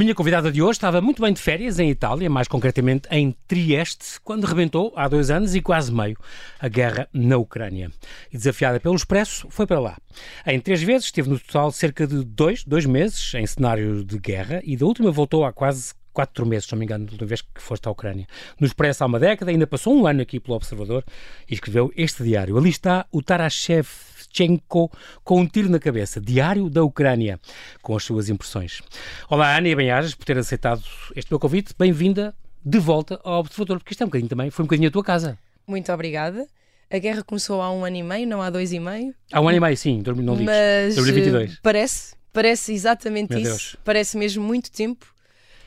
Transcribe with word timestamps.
minha 0.00 0.14
convidada 0.14 0.50
de 0.50 0.62
hoje 0.62 0.78
estava 0.78 0.98
muito 1.02 1.20
bem 1.20 1.30
de 1.30 1.38
férias 1.38 1.78
em 1.78 1.90
Itália, 1.90 2.30
mais 2.30 2.48
concretamente 2.48 3.06
em 3.10 3.36
Trieste, 3.46 4.18
quando 4.24 4.44
rebentou, 4.44 4.94
há 4.96 5.06
dois 5.06 5.30
anos 5.30 5.54
e 5.54 5.60
quase 5.60 5.92
meio, 5.92 6.16
a 6.58 6.68
guerra 6.68 7.06
na 7.12 7.36
Ucrânia. 7.36 7.90
E 8.32 8.38
desafiada 8.38 8.80
pelo 8.80 8.94
Expresso, 8.94 9.46
foi 9.50 9.66
para 9.66 9.78
lá. 9.78 9.98
Em 10.46 10.58
três 10.58 10.82
vezes 10.82 11.04
esteve 11.04 11.28
no 11.28 11.38
total 11.38 11.70
cerca 11.70 12.06
de 12.06 12.24
dois, 12.24 12.64
dois 12.64 12.86
meses 12.86 13.34
em 13.34 13.46
cenário 13.46 14.02
de 14.02 14.18
guerra 14.18 14.62
e 14.64 14.74
da 14.74 14.86
última 14.86 15.10
voltou 15.10 15.44
há 15.44 15.52
quase 15.52 15.92
quatro 16.14 16.46
meses, 16.46 16.64
se 16.64 16.72
não 16.72 16.78
me 16.78 16.86
engano, 16.86 17.04
da 17.04 17.12
última 17.12 17.28
vez 17.28 17.42
que 17.42 17.60
foste 17.60 17.86
à 17.86 17.90
Ucrânia. 17.90 18.26
No 18.58 18.66
Expresso 18.66 19.04
há 19.04 19.06
uma 19.06 19.20
década, 19.20 19.50
ainda 19.50 19.66
passou 19.66 19.94
um 19.94 20.06
ano 20.06 20.22
aqui 20.22 20.40
pelo 20.40 20.56
Observador 20.56 21.04
e 21.46 21.52
escreveu 21.52 21.92
este 21.94 22.24
diário. 22.24 22.56
Ali 22.56 22.70
está 22.70 23.04
o 23.12 23.20
Tarashev 23.20 23.86
Shevchenko 24.30 24.90
com 25.24 25.40
um 25.40 25.46
tiro 25.46 25.68
na 25.68 25.78
cabeça. 25.78 26.20
Diário 26.20 26.70
da 26.70 26.82
Ucrânia, 26.82 27.38
com 27.82 27.96
as 27.96 28.04
suas 28.04 28.28
impressões. 28.28 28.80
Olá, 29.28 29.56
Ana, 29.56 29.68
e 29.68 29.74
bem-ajas 29.74 30.14
por 30.14 30.24
ter 30.24 30.38
aceitado 30.38 30.82
este 31.14 31.30
meu 31.30 31.38
convite. 31.38 31.74
Bem-vinda 31.78 32.34
de 32.64 32.78
volta 32.78 33.20
ao 33.24 33.40
Observador, 33.40 33.78
porque 33.78 33.92
isto 33.92 34.02
é 34.02 34.04
um 34.04 34.08
bocadinho 34.08 34.28
também, 34.28 34.50
foi 34.50 34.62
um 34.62 34.66
bocadinho 34.66 34.88
a 34.88 34.92
tua 34.92 35.04
casa. 35.04 35.38
Muito 35.66 35.92
obrigada. 35.92 36.46
A 36.90 36.98
guerra 36.98 37.22
começou 37.22 37.60
há 37.60 37.72
um 37.72 37.84
ano 37.84 37.96
e 37.96 38.02
meio, 38.02 38.26
não 38.26 38.42
há 38.42 38.50
dois 38.50 38.72
e 38.72 38.80
meio. 38.80 39.14
Há 39.32 39.40
um 39.40 39.48
ano 39.48 39.58
e 39.58 39.60
meio, 39.60 39.76
sim, 39.76 40.02
não 40.04 40.34
li. 40.34 40.44
Mas 40.44 40.94
2022. 40.96 41.58
parece, 41.62 42.14
parece 42.32 42.72
exatamente 42.72 43.30
Meu 43.30 43.40
isso. 43.40 43.50
Deus. 43.50 43.76
Parece 43.84 44.16
mesmo 44.16 44.42
muito 44.42 44.70
tempo. 44.70 45.06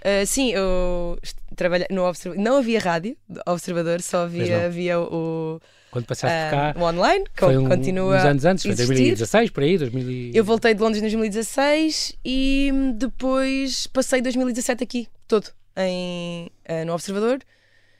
Uh, 0.02 0.26
sim, 0.26 0.52
eu 0.52 1.18
trabalhei 1.56 1.88
no 1.90 2.04
Observador. 2.04 2.44
Não 2.44 2.58
havia 2.58 2.80
rádio, 2.80 3.16
Observador, 3.48 4.02
só 4.02 4.24
havia, 4.24 4.66
havia 4.66 5.00
o 5.00 5.62
quando 5.94 6.08
passaste 6.08 6.36
uh, 6.36 6.50
cá. 6.50 6.76
O 6.76 6.84
online, 6.84 7.24
que 7.36 7.40
foi 7.40 7.56
um, 7.56 7.70
continua. 7.70 8.18
Uns 8.18 8.26
anos 8.26 8.46
antes, 8.46 8.66
foi 8.66 8.74
2016, 8.74 9.52
por 9.52 9.62
aí? 9.62 9.78
2000... 9.78 10.32
Eu 10.34 10.44
voltei 10.44 10.74
de 10.74 10.82
Londres 10.82 10.98
em 10.98 11.02
2016 11.02 12.18
e 12.26 12.72
depois 12.96 13.86
passei 13.86 14.20
2017 14.20 14.84
aqui, 14.84 15.08
todo, 15.28 15.52
em, 15.78 16.50
uh, 16.68 16.84
no 16.86 16.94
Observador. 16.94 17.40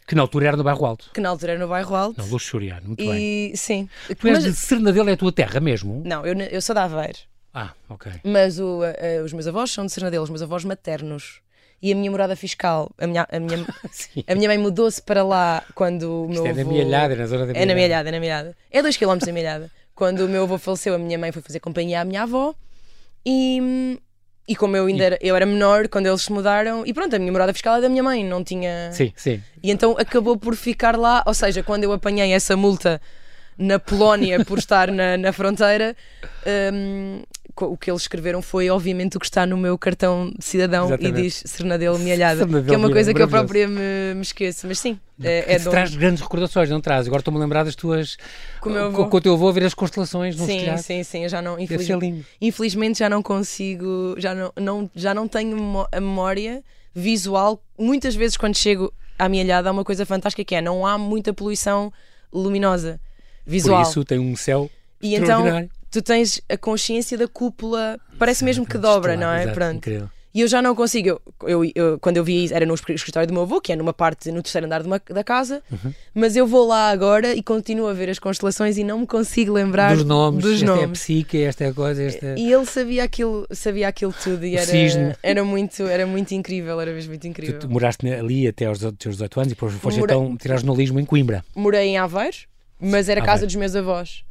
Que 0.08 0.16
na 0.16 0.24
altura 0.24 0.48
era 0.48 0.58
no 0.58 0.64
Bairro 0.64 0.84
Alto. 0.86 1.12
Que 1.14 1.22
na 1.22 1.30
altura 1.30 1.52
era 1.54 1.62
no 1.62 1.68
Bairro 1.68 1.96
Alto. 1.96 2.20
Não, 2.20 2.28
luxuriano, 2.28 2.88
muito 2.88 3.04
e, 3.04 3.08
bem. 3.08 3.56
Sim. 3.56 3.88
Tu 4.20 4.28
és 4.28 4.44
Mas... 4.44 4.44
de 4.44 4.54
Sernadelo, 4.54 5.10
é 5.10 5.14
a 5.14 5.18
tua 5.18 5.32
terra 5.32 5.60
mesmo? 5.60 6.02
Não, 6.04 6.26
eu, 6.26 6.34
eu 6.34 6.62
sou 6.62 6.74
da 6.74 6.86
Aveiro. 6.86 7.20
Ah, 7.54 7.74
ok. 7.88 8.12
Mas 8.24 8.60
o, 8.60 8.80
uh, 8.80 9.24
os 9.24 9.32
meus 9.32 9.46
avós 9.46 9.70
são 9.70 9.86
de 9.86 9.92
Sernadelo, 9.92 10.24
os 10.24 10.32
meus 10.32 10.42
avós 10.42 10.66
maternos 10.66 11.42
e 11.84 11.92
a 11.92 11.96
minha 11.96 12.10
morada 12.10 12.34
fiscal, 12.34 12.90
a 12.98 13.06
minha, 13.06 13.28
a 13.30 13.40
minha, 13.42 13.68
a 14.26 14.36
minha 14.36 14.48
mãe 14.48 14.58
mudou-se 14.58 15.02
para 15.02 15.22
lá 15.22 15.62
quando 15.76 16.24
o 16.24 16.30
meu 16.30 16.46
Isto 16.46 16.48
avô... 16.48 16.62
é 16.62 16.64
na 16.64 16.72
Mielhada, 16.72 17.16
na 17.18 17.26
zona 17.26 17.46
da 17.46 17.60
É 17.60 17.66
na 17.66 17.76
Mielhada, 17.76 18.08
é 18.08 18.12
na 18.14 18.20
Mielhada. 18.22 18.56
É 18.72 18.82
2 18.82 18.96
km 18.96 19.18
da 19.18 19.32
Mielhada. 19.34 19.70
quando 19.94 20.22
o 20.22 20.30
meu 20.30 20.44
avô 20.44 20.58
faleceu, 20.58 20.96
a 20.96 20.98
minha 20.98 21.20
mãe 21.20 21.34
foi 21.34 21.42
fazer 21.42 21.60
companhia 21.60 22.00
à 22.00 22.06
minha 22.06 22.24
avó 22.24 22.56
e... 23.26 24.00
E 24.46 24.58
como 24.58 24.76
eu 24.76 24.88
ainda 24.88 25.04
era, 25.06 25.20
eu 25.22 25.38
era 25.38 25.46
menor 25.46 25.88
quando 25.88 26.06
eles 26.06 26.22
se 26.22 26.32
mudaram, 26.32 26.86
e 26.86 26.94
pronto, 26.94 27.16
a 27.16 27.20
minha 27.20 27.32
morada 27.32 27.54
fiscal 27.54 27.78
é 27.78 27.82
da 27.82 27.88
minha 27.88 28.04
mãe, 28.04 28.26
não 28.26 28.44
tinha. 28.44 28.92
Sim, 28.92 29.14
sim. 29.16 29.42
E 29.64 29.72
então 29.72 29.96
acabou 29.98 30.36
por 30.36 30.54
ficar 30.58 30.98
lá, 30.98 31.24
ou 31.26 31.34
seja, 31.34 31.64
quando 31.64 31.86
eu 31.86 31.94
apanhei 31.94 32.34
essa 32.34 32.58
multa 32.58 33.00
na 33.58 33.80
Polónia 33.80 34.44
por 34.44 34.58
estar 34.58 34.92
na, 34.92 35.16
na 35.16 35.32
fronteira, 35.32 35.96
um, 36.74 37.24
o 37.62 37.78
que 37.78 37.92
eles 37.92 38.02
escreveram 38.02 38.42
foi, 38.42 38.70
obviamente, 38.70 39.18
o 39.18 39.20
que 39.20 39.26
está 39.26 39.46
no 39.46 39.56
meu 39.56 39.78
cartão 39.78 40.32
de 40.38 40.44
cidadão 40.44 40.88
Exatamente. 40.88 41.20
e 41.20 41.22
diz 41.22 41.44
Sernadelo 41.46 42.00
Mielhada, 42.00 42.46
que 42.46 42.74
é 42.74 42.78
uma 42.78 42.92
coisa 42.92 43.14
que 43.14 43.22
eu 43.22 43.28
própria 43.28 43.68
me, 43.68 44.16
me 44.16 44.22
esqueço, 44.22 44.68
mas 44.68 44.80
sim. 44.80 45.00
É, 45.22 45.56
é 45.56 45.60
traz 45.60 45.96
grandes 45.96 46.22
recordações, 46.22 46.70
não 46.70 46.82
traz? 46.82 47.06
Agora 47.06 47.22
estou-me 47.22 47.40
a 47.40 47.42
lembrar 47.42 47.64
das 47.64 47.76
tuas. 47.76 48.18
Com, 48.60 48.74
com, 48.92 49.10
com 49.10 49.18
o 49.18 49.22
teu 49.22 49.34
avô 49.34 49.48
a 49.48 49.52
ver 49.52 49.66
as 49.66 49.74
constelações 49.74 50.36
no 50.36 50.46
Sim, 50.46 50.76
sim, 50.78 51.04
sim. 51.04 51.24
Eu 51.24 51.30
já 51.30 51.42
não. 51.42 51.60
Infeliz... 51.60 52.26
Infelizmente 52.42 53.00
já 53.00 53.10
não 53.10 53.22
consigo, 53.22 54.16
já 54.18 54.34
não, 54.34 54.52
não, 54.60 54.92
já 54.96 55.14
não 55.14 55.28
tenho 55.28 55.86
a 55.92 56.02
memória 56.02 56.64
visual. 56.94 57.64
Muitas 57.78 58.16
vezes, 58.16 58.36
quando 58.36 58.58
chego 58.58 58.92
à 59.18 59.30
Mielhada, 59.30 59.70
há 59.70 59.72
uma 59.72 59.84
coisa 59.84 60.06
fantástica 60.06 60.44
que 60.44 60.56
é: 60.56 60.62
não 60.62 60.86
há 60.86 60.98
muita 60.98 61.32
poluição 61.32 61.94
luminosa 62.34 63.00
visual. 63.46 63.84
Por 63.84 63.90
isso 63.90 64.04
tem 64.04 64.18
um 64.18 64.36
céu 64.36 64.70
e 65.02 65.16
então 65.16 65.44
tu 65.94 66.02
tens 66.02 66.42
a 66.50 66.58
consciência 66.58 67.16
da 67.16 67.28
cúpula, 67.28 68.00
parece 68.18 68.40
Sim, 68.40 68.46
mesmo 68.46 68.66
que 68.66 68.80
dobra, 68.80 69.16
não 69.16 69.30
é? 69.30 69.44
Exato, 69.44 69.56
Pronto. 69.56 69.78
Incrível. 69.78 70.10
E 70.34 70.42
eu 70.42 70.48
já 70.48 70.64
não 70.64 70.74
consigo. 70.74 71.10
Eu, 71.10 71.22
eu, 71.44 71.72
eu, 71.76 72.00
quando 72.00 72.18
eu 72.18 72.24
vi, 72.24 72.52
era 72.52 72.66
no 72.66 72.74
escritório 72.74 73.28
do 73.28 73.34
meu 73.36 73.44
avô, 73.44 73.62
que 73.62 73.72
é 73.72 73.76
numa 73.76 73.94
parte 73.94 74.32
no 74.32 74.42
terceiro 74.42 74.66
andar 74.66 74.82
uma, 74.82 75.00
da 75.08 75.24
casa, 75.24 75.62
uhum. 75.72 75.94
mas 76.12 76.36
eu 76.36 76.48
vou 76.48 76.66
lá 76.68 76.90
agora 76.90 77.36
e 77.36 77.44
continuo 77.44 77.88
a 77.88 77.94
ver 77.94 78.10
as 78.10 78.18
constelações 78.18 78.76
e 78.80 78.84
não 78.84 79.02
me 79.02 79.06
consigo 79.06 79.54
lembrar 79.54 79.96
dos 79.96 80.04
nomes. 80.04 80.42
Dos 80.42 80.54
esta 80.56 80.66
nomes. 80.66 80.82
é 80.82 80.86
a 80.86 80.90
psique, 80.90 81.44
esta 81.44 81.64
é 81.66 81.68
a 81.68 81.74
coisa. 81.74 82.02
Esta... 82.02 82.26
É 82.26 82.36
e 82.36 82.52
ele 82.52 82.66
sabia 82.66 83.04
aquilo, 83.04 83.46
sabia 83.52 83.88
aquilo 83.88 84.12
tudo 84.24 84.44
e 84.44 84.56
era, 84.56 84.72
era, 85.22 85.44
muito, 85.44 85.84
era 85.84 86.08
muito 86.08 86.32
incrível, 86.32 86.82
era 86.82 86.92
mesmo 86.92 87.10
muito 87.10 87.28
incrível. 87.28 87.60
Tu, 87.60 87.68
tu 87.68 87.72
moraste 87.72 88.12
ali 88.12 88.48
até 88.48 88.66
aos 88.66 88.80
teus 88.80 89.18
18 89.18 89.40
anos 89.40 89.52
e 89.52 89.56
depois 89.56 89.74
foste 89.76 90.00
Mora... 90.00 90.14
então 90.16 90.36
tirar 90.36 90.58
jornalismo 90.58 91.00
em 91.00 91.06
Coimbra. 91.06 91.46
Morei 91.54 91.90
em 91.90 92.00
Aveiro, 92.00 92.38
mas 92.82 93.08
era 93.08 93.22
casa 93.22 93.46
dos 93.46 93.54
meus 93.54 93.76
avós 93.76 94.24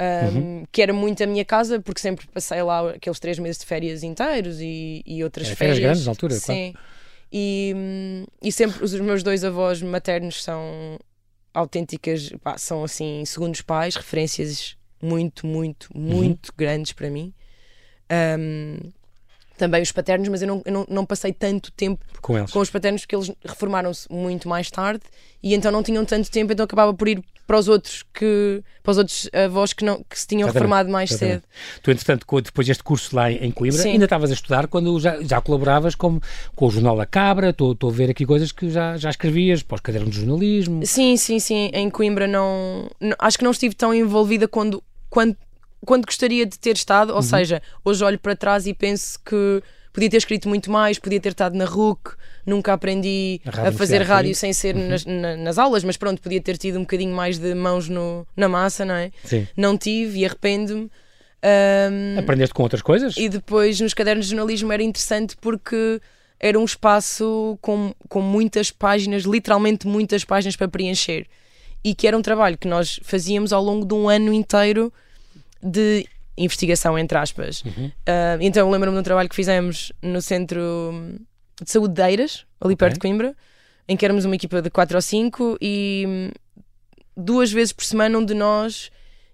um, 0.00 0.36
uhum. 0.36 0.64
que 0.70 0.80
era 0.80 0.92
muito 0.92 1.22
a 1.22 1.26
minha 1.26 1.44
casa, 1.44 1.80
porque 1.80 2.00
sempre 2.00 2.26
passei 2.28 2.62
lá 2.62 2.90
aqueles 2.90 3.18
três 3.18 3.38
meses 3.38 3.58
de 3.58 3.66
férias 3.66 4.02
inteiros 4.02 4.60
e, 4.60 5.02
e 5.04 5.24
outras 5.24 5.48
férias. 5.48 5.58
Férias 5.58 5.78
grandes 5.78 6.04
na 6.06 6.12
altura, 6.12 6.34
Sim. 6.34 6.72
Claro. 6.72 6.86
E, 7.32 7.74
e 8.42 8.50
sempre 8.50 8.82
os 8.82 8.94
meus 8.94 9.22
dois 9.22 9.44
avós 9.44 9.82
maternos 9.82 10.42
são 10.42 10.98
autênticas, 11.52 12.30
pá, 12.42 12.56
são 12.56 12.84
assim, 12.84 13.24
segundos 13.24 13.60
pais, 13.60 13.96
referências 13.96 14.76
muito, 15.02 15.46
muito, 15.46 15.88
uhum. 15.94 16.00
muito 16.00 16.48
uhum. 16.48 16.54
grandes 16.56 16.92
para 16.92 17.10
mim. 17.10 17.34
Um, 18.10 18.78
também 19.58 19.82
os 19.82 19.92
paternos, 19.92 20.28
mas 20.28 20.40
eu 20.40 20.48
não, 20.48 20.62
eu 20.64 20.72
não, 20.72 20.86
não 20.88 21.06
passei 21.06 21.32
tanto 21.32 21.70
tempo 21.72 22.04
com, 22.22 22.38
eles. 22.38 22.50
com 22.50 22.60
os 22.60 22.70
paternos 22.70 23.02
porque 23.02 23.16
eles 23.16 23.30
reformaram-se 23.44 24.10
muito 24.10 24.48
mais 24.48 24.70
tarde 24.70 25.02
e 25.42 25.54
então 25.54 25.70
não 25.70 25.82
tinham 25.82 26.04
tanto 26.04 26.30
tempo, 26.30 26.52
então 26.52 26.64
acabava 26.64 26.94
por 26.94 27.08
ir 27.08 27.22
para 27.46 27.58
os 27.58 27.66
outros 27.66 28.04
que 28.12 28.62
para 28.82 28.90
os 28.90 28.98
outros 28.98 29.30
avós 29.32 29.72
que, 29.72 29.82
não, 29.82 30.04
que 30.08 30.20
se 30.20 30.26
tinham 30.26 30.48
exatamente, 30.48 30.54
reformado 30.54 30.90
mais 30.90 31.10
exatamente. 31.10 31.40
cedo. 31.40 31.82
Tu, 31.82 31.90
entretanto, 31.90 32.42
depois 32.42 32.66
deste 32.66 32.84
curso 32.84 33.16
lá 33.16 33.32
em 33.32 33.50
Coimbra, 33.50 33.82
Sim. 33.82 33.92
ainda 33.92 34.04
estavas 34.04 34.30
a 34.30 34.34
estudar 34.34 34.66
quando 34.66 35.00
já, 35.00 35.20
já 35.22 35.40
colaboravas 35.40 35.94
com, 35.94 36.20
com 36.54 36.66
o 36.66 36.70
Jornal 36.70 36.96
da 36.96 37.06
Cabra, 37.06 37.50
estou 37.50 37.76
a 37.82 37.90
ver 37.90 38.10
aqui 38.10 38.26
coisas 38.26 38.52
que 38.52 38.68
já, 38.68 38.98
já 38.98 39.08
escrevias 39.08 39.62
para 39.62 39.76
os 39.76 39.80
cadernos 39.80 40.10
de 40.10 40.20
jornalismo. 40.20 40.84
Sim, 40.84 41.16
sim, 41.16 41.38
sim. 41.38 41.70
Em 41.72 41.88
Coimbra 41.88 42.26
não, 42.26 42.90
não 43.00 43.16
acho 43.18 43.38
que 43.38 43.44
não 43.44 43.50
estive 43.50 43.74
tão 43.74 43.94
envolvida 43.94 44.46
quando, 44.46 44.82
quando, 45.08 45.34
quando 45.84 46.06
gostaria 46.06 46.44
de 46.44 46.58
ter 46.58 46.76
estado, 46.76 47.10
ou 47.10 47.16
uhum. 47.16 47.22
seja, 47.22 47.62
hoje 47.84 48.04
olho 48.04 48.18
para 48.18 48.34
trás 48.34 48.66
e 48.66 48.74
penso 48.74 49.18
que 49.24 49.62
podia 49.92 50.10
ter 50.10 50.16
escrito 50.18 50.48
muito 50.48 50.70
mais, 50.70 50.98
podia 50.98 51.20
ter 51.20 51.30
estado 51.30 51.56
na 51.56 51.64
RUC, 51.64 52.12
nunca 52.46 52.72
aprendi 52.72 53.40
a, 53.44 53.68
a 53.68 53.72
fazer 53.72 54.02
rádio 54.02 54.34
sem 54.34 54.52
ser 54.52 54.76
uhum. 54.76 54.88
nas, 54.88 55.04
na, 55.04 55.36
nas, 55.36 55.58
aulas, 55.58 55.82
mas 55.82 55.96
pronto, 55.96 56.22
podia 56.22 56.40
ter 56.40 56.56
tido 56.56 56.78
um 56.78 56.82
bocadinho 56.82 57.14
mais 57.14 57.38
de 57.38 57.54
mãos 57.54 57.88
no, 57.88 58.26
na 58.36 58.48
massa, 58.48 58.84
não 58.84 58.94
é? 58.94 59.10
Sim. 59.24 59.46
Não 59.56 59.76
tive 59.76 60.20
e 60.20 60.24
arrependo-me. 60.24 60.90
Um, 61.42 62.18
Aprendeste 62.18 62.54
com 62.54 62.62
outras 62.62 62.82
coisas? 62.82 63.16
E 63.16 63.28
depois 63.28 63.80
nos 63.80 63.94
cadernos 63.94 64.26
de 64.26 64.32
jornalismo 64.32 64.72
era 64.72 64.82
interessante 64.82 65.36
porque 65.40 66.00
era 66.40 66.58
um 66.58 66.64
espaço 66.64 67.58
com, 67.60 67.92
com 68.08 68.20
muitas 68.20 68.70
páginas, 68.70 69.22
literalmente 69.22 69.86
muitas 69.86 70.24
páginas 70.24 70.56
para 70.56 70.68
preencher. 70.68 71.26
E 71.82 71.94
que 71.94 72.06
era 72.06 72.16
um 72.16 72.22
trabalho 72.22 72.58
que 72.58 72.68
nós 72.68 73.00
fazíamos 73.02 73.52
ao 73.52 73.62
longo 73.62 73.86
de 73.86 73.94
um 73.94 74.08
ano 74.08 74.32
inteiro 74.32 74.92
de 75.62 76.06
investigação, 76.36 76.98
entre 76.98 77.18
aspas. 77.18 77.62
Uhum. 77.64 77.86
Uh, 77.86 78.38
então 78.40 78.70
lembro-me 78.70 78.96
de 78.96 79.00
um 79.00 79.04
trabalho 79.04 79.28
que 79.28 79.36
fizemos 79.36 79.92
no 80.02 80.22
Centro 80.22 81.02
de 81.62 81.70
Saúde 81.70 81.94
de 81.94 82.02
Eiras, 82.02 82.46
ali 82.60 82.76
perto 82.76 82.94
de 82.94 83.00
Coimbra, 83.00 83.34
em 83.88 83.96
que 83.96 84.04
éramos 84.04 84.24
uma 84.24 84.34
equipa 84.34 84.62
de 84.62 84.70
4 84.70 84.96
ou 84.96 85.02
5 85.02 85.58
e 85.60 86.30
duas 87.16 87.50
vezes 87.50 87.72
por 87.72 87.84
semana 87.84 88.16
um 88.16 88.24
de 88.24 88.34
nós 88.34 88.90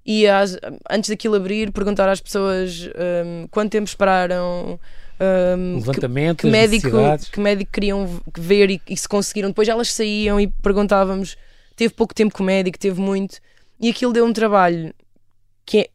ia, 0.07 0.39
às, 0.39 0.59
antes 0.91 1.11
daquilo 1.11 1.35
abrir, 1.35 1.73
perguntar 1.73 2.09
às 2.09 2.21
pessoas 2.21 2.89
um, 3.27 3.47
quanto 3.51 3.73
tempo 3.73 3.89
esperaram. 3.89 4.79
Um, 5.57 5.77
Levantamento, 5.77 6.39
que, 6.39 6.47
que 6.47 6.51
médico, 6.51 6.91
que 7.33 7.41
médico 7.41 7.73
queriam 7.73 8.21
ver 8.37 8.71
e, 8.71 8.83
e 8.89 8.97
se 8.97 9.09
conseguiram. 9.09 9.49
Depois 9.49 9.69
elas 9.69 9.93
saíam 9.93 10.39
e 10.39 10.47
perguntávamos: 10.47 11.37
teve 11.75 11.95
pouco 11.95 12.15
tempo 12.15 12.35
com 12.35 12.43
o 12.43 12.47
médico, 12.47 12.79
teve 12.79 13.01
muito, 13.01 13.39
e 13.81 13.89
aquilo 13.89 14.13
deu 14.13 14.25
um 14.25 14.33
trabalho 14.33 14.93
que 15.65 15.79
é 15.79 15.89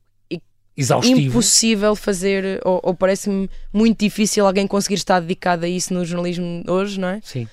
exaustivo. 0.80 1.20
impossível 1.20 1.96
fazer, 1.96 2.62
ou, 2.64 2.80
ou 2.84 2.94
parece-me 2.94 3.50
muito 3.72 4.00
difícil 4.00 4.46
alguém 4.46 4.66
conseguir 4.66 4.96
estar 4.96 5.20
dedicado 5.20 5.66
a 5.66 5.70
isso 5.70 5.94
no 5.94 6.06
jornalismo 6.06 6.64
hoje, 6.68 7.00
não 7.00 7.10
é? 7.10 7.20
Sim. 7.24 7.48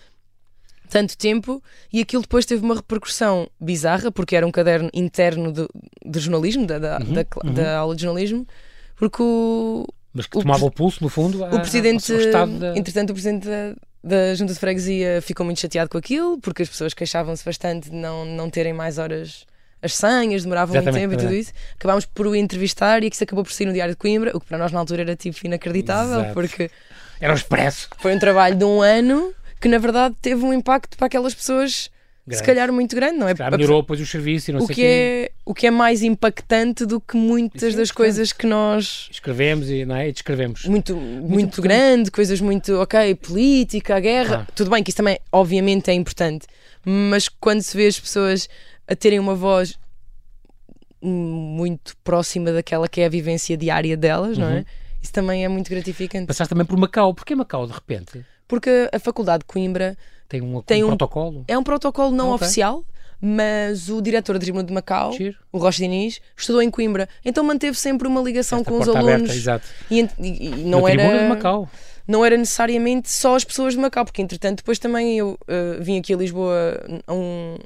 Tanto 0.88 1.18
tempo, 1.18 1.62
e 1.92 2.00
aquilo 2.00 2.22
depois 2.22 2.46
teve 2.46 2.64
uma 2.64 2.76
repercussão 2.76 3.48
bizarra, 3.60 4.12
porque 4.12 4.36
era 4.36 4.46
um 4.46 4.52
caderno 4.52 4.88
interno 4.94 5.52
de, 5.52 5.66
de 6.04 6.20
jornalismo, 6.20 6.64
da, 6.64 6.78
da, 6.78 6.98
uhum, 6.98 7.12
da, 7.12 7.26
uhum. 7.44 7.54
da, 7.54 7.78
aula 7.78 7.96
de 7.96 8.02
jornalismo, 8.02 8.46
porque 8.94 9.20
o. 9.20 9.86
Mas 10.14 10.26
que 10.26 10.38
tomava 10.38 10.64
o, 10.64 10.68
o 10.68 10.70
pulso, 10.70 11.02
no 11.02 11.08
fundo, 11.08 11.44
o 11.44 11.60
presidente, 11.60 12.10
da... 12.30 12.76
entretanto, 12.76 13.10
o 13.10 13.12
presidente 13.12 13.46
da, 13.46 13.74
da 14.02 14.34
Junta 14.34 14.54
de 14.54 14.58
Freguesia 14.58 15.20
ficou 15.20 15.44
muito 15.44 15.60
chateado 15.60 15.90
com 15.90 15.98
aquilo, 15.98 16.38
porque 16.38 16.62
as 16.62 16.68
pessoas 16.68 16.94
queixavam-se 16.94 17.44
bastante 17.44 17.90
de 17.90 17.96
não, 17.96 18.24
não 18.24 18.48
terem 18.48 18.72
mais 18.72 18.96
horas 18.96 19.44
as 19.86 19.94
senhas, 19.94 20.42
demorava 20.42 20.72
muito 20.72 20.82
Exatamente, 20.84 21.10
tempo 21.10 21.22
e 21.22 21.24
tudo 21.24 21.34
isso. 21.34 21.52
Acabámos 21.78 22.04
por 22.06 22.26
o 22.26 22.36
entrevistar 22.36 23.02
e 23.02 23.08
que 23.10 23.16
isso 23.16 23.24
acabou 23.24 23.42
por 23.44 23.52
sair 23.52 23.66
no 23.66 23.72
Diário 23.72 23.94
de 23.94 23.98
Coimbra, 23.98 24.30
o 24.36 24.40
que 24.40 24.46
para 24.46 24.58
nós 24.58 24.70
na 24.70 24.78
altura 24.78 25.02
era 25.02 25.16
tipo 25.16 25.38
inacreditável, 25.44 26.20
Exato. 26.20 26.34
porque 26.34 26.70
Era 27.20 27.32
o 27.32 27.36
expresso. 27.36 27.88
foi 27.98 28.14
um 28.14 28.18
trabalho 28.18 28.54
de 28.56 28.64
um 28.64 28.82
ano 28.82 29.32
que 29.60 29.68
na 29.68 29.78
verdade 29.78 30.14
teve 30.20 30.44
um 30.44 30.52
impacto 30.52 30.96
para 30.96 31.06
aquelas 31.06 31.34
pessoas 31.34 31.90
Grande. 32.28 32.38
se 32.40 32.44
calhar 32.44 32.72
muito 32.72 32.94
grande, 32.96 33.18
não 33.18 33.28
é? 33.28 33.36
Já 33.36 33.48
melhorou 33.52 33.82
depois 33.82 34.00
o 34.00 34.06
serviço 34.06 34.50
e 34.50 34.52
não 34.52 34.60
o 34.60 34.66
sei 34.66 34.74
que, 34.74 34.84
é, 34.84 35.30
o 35.44 35.54
que 35.54 35.66
é 35.68 35.70
mais 35.70 36.02
impactante 36.02 36.84
do 36.84 37.00
que 37.00 37.16
muitas 37.16 37.72
é 37.74 37.76
das 37.76 37.92
coisas 37.92 38.32
que 38.32 38.46
nós 38.48 39.08
Escrevemos 39.12 39.70
e, 39.70 39.84
não 39.84 39.94
é? 39.94 40.08
e 40.08 40.12
descrevemos. 40.12 40.64
muito, 40.64 40.96
muito, 40.96 41.32
importante. 41.44 41.60
grande, 41.62 42.10
coisas 42.10 42.40
muito, 42.40 42.74
ok, 42.80 43.14
política, 43.14 43.94
a 43.96 44.00
guerra, 44.00 44.26
Claro. 44.28 44.46
tudo 44.56 44.70
bem 44.70 44.82
que 44.82 44.90
isso 44.90 44.96
também 44.96 45.18
obviamente 45.30 45.88
é 45.88 45.94
importante, 45.94 46.46
mas 46.84 47.28
quando 47.28 47.62
se 47.62 47.76
vê 47.76 47.86
as 47.86 47.98
pessoas 48.00 48.48
a 48.88 48.94
terem 48.96 49.18
uma 49.18 49.34
voz 49.34 49.78
muito 51.02 51.96
próxima 52.02 52.52
daquela 52.52 52.88
que 52.88 53.00
é 53.00 53.06
a 53.06 53.08
vivência 53.08 53.56
diária 53.56 53.96
delas, 53.96 54.36
não 54.38 54.46
Uhum. 54.48 54.56
é? 54.58 54.64
Isso 55.02 55.12
também 55.12 55.44
é 55.44 55.48
muito 55.48 55.68
gratificante. 55.70 56.26
Passaste 56.26 56.48
também 56.50 56.66
por 56.66 56.76
Macau. 56.76 57.14
Porquê 57.14 57.34
Macau, 57.34 57.66
de 57.66 57.72
repente? 57.72 58.24
Porque 58.48 58.88
a 58.92 58.98
Faculdade 58.98 59.40
de 59.40 59.44
Coimbra 59.46 59.96
Tem 60.28 60.40
um, 60.42 60.60
Tem 60.62 60.82
um 60.82 60.86
um- 60.86 60.90
protocolo? 60.90 61.44
é 61.46 61.56
um 61.56 61.62
protocolo 61.62 62.10
não 62.10 62.30
Ok. 62.30 62.46
oficial, 62.46 62.84
mas 63.20 63.88
o 63.88 64.02
diretor 64.02 64.32
da 64.32 64.40
Tribuna 64.40 64.64
de 64.64 64.72
Macau, 64.72 65.12
o 65.52 65.58
Rocha 65.58 65.78
Diniz, 65.78 66.20
estudou 66.36 66.60
em 66.60 66.68
Coimbra, 66.68 67.08
então 67.24 67.44
manteve 67.44 67.78
sempre 67.78 68.08
uma 68.08 68.20
ligação 68.20 68.58
Esta 68.58 68.70
com 68.72 68.78
os 68.80 68.88
alunos. 68.88 69.08
aberta, 69.14 69.32
exato. 69.34 69.68
E, 69.88 70.00
e- 70.18 70.46
e 70.46 70.48
não 70.64 70.80
Na 70.82 70.90
era 70.90 70.98
tribuna 71.02 71.22
de 71.22 71.28
Macau. 71.28 71.70
não 72.08 72.24
era 72.24 72.36
necessariamente 72.36 73.08
só 73.08 73.36
as 73.36 73.44
pessoas 73.44 73.74
de 73.74 73.78
Macau, 73.80 74.04
porque 74.04 74.20
entretanto 74.20 74.56
depois 74.58 74.80
também 74.80 75.16
eu 75.16 75.38
eh, 75.46 75.78
vim 75.80 75.96
aqui 76.00 76.12
a 76.12 76.16
Lisboa 76.16 76.84
a 77.06 77.14
um, 77.14 77.56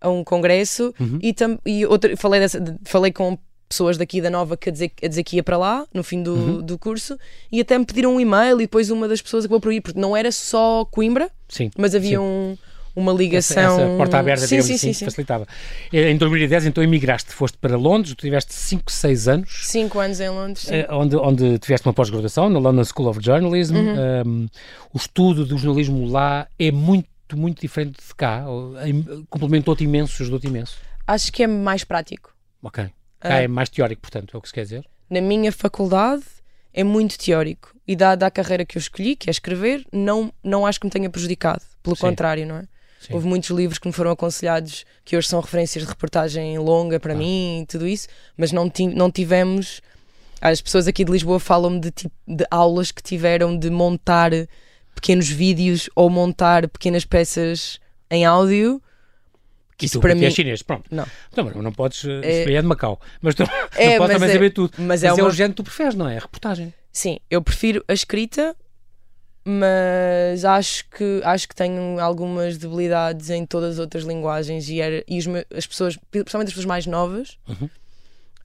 a 0.00 0.08
um 0.08 0.22
congresso 0.24 0.94
Uhum. 1.00 1.18
e, 1.22 1.32
tam, 1.32 1.58
e 1.64 1.84
outra, 1.86 2.16
falei, 2.16 2.40
dessa, 2.40 2.60
de- 2.60 2.74
falei 2.84 3.12
com 3.12 3.38
pessoas 3.68 3.96
daqui 3.98 4.20
da 4.20 4.30
Nova 4.30 4.56
que 4.56 4.68
a 4.68 4.72
dizer, 4.72 4.92
a 5.02 5.08
dizer 5.08 5.24
que 5.24 5.36
ia 5.36 5.42
para 5.42 5.56
lá 5.56 5.84
no 5.92 6.04
fim 6.04 6.22
do, 6.22 6.34
Uhum. 6.34 6.62
do 6.62 6.78
curso 6.78 7.18
e 7.50 7.60
até 7.60 7.76
me 7.76 7.84
pediram 7.84 8.14
um 8.14 8.20
e-mail 8.20 8.56
e 8.60 8.64
depois 8.64 8.90
uma 8.90 9.08
das 9.08 9.20
pessoas 9.20 9.44
acabou 9.44 9.60
por 9.60 9.72
ir, 9.72 9.80
porque 9.80 9.98
não 9.98 10.16
era 10.16 10.30
só 10.30 10.84
Coimbra, 10.84 11.28
Sim. 11.48 11.70
mas 11.76 11.94
havia 11.94 12.18
Sim. 12.18 12.24
um- 12.24 12.56
uma 12.94 13.12
Essa, 13.12 13.18
ligação. 13.18 13.62
essa 13.80 13.96
porta 13.98 14.18
aberta, 14.18 14.46
sim, 14.46 14.56
digamos 14.56 14.66
sim, 14.68 14.74
assim, 14.74 14.92
sim, 14.94 15.04
facilitava. 15.04 15.46
Em 15.92 16.16
2010, 16.16 16.64
então, 16.64 16.82
emigraste, 16.82 17.30
foste 17.34 17.58
para 17.58 17.76
Londres, 17.76 18.14
tu 18.14 18.22
tiveste 18.22 18.54
5, 18.54 18.90
6 18.90 19.28
anos. 19.28 19.60
Cinco 19.64 19.98
anos 19.98 20.18
em 20.18 20.30
Londres. 20.30 20.66
eh, 20.70 20.86
Onde, 20.90 21.14
onde 21.16 21.58
tiveste 21.58 21.86
uma 21.86 21.92
pós-graduação 21.92 22.48
na 22.48 22.58
London 22.58 22.84
School 22.84 23.08
of 23.10 23.20
Journalism. 23.22 23.76
Uhum. 23.76 23.94
Um, 24.26 24.48
o 24.94 24.96
estudo 24.96 25.44
do 25.44 25.58
jornalismo 25.58 26.06
lá 26.08 26.46
é 26.58 26.70
muito, 26.72 27.06
muito 27.34 27.60
diferente 27.60 27.96
de 28.06 28.14
cá. 28.14 28.46
ou, 28.46 28.78
em- 28.86 29.24
Complementou-te 29.30 29.82
imenso, 29.84 30.22
ajudou-te 30.22 30.46
imenso. 30.46 30.76
Acho 31.06 31.32
que 31.32 31.42
é 31.42 31.46
mais 31.46 31.82
prático. 31.82 32.34
Ok. 32.62 32.84
Cá 33.18 33.36
Ah. 33.36 33.42
é 33.42 33.48
mais 33.48 33.68
teórico, 33.68 34.02
portanto, 34.02 34.34
é 34.34 34.38
o 34.38 34.40
que 34.42 34.48
se 34.48 34.54
quer 34.54 34.62
dizer. 34.62 34.84
na 35.08 35.20
minha 35.20 35.50
faculdade 35.52 36.24
é 36.74 36.82
muito 36.84 37.16
teórico 37.18 37.74
e 37.86 37.94
dada 37.96 38.26
a 38.26 38.30
carreira 38.30 38.64
que 38.64 38.76
eu 38.76 38.80
escolhi, 38.80 39.14
que 39.16 39.30
é 39.30 39.32
escrever, 39.32 39.86
não, 39.92 40.32
não 40.44 40.66
acho 40.66 40.78
que 40.80 40.86
me 40.86 40.90
tenha 40.90 41.08
prejudicado. 41.08 41.62
Pelo 41.82 41.94
Sim. 41.96 42.02
contrário, 42.02 42.44
não 42.46 42.56
é? 42.56 42.62
Sim. 43.00 43.14
Houve 43.14 43.26
muitos 43.28 43.50
livros 43.50 43.78
que 43.78 43.86
me 43.86 43.92
foram 43.92 44.10
aconselhados 44.10 44.84
que 45.04 45.16
hoje 45.16 45.28
são 45.28 45.40
referências 45.40 45.84
de 45.84 45.88
reportagem 45.88 46.58
longa 46.58 46.98
para 46.98 47.12
Ah. 47.12 47.16
mim 47.16 47.60
e 47.62 47.66
tudo 47.66 47.86
isso, 47.86 48.08
mas 48.36 48.50
não, 48.52 48.70
não 48.94 49.10
tivemos. 49.10 49.80
As 50.40 50.60
pessoas 50.60 50.88
aqui 50.88 51.04
de 51.04 51.12
Lisboa 51.12 51.38
falam-me 51.38 51.78
de, 51.80 51.90
tipo, 51.92 52.14
de 52.26 52.44
aulas 52.50 52.90
que 52.90 53.02
tiveram 53.02 53.56
de 53.56 53.70
montar 53.70 54.32
pequenos 54.96 55.28
vídeos 55.28 55.88
ou 55.94 56.10
montar 56.10 56.66
pequenas 56.68 57.04
peças 57.04 57.78
em 58.10 58.24
áudio. 58.26 58.82
E 59.80 59.84
Isso 59.84 60.00
para 60.00 60.14
que 60.14 60.20
mim. 60.20 60.24
és 60.24 60.34
chinês, 60.34 60.62
pronto. 60.62 60.84
Não. 60.90 61.06
Então, 61.30 61.44
mas 61.44 61.54
não 61.56 61.70
podes. 61.70 62.02
É... 62.04 62.08
É- 62.24 62.40
Isso 62.42 62.50
é 62.50 62.60
de 62.62 62.66
Macau. 62.66 62.98
Mas 63.20 63.34
tu 63.34 63.42
É, 63.76 63.90
não 63.90 63.98
podes 63.98 64.14
também 64.16 64.30
é- 64.30 64.32
saber 64.32 64.50
tudo. 64.50 64.72
Mas 64.78 64.86
Mas 64.86 65.04
é 65.04 65.08
é, 65.08 65.12
uma 65.12 65.26
o 65.26 65.30
género 65.30 65.52
que 65.52 65.56
tu 65.58 65.64
preferes, 65.64 65.94
não 65.94 66.08
é? 66.08 66.16
A 66.16 66.20
reportagem. 66.20 66.72
Sim, 66.90 67.18
eu 67.30 67.42
prefiro 67.42 67.84
a 67.86 67.92
escrita, 67.92 68.56
mas 69.44 70.44
acho 70.44 70.84
que, 70.90 71.20
acho 71.24 71.46
que 71.48 71.54
tenho 71.54 72.00
algumas 72.00 72.56
debilidades 72.56 73.30
em 73.30 73.44
todas 73.46 73.74
as 73.74 73.78
outras 73.78 74.02
linguagens 74.04 74.68
e, 74.68 74.80
era, 74.80 75.04
e 75.06 75.18
os 75.18 75.26
as 75.54 75.66
pessoas, 75.66 75.96
principalmente 76.10 76.48
as 76.48 76.52
pessoas 76.54 76.66
mais 76.66 76.86
novas, 76.86 77.38
Uhum. 77.46 77.68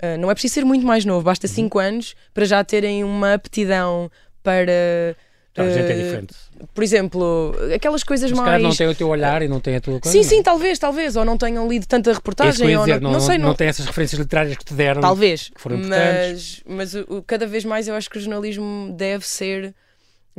ah, 0.02 0.18
não 0.18 0.30
é 0.30 0.34
preciso 0.34 0.54
ser 0.56 0.66
muito 0.66 0.86
mais 0.86 1.06
novo, 1.06 1.24
basta 1.24 1.48
5 1.48 1.80
anos 1.80 2.14
para 2.34 2.46
já 2.46 2.64
terem 2.64 3.04
uma 3.04 3.34
aptidão 3.34 4.12
para. 4.44 5.16
Então, 5.52 5.66
a 5.66 5.70
gente 5.70 5.92
é 5.92 6.00
eh, 6.00 6.04
diferente. 6.04 6.34
Por 6.74 6.82
exemplo, 6.84 7.54
aquelas 7.76 8.04
coisas 8.04 8.32
Mas 8.32 8.40
mais. 8.40 8.64
não 8.64 8.74
tem 8.74 8.88
o 8.88 8.96
teu 8.96 9.10
olhar 9.10 9.42
e 9.42 9.48
não 9.50 9.60
tem 9.60 9.76
a 9.76 9.82
tua 9.82 10.00
coisa. 10.00 10.12
Sim, 10.12 10.20
não 10.22 10.26
é? 10.26 10.30
sim, 10.30 10.44
talvez, 10.44 10.80
talvez, 10.80 11.16
ou 11.18 11.26
não 11.26 11.38
tenham 11.38 11.68
lido 11.68 11.86
tanta 11.86 12.10
que 12.10 12.16
reportagem, 12.16 12.78
ou 12.78 12.86
dizer, 12.86 13.02
não, 13.02 13.12
não 13.12 13.20
sei, 13.20 13.38
não, 13.38 13.50
não, 13.50 13.56
tem 13.56 13.68
essas 13.68 13.86
referências 13.86 14.18
literárias 14.20 14.56
que 14.58 14.64
te 14.64 14.74
deram. 14.74 15.02
Talvez, 15.02 15.52
foram 15.58 15.78
mas, 15.80 16.62
mas 16.66 16.96
o- 16.96 17.22
cada 17.28 17.46
vez 17.46 17.66
mais 17.66 17.88
eu 17.88 17.96
acho 17.96 18.10
que 18.10 18.18
o 18.18 18.22
jornalismo 18.22 18.94
deve 18.98 19.28
ser 19.28 19.74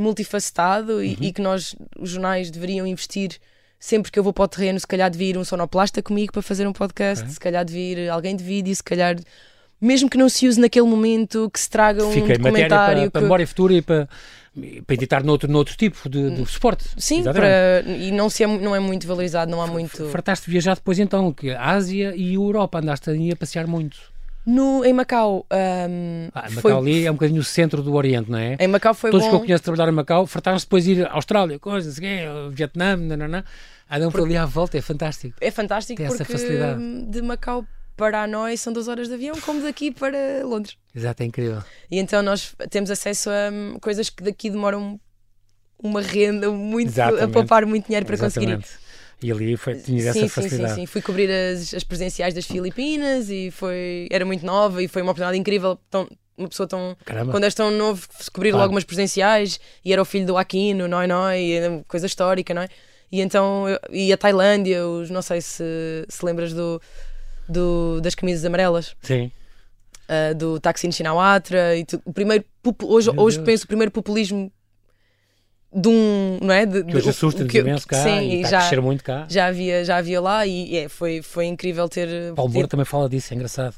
multifacetado 0.07 1.03
e, 1.03 1.11
Uhum. 1.11 1.17
e 1.21 1.33
que 1.33 1.41
nós, 1.43 1.75
os 1.99 2.11
jornais, 2.11 2.51
deveriam 2.51 2.87
investir. 2.87 3.39
Sempre 3.79 4.13
que 4.13 4.19
eu 4.19 4.23
vou 4.23 4.33
para 4.33 4.45
o 4.45 4.49
terreno, 4.49 4.79
se 4.79 4.87
calhar 4.87 5.11
devia 5.11 5.31
ir 5.31 5.37
um 5.39 5.45
sonoplasta 5.45 6.01
comigo 6.01 6.33
para 6.33 6.41
fazer 6.43 6.67
um 6.69 6.73
podcast, 6.73 7.29
se 7.31 7.41
calhar 7.41 7.65
devia 7.65 8.05
ir 8.05 8.09
alguém 8.09 8.37
de 8.37 8.45
vídeo, 8.45 8.75
se 8.75 8.83
calhar, 8.83 9.17
mesmo 9.81 10.09
que 10.09 10.17
não 10.17 10.29
se 10.29 10.47
use 10.47 10.61
naquele 10.61 10.87
momento, 10.87 11.51
que 11.53 11.59
se 11.59 11.69
traga 11.69 12.05
um 12.05 12.13
Fica 12.13 12.29
matéria 12.29 12.39
documentário. 12.39 13.01
para, 13.03 13.11
para 13.11 13.21
que- 13.21 13.25
memória 13.25 13.47
futura 13.47 13.73
e 13.75 13.83
para, 13.83 14.09
para 14.87 14.95
editar 14.95 15.25
noutro, 15.25 15.51
noutro 15.51 15.75
tipo 15.77 16.09
de, 16.09 16.31
de 16.31 16.47
suporte. 16.47 16.85
Sim, 16.99 17.21
Exatamente. 17.21 17.85
para, 17.85 17.91
e 17.93 18.11
não, 18.13 18.29
se 18.29 18.45
é, 18.45 18.47
não 18.47 18.77
é 18.77 18.81
muito 18.81 19.07
valorizado, 19.07 19.51
não 19.51 19.63
há 19.63 19.67
muito. 19.67 20.09
Fartaste 20.11 20.47
de 20.47 20.53
viajar 20.53 20.75
depois 20.75 20.99
então, 20.99 21.33
que 21.33 21.51
Ásia 21.51 22.15
e 22.15 22.35
Europa 22.35 22.79
andaste 22.79 23.11
a 23.11 23.37
passear 23.37 23.67
muito. 23.67 23.97
No, 24.45 24.85
em 24.85 24.93
Macau, 24.93 25.47
ahm, 25.51 26.29
Ah, 26.35 26.43
Macau 26.51 26.61
foi, 26.63 26.73
ali 26.73 27.07
é 27.07 27.11
um 27.11 27.15
bocadinho 27.15 27.41
o 27.41 27.45
centro 27.45 27.81
do 27.81 27.95
Oriente, 27.95 28.29
não 28.29 28.39
é? 28.39 28.57
em 28.59 28.67
Macau 28.67 28.93
foi 28.93 29.11
Todos 29.13 29.25
que 29.27 29.31
bom. 29.31 29.37
eu 29.39 29.41
conheço 29.41 29.63
trabalhar 29.63 29.89
em 29.89 29.95
Macau 29.95 30.27
fartaram-se 30.27 30.65
depois 30.67 30.85
de 30.85 30.93
ir 30.95 31.07
à 31.07 31.13
Austrália, 31.13 31.59
coisas, 31.61 31.95
assim, 31.97 32.05
Vietnã, 32.51 32.97
nananã. 32.97 33.45
andam 33.89 34.11
por 34.11 34.23
ali 34.23 34.37
à 34.37 34.45
volta, 34.45 34.77
é 34.77 34.81
fantástico. 34.81 35.37
É 35.41 35.51
fantástico 35.53 35.97
Tem 35.97 36.07
essa 36.07 36.17
porque 36.19 36.33
facilidade. 36.33 36.81
hum, 36.81 37.09
de 37.09 37.23
Macau 37.23 37.65
para 37.97 38.23
Hanoi 38.23 38.57
são 38.57 38.73
duas 38.73 38.89
horas 38.89 39.09
de 39.09 39.15
avião, 39.15 39.35
como 39.41 39.63
daqui 39.63 39.91
para 39.91 40.45
Londres. 40.45 40.77
Exato, 40.95 41.23
é 41.23 41.27
incrível. 41.27 41.63
E 41.91 41.99
então 41.99 42.23
nós 42.23 42.55
temos 42.71 42.91
acesso 42.91 43.31
a 43.31 43.51
hum, 43.53 43.79
coisas 43.81 44.09
que 44.11 44.23
daqui 44.23 44.51
demoram 44.51 44.99
uma 45.83 46.01
renda 46.01 46.51
muito, 46.51 46.89
a 46.89 46.91
Exatamente. 47.09 47.33
poupar 47.33 47.67
muito 47.67 47.87
dinheiro 47.87 48.07
para 48.07 48.17
conseguir 48.17 48.47
ir. 48.47 48.53
Exatamente. 48.53 48.83
E 49.23 49.31
ali 49.31 49.57
foi, 49.57 49.75
tinhas 49.77 50.03
Sim, 50.03 50.09
essa 50.09 50.19
sim, 50.21 50.29
sim, 50.29 50.29
facilidade. 50.29 50.75
sim. 50.75 50.87
Fui 50.87 51.01
cobrir 51.01 51.31
as, 51.31 51.73
as 51.75 51.85
presenciais 51.85 52.35
das 52.35 52.45
Filipinas 52.45 53.31
e 53.31 53.51
foi, 53.53 54.09
era 54.11 54.25
muito 54.25 54.45
nova 54.45 54.83
e 54.83 54.89
foi 54.89 55.01
uma 55.03 55.13
oportunidade 55.13 55.39
incrível. 55.39 55.79
Tão, 55.89 56.09
uma 56.37 56.49
pessoa 56.49 56.67
tão. 56.67 56.97
Caramba. 57.05 57.31
Quando 57.31 57.45
és 57.45 57.55
tão 57.55 57.71
novo, 57.71 58.05
cobrir 58.33 58.51
Claro. 58.51 58.65
logo 58.65 58.75
umas 58.75 58.83
presenciais 58.85 59.61
e 59.85 59.93
era 59.93 60.03
o 60.03 60.05
filho 60.05 60.27
do 60.27 60.37
Aquino, 60.37 60.89
Noi 60.89 61.07
Noi, 61.07 61.39
e 61.41 61.85
coisa 61.87 62.07
histórica, 62.07 62.53
não 62.53 62.63
é? 62.63 62.69
E 63.13 63.21
então, 63.21 63.69
eu- 63.69 63.79
e 63.91 64.13
a 64.13 64.17
Tailândia, 64.17 64.87
os, 64.89 65.09
não 65.11 65.23
sei 65.23 65.41
se, 65.41 65.63
se 66.09 66.25
lembras 66.25 66.53
do, 66.53 66.81
do, 67.53 68.01
das 68.01 68.15
camisas 68.15 68.45
amarelas, 68.45 68.97
Sim. 69.03 69.31
ah, 70.09 70.33
do 70.33 70.59
Taksin 70.59 70.91
Shinawatra, 70.91 71.77
e 71.77 71.85
tu- 71.85 72.03
o 72.05 72.13
primeiro, 72.13 72.45
hoje, 72.83 73.13
Meu 73.13 73.23
hoje 73.23 73.37
Deus. 73.39 73.47
penso 73.47 73.65
o 73.65 73.69
primeiro 73.69 73.93
populismo 73.93 74.51
de 75.75 75.89
um, 75.89 76.39
não 76.43 76.53
é? 76.53 76.67
De, 76.67 76.85
Que 76.85 76.97
hoje 76.97 77.09
assusta-nos 77.11 77.55
imenso 77.55 77.87
cá 77.89 78.03
sim, 78.03 78.21
e 78.29 78.35
está 78.43 78.49
a 78.49 78.51
já, 78.51 78.59
crescer 78.61 78.81
muito 78.83 79.03
cá. 79.03 79.27
já 79.29 79.47
havia, 79.47 79.85
já 79.85 79.97
havia 79.97 80.21
lá 80.21 80.47
e 80.47 80.77
é, 80.77 80.89
foi, 80.89 81.23
foi 81.23 81.47
incrível 81.47 81.89
ter. 81.89 82.33
Paulo 82.35 82.53
Moura 82.53 82.69
também 82.69 82.85
fala 82.85 83.09
disso, 83.09 83.33
é 83.33 83.37
engraçado. 83.37 83.75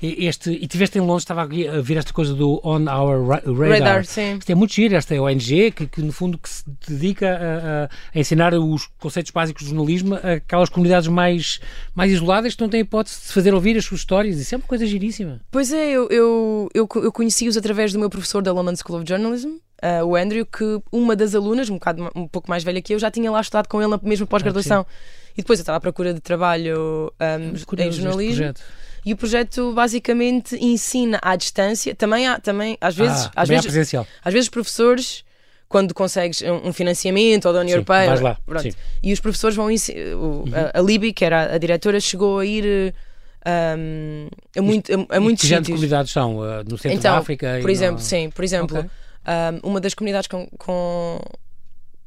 E, 0.00 0.26
este, 0.26 0.50
e 0.50 0.66
tiveste 0.66 0.98
em 0.98 1.00
Londres, 1.02 1.22
estava 1.22 1.42
a 1.42 1.46
ver 1.82 1.96
esta 1.96 2.12
coisa 2.12 2.34
do 2.34 2.60
On 2.64 2.80
Our 2.90 3.26
Ra- 3.26 3.42
Radar. 3.46 3.70
radar, 3.78 4.04
sim. 4.04 4.36
Isto 4.38 4.50
é 4.52 4.54
muito 4.54 4.72
giro, 4.74 4.94
esta 4.96 5.14
ONG 5.20 5.70
que, 5.70 5.86
que 5.86 6.02
no 6.02 6.12
fundo 6.12 6.38
que 6.38 6.48
se 6.48 6.64
dedica 6.88 7.28
a, 7.28 7.84
a- 7.84 7.88
a 8.14 8.18
ensinar 8.18 8.54
os 8.54 8.86
conceitos 8.98 9.30
básicos 9.30 9.62
do 9.64 9.68
jornalismo 9.70 10.14
a 10.16 10.32
aquelas 10.34 10.68
comunidades 10.68 11.08
mais, 11.08 11.60
mais 11.94 12.10
isoladas 12.12 12.54
que 12.54 12.60
não 12.62 12.68
têm 12.68 12.80
hipótese 12.80 13.20
de 13.26 13.32
fazer 13.32 13.52
ouvir 13.54 13.76
as 13.76 13.84
suas 13.84 14.00
histórias. 14.00 14.38
Isso 14.38 14.54
é 14.54 14.58
uma 14.58 14.66
coisa 14.66 14.86
giríssima. 14.86 15.40
Pois 15.50 15.72
é, 15.72 15.90
eu, 15.90 16.08
eu, 16.08 16.68
eu, 16.74 16.88
eu 17.02 17.12
conheci-os 17.12 17.56
através 17.56 17.92
do 17.92 17.98
meu 17.98 18.08
professor 18.10 18.42
da 18.42 18.52
London 18.52 18.74
School 18.76 18.98
of 19.00 19.08
Journalism, 19.08 19.50
ah, 19.86 20.04
o 20.04 20.16
Andrew, 20.16 20.46
que 20.46 20.80
uma 20.90 21.14
das 21.14 21.34
alunas, 21.34 21.68
um, 21.68 21.74
bocado, 21.74 22.10
um 22.16 22.26
pouco 22.26 22.48
mais 22.48 22.64
velha 22.64 22.80
que 22.80 22.94
eu, 22.94 22.98
já 22.98 23.10
tinha 23.10 23.30
lá 23.30 23.40
estudado 23.40 23.68
com 23.68 23.80
ele 23.82 23.90
na 23.90 24.00
mesma 24.02 24.26
pós-graduação. 24.26 24.86
e 25.36 25.42
depois 25.42 25.58
eu 25.58 25.62
estava 25.62 25.76
à 25.78 25.80
procura 25.80 26.14
de 26.14 26.20
trabalho 26.20 27.12
ahm, 27.20 27.50
Mas 27.52 27.64
em 27.80 27.92
jornalismo. 27.92 28.52
E 29.06 29.12
o 29.12 29.16
projeto 29.18 29.72
basicamente 29.74 30.56
ensina 30.56 31.18
à 31.20 31.36
distância, 31.36 31.94
também, 31.94 32.26
há, 32.26 32.38
também 32.40 32.78
às 32.80 32.94
vezes, 32.96 33.26
ah, 33.26 33.32
às 33.42 33.48
vezes, 33.48 33.66
presencial. 33.66 34.06
às 34.24 34.32
vezes 34.32 34.48
professores, 34.48 35.22
quando 35.68 35.92
consegues 35.92 36.40
um 36.40 36.68
um 36.68 36.72
financiamento 36.72 37.44
ou 37.46 37.52
da 37.52 37.60
União 37.60 37.72
Sim, 37.74 37.78
Europeia, 37.80 38.06
vais 38.08 38.20
lá. 38.22 38.38
Uhum. 38.48 38.70
e 39.02 39.12
os 39.12 39.20
professores 39.20 39.54
vão 39.56 39.70
o- 40.16 40.44
a, 40.54 40.78
a 40.78 40.82
Libby, 40.82 41.12
que 41.12 41.22
era 41.24 41.54
a 41.54 41.58
diretora, 41.58 42.00
chegou 42.00 42.38
a 42.38 42.46
ir 42.46 42.94
ahm, 43.44 44.28
a, 44.56 44.62
muito, 44.62 44.90
a, 45.10 45.16
a 45.16 45.20
muitos 45.20 45.42
que 45.42 45.48
sítios. 45.48 45.76
comunidades 45.80 46.12
são? 46.12 46.42
Ah, 46.42 46.62
no 46.64 46.78
centro 46.78 46.98
Então, 46.98 47.12
da 47.12 47.18
África? 47.18 47.58
Por 47.60 47.68
exemplo, 47.70 47.96
no- 47.96 48.00
sim, 48.00 48.30
por 48.30 48.42
exemplo, 48.44 48.78
Ok. 48.78 48.90
Um, 49.26 49.70
uma 49.70 49.80
das 49.80 49.94
comunidades 49.94 50.28
com, 50.28 50.46
com, 50.58 51.20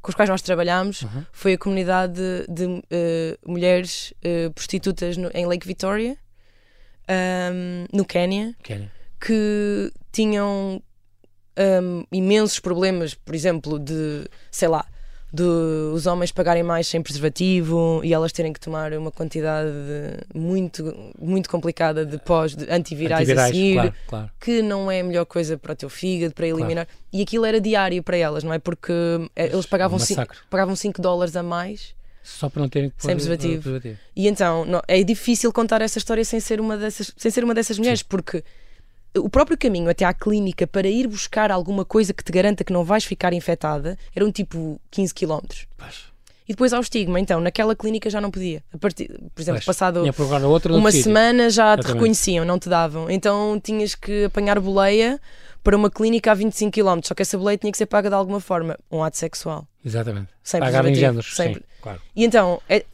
com 0.01 0.09
os 0.09 0.15
quais 0.15 0.29
nós 0.29 0.41
trabalhámos 0.41 1.01
uhum. 1.01 1.25
foi 1.31 1.53
a 1.53 1.57
comunidade 1.57 2.13
de, 2.13 2.45
de 2.47 2.65
uh, 2.65 3.51
mulheres 3.51 4.13
uh, 4.24 4.51
prostitutas 4.53 5.17
no, 5.17 5.29
em 5.33 5.45
Lake 5.45 5.67
Victoria, 5.67 6.17
um, 7.09 7.86
no 7.91 8.05
Quénia, 8.05 8.55
que 9.19 9.91
tinham 10.12 10.81
um, 11.57 12.03
imensos 12.12 12.59
problemas, 12.59 13.13
por 13.13 13.33
exemplo, 13.33 13.79
de, 13.79 14.25
sei 14.51 14.67
lá, 14.67 14.86
de 15.31 15.43
os 15.43 16.05
homens 16.05 16.31
pagarem 16.31 16.63
mais 16.63 16.88
sem 16.88 17.01
preservativo 17.01 18.01
e 18.03 18.13
elas 18.13 18.31
terem 18.31 18.53
que 18.53 18.60
tomar 18.60 18.93
uma 18.93 19.12
quantidade 19.12 19.69
muito, 20.34 21.13
muito 21.19 21.50
complicada 21.50 22.05
de 22.05 22.17
pós 22.17 22.55
de 22.55 22.63
antivirais, 22.69 23.22
antivirais 23.22 23.39
a 23.39 23.48
seguir, 23.48 23.74
claro, 23.74 23.93
claro. 24.07 24.31
que 24.39 24.62
não 24.62 24.89
é 24.89 25.01
a 25.01 25.03
melhor 25.03 25.25
coisa 25.25 25.57
para 25.57 25.74
o 25.74 25.75
teu 25.75 25.89
fígado, 25.89 26.34
para 26.34 26.48
eliminar. 26.48 26.86
Claro. 26.86 27.01
E 27.12 27.22
aquilo 27.22 27.46
era 27.46 27.60
diário 27.60 28.01
para 28.01 28.15
elas, 28.15 28.43
não 28.43 28.53
é? 28.53 28.60
Porque 28.60 28.93
eh, 29.36 29.48
eles 29.51 29.65
pagavam 29.65 30.00
5 30.00 30.27
pagavam 30.50 30.75
cinco 30.75 31.01
dólares 31.01 31.36
a 31.36 31.43
mais. 31.43 31.96
Só 32.24 32.50
para 32.50 32.62
não 32.62 32.69
terem 32.69 32.89
que 32.89 33.01
sem 33.01 33.15
preservativo. 33.15 33.62
preservativo. 33.62 33.98
E 34.15 34.27
então 34.27 34.65
não, 34.65 34.81
é 34.88 35.01
difícil 35.03 35.51
contar 35.51 35.81
essa 35.81 35.98
história 35.98 36.24
sem 36.25 36.39
ser 36.39 36.60
uma 36.60 36.77
dessas, 36.77 37.13
sem 37.15 37.31
ser 37.31 37.43
uma 37.43 37.53
dessas 37.53 37.77
mulheres, 37.77 38.00
Sim. 38.00 38.05
porque 38.10 38.43
o 39.17 39.29
próprio 39.29 39.57
caminho 39.57 39.89
até 39.89 40.05
à 40.05 40.13
clínica 40.13 40.65
para 40.67 40.88
ir 40.88 41.07
buscar 41.07 41.51
alguma 41.51 41.83
coisa 41.86 42.13
que 42.13 42.24
te 42.24 42.31
garanta 42.31 42.63
que 42.63 42.74
não 42.74 42.83
vais 42.83 43.03
ficar 43.05 43.33
infectada 43.33 43.97
era 44.15 44.25
um 44.25 44.31
tipo 44.31 44.79
15 44.91 45.13
km. 45.13 45.39
E 46.50 46.53
depois 46.53 46.71
ao 46.71 46.79
estigma, 46.79 47.19
então, 47.19 47.41
naquela 47.41 47.75
clínica 47.75 48.09
já 48.09 48.21
não 48.21 48.31
podia. 48.31 48.63
Partir, 48.79 49.07
por 49.36 49.41
exemplo, 49.41 49.59
Pois. 49.59 49.65
passado 49.65 50.01
uma 50.69 50.91
semana 50.93 51.50
já 51.50 51.77
te 51.77 51.88
reconheciam, 51.88 52.45
não 52.45 52.57
te 52.57 52.69
davam. 52.69 53.09
Então 53.09 53.59
tinhas 53.62 53.95
que 53.95 54.25
apanhar 54.25 54.57
boleia 54.59 55.19
para 55.62 55.75
uma 55.75 55.89
clínica 55.91 56.31
a 56.31 56.33
25 56.33 56.71
km. 56.71 57.01
Só 57.03 57.13
que 57.13 57.21
essa 57.21 57.38
boleia 57.38 57.57
tinha 57.57 57.69
que 57.71 57.77
ser 57.77 57.86
paga 57.86 58.07
de 58.07 58.15
alguma 58.15 58.39
forma. 58.39 58.77
Um 58.89 59.03
ato 59.03 59.17
sexual. 59.17 59.67
Exatamente. 59.83 60.29
Sem 60.41 60.62
Pagar 60.62 60.86
em 60.86 60.95
géneros, 60.95 61.36
sempre. 61.36 61.55
sim, 61.62 61.65
claro. 61.81 62.01
E 62.15 62.24
então, 62.24 62.62
é- 62.69 62.86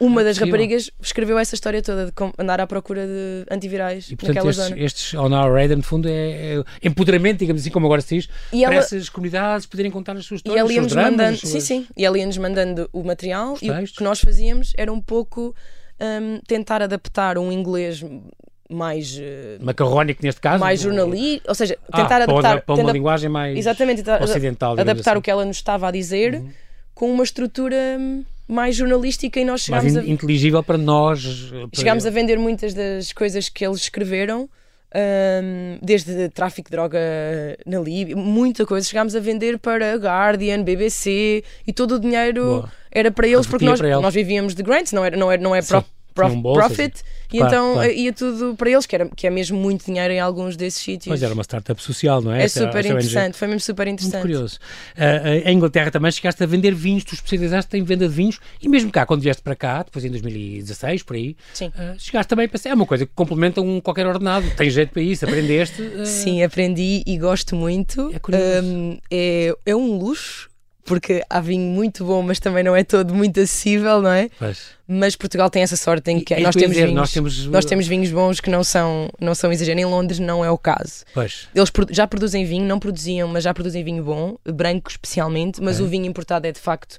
uma 0.00 0.24
das 0.24 0.38
raparigas 0.38 0.90
escreveu 1.00 1.38
essa 1.38 1.54
história 1.54 1.82
toda 1.82 2.06
de 2.06 2.12
andar 2.38 2.60
à 2.60 2.66
procura 2.66 3.06
de 3.06 3.44
antivirais 3.50 4.10
e, 4.10 4.16
portanto, 4.16 4.36
naquela 4.36 4.50
estes, 4.50 4.68
zona. 4.68 4.80
Estes 4.80 5.14
On 5.14 5.32
Our 5.32 5.52
Radar, 5.54 5.76
no 5.76 5.82
fundo, 5.82 6.08
é, 6.08 6.56
é, 6.56 6.64
empoderamento, 6.82 7.40
digamos 7.40 7.60
assim, 7.60 7.70
como 7.70 7.86
agora 7.86 8.00
se 8.00 8.16
diz, 8.16 8.28
e 8.50 8.62
para 8.62 8.74
ela, 8.74 8.84
essas 8.84 9.10
comunidades 9.10 9.66
poderem 9.66 9.92
contar 9.92 10.16
as 10.16 10.24
suas 10.24 10.38
histórias, 10.38 10.70
e 10.70 10.76
ela 10.76 10.86
os 10.86 10.92
dramas, 10.92 11.10
mandando, 11.10 11.36
suas... 11.36 11.52
Sim, 11.52 11.60
sim. 11.60 11.86
E 11.96 12.04
ela 12.04 12.18
ia-nos 12.18 12.38
mandando 12.38 12.88
o 12.92 13.04
material 13.04 13.58
e 13.60 13.70
o 13.70 13.84
que 13.84 14.02
nós 14.02 14.20
fazíamos 14.20 14.72
era 14.76 14.90
um 14.90 15.00
pouco 15.00 15.54
um, 16.00 16.40
tentar 16.46 16.82
adaptar 16.82 17.36
um 17.36 17.52
inglês 17.52 18.02
mais 18.70 19.18
uh, 19.18 19.64
macarrónico 19.64 20.22
neste 20.22 20.40
caso 20.40 20.60
mais 20.60 20.80
jornalista 20.80 21.48
ou 21.48 21.54
seja 21.56 21.76
ah, 21.90 21.96
tentar 22.02 22.22
adaptar 22.22 22.40
para 22.40 22.50
uma, 22.52 22.60
para 22.60 22.74
uma 22.76 22.92
linguagem 22.92 23.28
mais 23.28 23.58
exatamente 23.58 24.00
ocidental 24.22 24.78
adaptar 24.78 25.10
assim. 25.10 25.18
o 25.18 25.22
que 25.22 25.28
ela 25.28 25.44
nos 25.44 25.56
estava 25.56 25.88
a 25.88 25.90
dizer 25.90 26.34
uhum. 26.34 26.50
com 26.94 27.12
uma 27.12 27.24
estrutura 27.24 27.76
hum, 27.98 28.22
mais 28.50 28.76
jornalística 28.76 29.38
e 29.38 29.44
nós 29.44 29.62
chegámos 29.62 29.94
mais 29.94 30.06
a... 30.06 30.10
inteligível 30.10 30.62
para 30.62 30.78
nós. 30.78 31.50
Para 31.50 31.68
chegámos 31.74 32.06
a 32.06 32.10
vender 32.10 32.38
muitas 32.38 32.74
das 32.74 33.12
coisas 33.12 33.48
que 33.48 33.64
eles 33.64 33.80
escreveram. 33.80 34.48
Um, 34.92 35.78
desde 35.80 36.28
tráfico 36.30 36.68
de 36.68 36.72
droga 36.72 36.98
na 37.64 37.78
Líbia, 37.78 38.16
muita 38.16 38.66
coisa. 38.66 38.88
Chegámos 38.88 39.14
a 39.14 39.20
vender 39.20 39.56
para 39.58 39.94
Guardian, 39.94 40.64
BBC 40.64 41.44
e 41.64 41.72
todo 41.72 41.94
o 41.94 42.00
dinheiro 42.00 42.44
Boa. 42.44 42.72
era 42.90 43.10
para 43.12 43.28
eles, 43.28 43.46
porque 43.46 43.64
nós, 43.64 43.80
nós 43.80 44.12
vivíamos 44.12 44.52
de 44.52 44.64
grants, 44.64 44.92
não, 44.92 45.04
era, 45.04 45.16
não, 45.16 45.30
era, 45.30 45.40
não 45.40 45.54
é 45.54 45.62
pro, 46.28 46.42
pro, 46.42 46.52
profit. 46.54 47.02
E 47.32 47.38
claro, 47.38 47.54
então 47.54 47.72
claro. 47.74 47.92
ia 47.92 48.12
tudo 48.12 48.56
para 48.56 48.70
eles, 48.70 48.86
que, 48.86 48.94
era, 48.94 49.08
que 49.08 49.26
é 49.26 49.30
mesmo 49.30 49.56
muito 49.56 49.86
dinheiro 49.86 50.12
em 50.12 50.18
alguns 50.18 50.56
desses 50.56 50.80
sítios. 50.82 51.06
Pois 51.06 51.22
era 51.22 51.32
uma 51.32 51.44
startup 51.44 51.80
social, 51.80 52.20
não 52.20 52.32
é? 52.32 52.42
É 52.42 52.48
super 52.48 52.84
interessante, 52.84 53.36
foi 53.36 53.46
mesmo 53.46 53.60
super 53.60 53.86
interessante. 53.86 54.14
Muito 54.14 54.22
curioso. 54.22 54.58
Uh, 54.96 55.48
em 55.48 55.56
Inglaterra 55.56 55.90
também 55.92 56.10
chegaste 56.10 56.42
a 56.42 56.46
vender 56.46 56.74
vinhos, 56.74 57.04
tu 57.04 57.14
especializaste 57.14 57.76
em 57.76 57.84
venda 57.84 58.08
de 58.08 58.14
vinhos 58.14 58.40
e 58.60 58.68
mesmo 58.68 58.90
cá, 58.90 59.06
quando 59.06 59.22
vieste 59.22 59.42
para 59.42 59.54
cá, 59.54 59.82
depois 59.84 60.04
em 60.04 60.10
2016, 60.10 61.04
por 61.04 61.14
aí, 61.14 61.36
uh, 61.62 61.98
chegaste 61.98 62.28
também 62.28 62.48
para 62.48 62.60
é 62.64 62.74
uma 62.74 62.86
coisa 62.86 63.06
que 63.06 63.12
complementa 63.14 63.60
um 63.60 63.80
qualquer 63.80 64.06
ordenado. 64.06 64.50
Tens 64.56 64.74
jeito 64.74 64.92
para 64.92 65.02
isso, 65.02 65.24
aprendeste? 65.24 65.80
Uh... 65.82 66.04
Sim, 66.04 66.42
aprendi 66.42 67.02
e 67.06 67.16
gosto 67.16 67.54
muito. 67.54 68.10
É 68.12 68.18
curioso. 68.18 68.66
Um, 68.66 68.98
é, 69.10 69.54
é 69.64 69.76
um 69.76 69.96
luxo 69.96 70.49
porque 70.90 71.22
há 71.30 71.40
vinho 71.40 71.72
muito 71.72 72.04
bom, 72.04 72.20
mas 72.20 72.40
também 72.40 72.64
não 72.64 72.74
é 72.74 72.82
todo 72.82 73.14
muito 73.14 73.38
acessível, 73.38 74.02
não 74.02 74.10
é? 74.10 74.28
Pois. 74.36 74.70
Mas 74.88 75.14
Portugal 75.14 75.48
tem 75.48 75.62
essa 75.62 75.76
sorte 75.76 76.10
em 76.10 76.18
que 76.18 76.34
é 76.34 76.40
nós, 76.40 76.52
temos 76.52 76.70
dizer, 76.70 76.86
vinhos, 76.86 77.00
nós, 77.00 77.12
temos... 77.12 77.46
nós 77.46 77.64
temos 77.64 77.86
vinhos 77.86 78.10
bons 78.10 78.40
que 78.40 78.50
não 78.50 78.64
são, 78.64 79.08
não 79.20 79.32
são 79.32 79.52
exageros. 79.52 79.80
Em 79.80 79.84
Londres 79.84 80.18
não 80.18 80.44
é 80.44 80.50
o 80.50 80.58
caso. 80.58 81.04
Pois. 81.14 81.46
Eles 81.54 81.70
já 81.90 82.08
produzem 82.08 82.44
vinho, 82.44 82.66
não 82.66 82.80
produziam, 82.80 83.28
mas 83.28 83.44
já 83.44 83.54
produzem 83.54 83.84
vinho 83.84 84.02
bom, 84.02 84.36
branco 84.44 84.90
especialmente, 84.90 85.62
mas 85.62 85.78
é. 85.78 85.82
o 85.84 85.86
vinho 85.86 86.06
importado 86.06 86.48
é 86.48 86.50
de 86.50 86.58
facto 86.58 86.98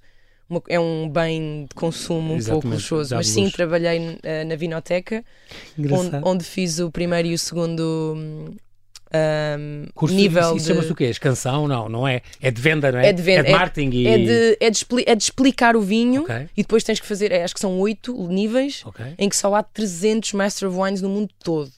uma, 0.50 0.64
é 0.70 0.80
um 0.80 1.10
bem 1.10 1.66
de 1.68 1.76
consumo 1.76 2.34
um 2.34 2.38
Exatamente, 2.38 2.62
pouco 2.62 2.68
luxuoso. 2.70 3.14
Mas 3.14 3.28
sim, 3.28 3.50
trabalhei 3.50 4.00
uh, 4.00 4.48
na 4.48 4.56
Vinoteca, 4.56 5.22
onde, 5.78 6.16
onde, 6.24 6.44
fiz 6.46 6.80
o 6.80 6.90
primeiro 6.90 7.28
e 7.28 7.34
o 7.34 7.38
segundo 7.38 8.14
hum, 8.16 8.56
um, 9.14 9.86
Curso, 9.94 10.16
nível 10.16 10.56
isso, 10.56 10.68
chama-se 10.68 10.92
o 10.92 10.96
quê? 10.96 11.12
Canção? 11.20 11.68
Não, 11.68 11.90
não 11.90 12.08
é? 12.08 12.22
É 12.42 12.50
de 12.50 12.62
venda, 12.62 12.92
não 12.92 13.00
é? 13.00 13.10
É 13.10 13.14
de 13.14 13.22
venda. 13.22 13.42
É 13.42 13.44
de 13.44 13.52
marketing 13.52 13.90
é, 13.90 14.00
e... 14.00 14.08
é, 14.08 14.18
de, 14.18 14.58
é, 14.60 14.70
de, 14.70 14.86
é 15.06 15.16
de 15.16 15.24
explicar 15.24 15.76
o 15.76 15.82
vinho 15.82 16.24
okay. 16.24 16.48
e 16.56 16.62
depois 16.62 16.84
tens 16.84 17.00
que 17.00 17.08
fazer, 17.08 17.32
é, 17.32 17.44
acho 17.44 17.54
que 17.54 17.60
são 17.60 17.78
oito 17.80 18.16
níveis 18.28 18.84
okay. 18.86 19.14
em 19.18 19.28
que 19.28 19.36
só 19.36 19.54
há 19.54 19.64
300 19.64 20.34
Master 20.34 20.70
of 20.70 20.78
Wines 20.78 21.02
no 21.02 21.10
mundo 21.10 21.30
todo 21.44 21.72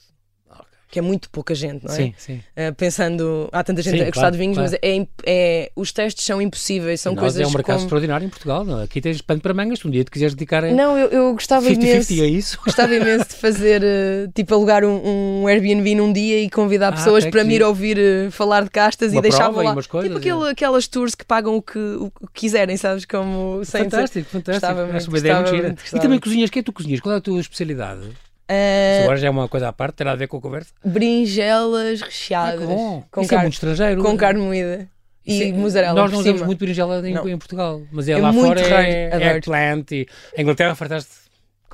que 0.94 1.00
é 1.00 1.02
muito 1.02 1.28
pouca 1.28 1.56
gente, 1.56 1.84
não 1.84 1.92
é? 1.92 1.96
Sim, 1.96 2.14
sim. 2.16 2.40
Uh, 2.56 2.72
pensando, 2.76 3.48
há 3.50 3.64
tanta 3.64 3.82
gente 3.82 3.96
sim, 3.96 4.02
a 4.02 4.04
gostar 4.04 4.20
claro, 4.20 4.32
de 4.34 4.38
vinhos, 4.38 4.56
claro. 4.56 4.70
mas 4.70 4.80
é, 4.80 5.06
é, 5.26 5.72
os 5.74 5.90
testes 5.90 6.24
são 6.24 6.40
impossíveis, 6.40 7.00
são 7.00 7.16
coisas 7.16 7.40
É 7.40 7.44
um 7.44 7.50
mercado 7.50 7.78
como... 7.78 7.86
extraordinário 7.86 8.24
em 8.24 8.28
Portugal, 8.28 8.64
não? 8.64 8.80
É? 8.80 8.84
aqui 8.84 9.00
tens 9.00 9.20
pano 9.20 9.40
para 9.40 9.52
mangas, 9.52 9.84
um 9.84 9.90
dia 9.90 10.04
te 10.04 10.10
quiseres 10.12 10.36
dedicar 10.36 10.62
a. 10.62 10.70
Não, 10.70 10.96
eu, 10.96 11.08
eu 11.08 11.32
gostava 11.32 11.66
50, 11.66 11.84
imenso. 11.84 12.08
50 12.10 12.24
é 12.24 12.30
isso? 12.30 12.60
Gostava 12.64 12.94
imenso 12.94 13.28
de 13.28 13.34
fazer, 13.34 13.82
uh, 13.82 14.30
tipo, 14.32 14.54
alugar 14.54 14.84
um, 14.84 15.42
um, 15.42 15.48
Airbnb 15.48 15.96
num 15.96 16.12
dia 16.12 16.40
e 16.40 16.48
convidar 16.48 16.90
ah, 16.90 16.92
pessoas 16.92 17.26
para 17.26 17.42
me 17.42 17.56
ir 17.56 17.64
ouvir 17.64 17.98
uh, 17.98 18.30
falar 18.30 18.62
de 18.62 18.70
castas 18.70 19.10
Uma 19.10 19.18
e 19.18 19.22
deixava 19.22 19.64
lá. 19.64 19.72
Umas 19.72 19.88
coisas, 19.88 20.08
tipo 20.08 20.18
aquele, 20.20 20.46
é. 20.46 20.52
aquelas 20.52 20.86
tours 20.86 21.16
que 21.16 21.24
pagam 21.24 21.56
o 21.56 21.62
que, 21.62 21.76
o 21.76 22.08
que 22.08 22.42
quiserem, 22.42 22.76
sabes? 22.76 23.04
Como 23.04 23.64
fantástico, 23.64 24.30
fantástico. 24.30 25.10
Muito 25.10 25.50
gira. 25.50 25.74
E 25.92 25.98
também 25.98 26.20
cozinhas, 26.20 26.50
que 26.50 26.60
é 26.60 26.62
tu 26.62 26.72
cozinhas? 26.72 27.00
Qual 27.00 27.12
é 27.12 27.18
a 27.18 27.20
tua 27.20 27.40
especialidade? 27.40 28.02
Uh, 28.50 29.04
agora 29.04 29.16
já 29.16 29.26
é 29.28 29.30
uma 29.30 29.48
coisa 29.48 29.68
à 29.68 29.72
parte, 29.72 29.96
terá 29.96 30.12
a 30.12 30.16
ver 30.16 30.28
com 30.28 30.36
a 30.36 30.40
conversa. 30.40 30.72
Brinjelas 30.84 32.02
recheadas. 32.02 32.62
Ah, 32.62 32.66
bom. 32.66 33.04
Com 33.10 33.20
Isso 33.22 33.30
carne, 33.30 33.40
é 33.40 33.44
muito 33.44 33.54
estrangeiro. 33.54 34.02
Com 34.02 34.16
carne 34.16 34.40
moída. 34.40 34.88
E 35.26 35.38
Sim, 35.38 35.52
mussarela 35.54 35.94
Nós 35.94 36.12
não 36.12 36.18
usamos 36.18 36.42
muito 36.42 36.58
berinjela 36.58 37.08
em, 37.08 37.14
em, 37.14 37.38
Portugal, 37.38 37.80
mas 37.90 38.08
é, 38.08 38.12
é 38.12 38.18
lá 38.18 38.30
fora 38.30 38.60
é, 38.60 39.08
é 39.10 39.36
eggplant 39.36 39.90
e 39.90 40.06
em 40.36 40.42
Inglaterra 40.42 40.74
fartaste 40.74 41.24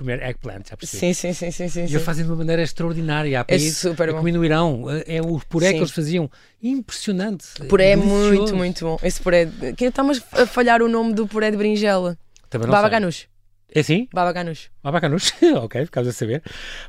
comer 0.01 0.23
eggplant, 0.23 0.69
já 0.69 0.77
percebi. 0.77 1.01
Sim, 1.01 1.13
sim, 1.13 1.33
sim, 1.33 1.51
sim, 1.51 1.69
sim. 1.69 1.81
E 1.81 1.93
eles 1.93 2.03
fazem 2.03 2.25
de 2.25 2.31
uma 2.31 2.39
maneira 2.39 2.63
extraordinária. 2.63 3.41
Há 3.41 3.45
países, 3.45 3.85
é 3.85 3.89
super 3.91 4.13
bom. 4.13 4.23
No 4.23 4.45
Irão, 4.45 4.87
é 5.07 5.21
o 5.21 5.39
puré 5.41 5.69
sim. 5.69 5.73
que 5.75 5.79
eles 5.81 5.91
faziam. 5.91 6.31
Impressionante. 6.63 7.47
Puré 7.69 7.91
é 7.91 7.97
muito, 7.97 8.57
muito 8.57 8.85
bom. 8.85 8.99
Esse 9.03 9.21
puré, 9.21 9.49
estamos 9.79 10.23
a 10.33 10.47
falhar 10.47 10.81
o 10.81 10.89
nome 10.89 11.13
do 11.13 11.27
puré 11.27 11.51
de 11.51 11.57
berinjela. 11.57 12.17
Também 12.49 12.67
não 12.67 12.73
Baba. 12.73 12.89
Ganoush. 12.89 13.30
É 13.75 13.83
sim? 13.83 14.09
Baba 14.13 14.33
Ganoush. 14.33 14.69
Baba 14.83 14.99
Ganoush, 14.99 15.33
ok, 15.57 15.85
ficamos 15.85 16.09
a 16.09 16.13
saber. 16.13 16.43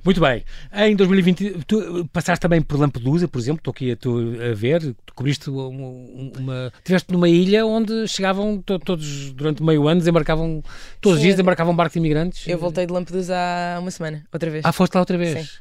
Muito 0.04 0.20
bem. 0.20 0.44
Em 0.74 0.96
2020, 0.96 1.64
tu 1.68 2.10
passaste 2.12 2.42
também 2.42 2.62
por 2.62 2.80
Lampedusa, 2.80 3.28
por 3.28 3.40
exemplo, 3.40 3.60
estou 3.60 3.72
aqui 3.72 3.92
a, 3.92 3.96
tu, 3.96 4.36
a 4.52 4.54
ver, 4.56 4.96
tu 5.06 5.14
cobriste 5.14 5.50
uma, 5.50 5.68
uma... 5.68 6.74
Estiveste 6.78 7.12
numa 7.12 7.30
ilha 7.30 7.66
onde 7.66 8.08
chegavam 8.08 8.62
to, 8.62 8.80
todos, 8.80 9.32
durante 9.34 9.62
meio 9.62 9.88
ano, 9.88 10.00
desembarcavam, 10.00 10.64
todos 11.00 11.18
os 11.18 11.22
dias 11.22 11.36
desembarcavam 11.36 11.76
barcos 11.76 11.94
de 11.94 12.00
imigrantes. 12.00 12.48
Eu 12.48 12.58
voltei 12.58 12.86
de 12.86 12.94
Lampedusa 12.94 13.36
há 13.36 13.80
uma 13.80 13.92
semana, 13.92 14.26
outra 14.34 14.50
vez. 14.50 14.66
Ah, 14.66 14.72
foste 14.72 14.96
lá 14.96 15.02
outra 15.02 15.18
vez? 15.18 15.40
Sim. 15.40 15.60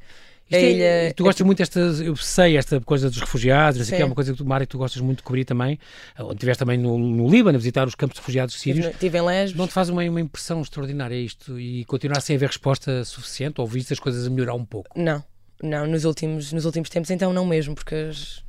É, 0.51 0.71
ilha, 0.71 1.15
tu 1.15 1.23
gostas 1.23 1.43
é... 1.43 1.45
muito 1.45 1.59
desta, 1.59 1.79
eu 1.79 2.17
sei, 2.17 2.57
esta 2.57 2.81
coisa 2.81 3.09
dos 3.09 3.19
refugiados, 3.21 3.89
que 3.89 3.95
é 3.95 4.05
uma 4.05 4.15
coisa 4.15 4.33
que 4.33 4.39
tu, 4.39 4.45
Mário, 4.45 4.67
tu 4.67 4.79
gostas 4.79 5.01
muito 5.01 5.19
de 5.19 5.25
cobrir 5.25 5.45
também. 5.45 5.79
Onde 6.19 6.35
estiveste 6.35 6.59
também 6.59 6.77
no, 6.77 6.99
no 6.99 7.29
Líbano 7.29 7.57
a 7.57 7.59
visitar 7.59 7.87
os 7.87 7.95
campos 7.95 8.15
de 8.15 8.21
refugiados 8.21 8.55
sírios. 8.59 8.87
Estive 8.87 9.19
em 9.19 9.23
Lesbos. 9.23 9.59
Não 9.59 9.67
te 9.67 9.73
faz 9.73 9.89
uma, 9.89 10.03
uma 10.03 10.21
impressão 10.21 10.61
extraordinária 10.61 11.15
isto 11.15 11.59
e 11.59 11.85
continuar 11.85 12.21
sem 12.21 12.37
haver 12.37 12.49
resposta 12.49 13.05
suficiente 13.05 13.61
ou 13.61 13.67
viste 13.67 13.93
as 13.93 14.01
coisas 14.01 14.27
a 14.27 14.31
melhorar 14.31 14.55
um 14.55 14.65
pouco? 14.65 15.01
Não, 15.01 15.23
não, 15.63 15.87
nos 15.87 16.05
últimos, 16.05 16.53
nos 16.53 16.65
últimos 16.65 16.89
tempos 16.89 17.11
então 17.11 17.33
não 17.33 17.47
mesmo, 17.47 17.75
porque 17.75 17.95
as, 17.95 18.43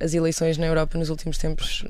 as 0.00 0.14
eleições 0.14 0.56
na 0.58 0.66
Europa 0.66 0.98
nos 0.98 1.10
últimos 1.10 1.38
tempos 1.38 1.84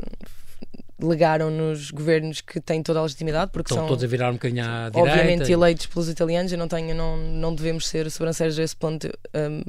legaram-nos 1.01 1.91
governos 1.91 2.41
que 2.41 2.61
têm 2.61 2.83
toda 2.83 3.01
a 3.01 3.03
legitimidade, 3.03 3.51
porque 3.51 3.73
Estão 3.73 3.85
são 3.85 3.89
todos 3.89 4.05
a 4.05 4.07
virar 4.07 4.31
um 4.31 4.35
bocadinho 4.35 4.65
à 4.65 4.91
direita. 4.91 4.99
Obviamente 4.99 5.53
eleitos 5.53 5.87
pelos 5.87 6.09
italianos, 6.09 6.53
eu 6.53 6.59
não 6.59 6.69
tenho, 6.69 6.95
não, 6.95 7.17
não 7.17 7.55
devemos 7.55 7.89
ser 7.89 8.11
sobranceiros 8.11 8.59
a 8.59 8.63
esse 8.63 8.77
ponto. 8.77 9.09
Um, 9.35 9.63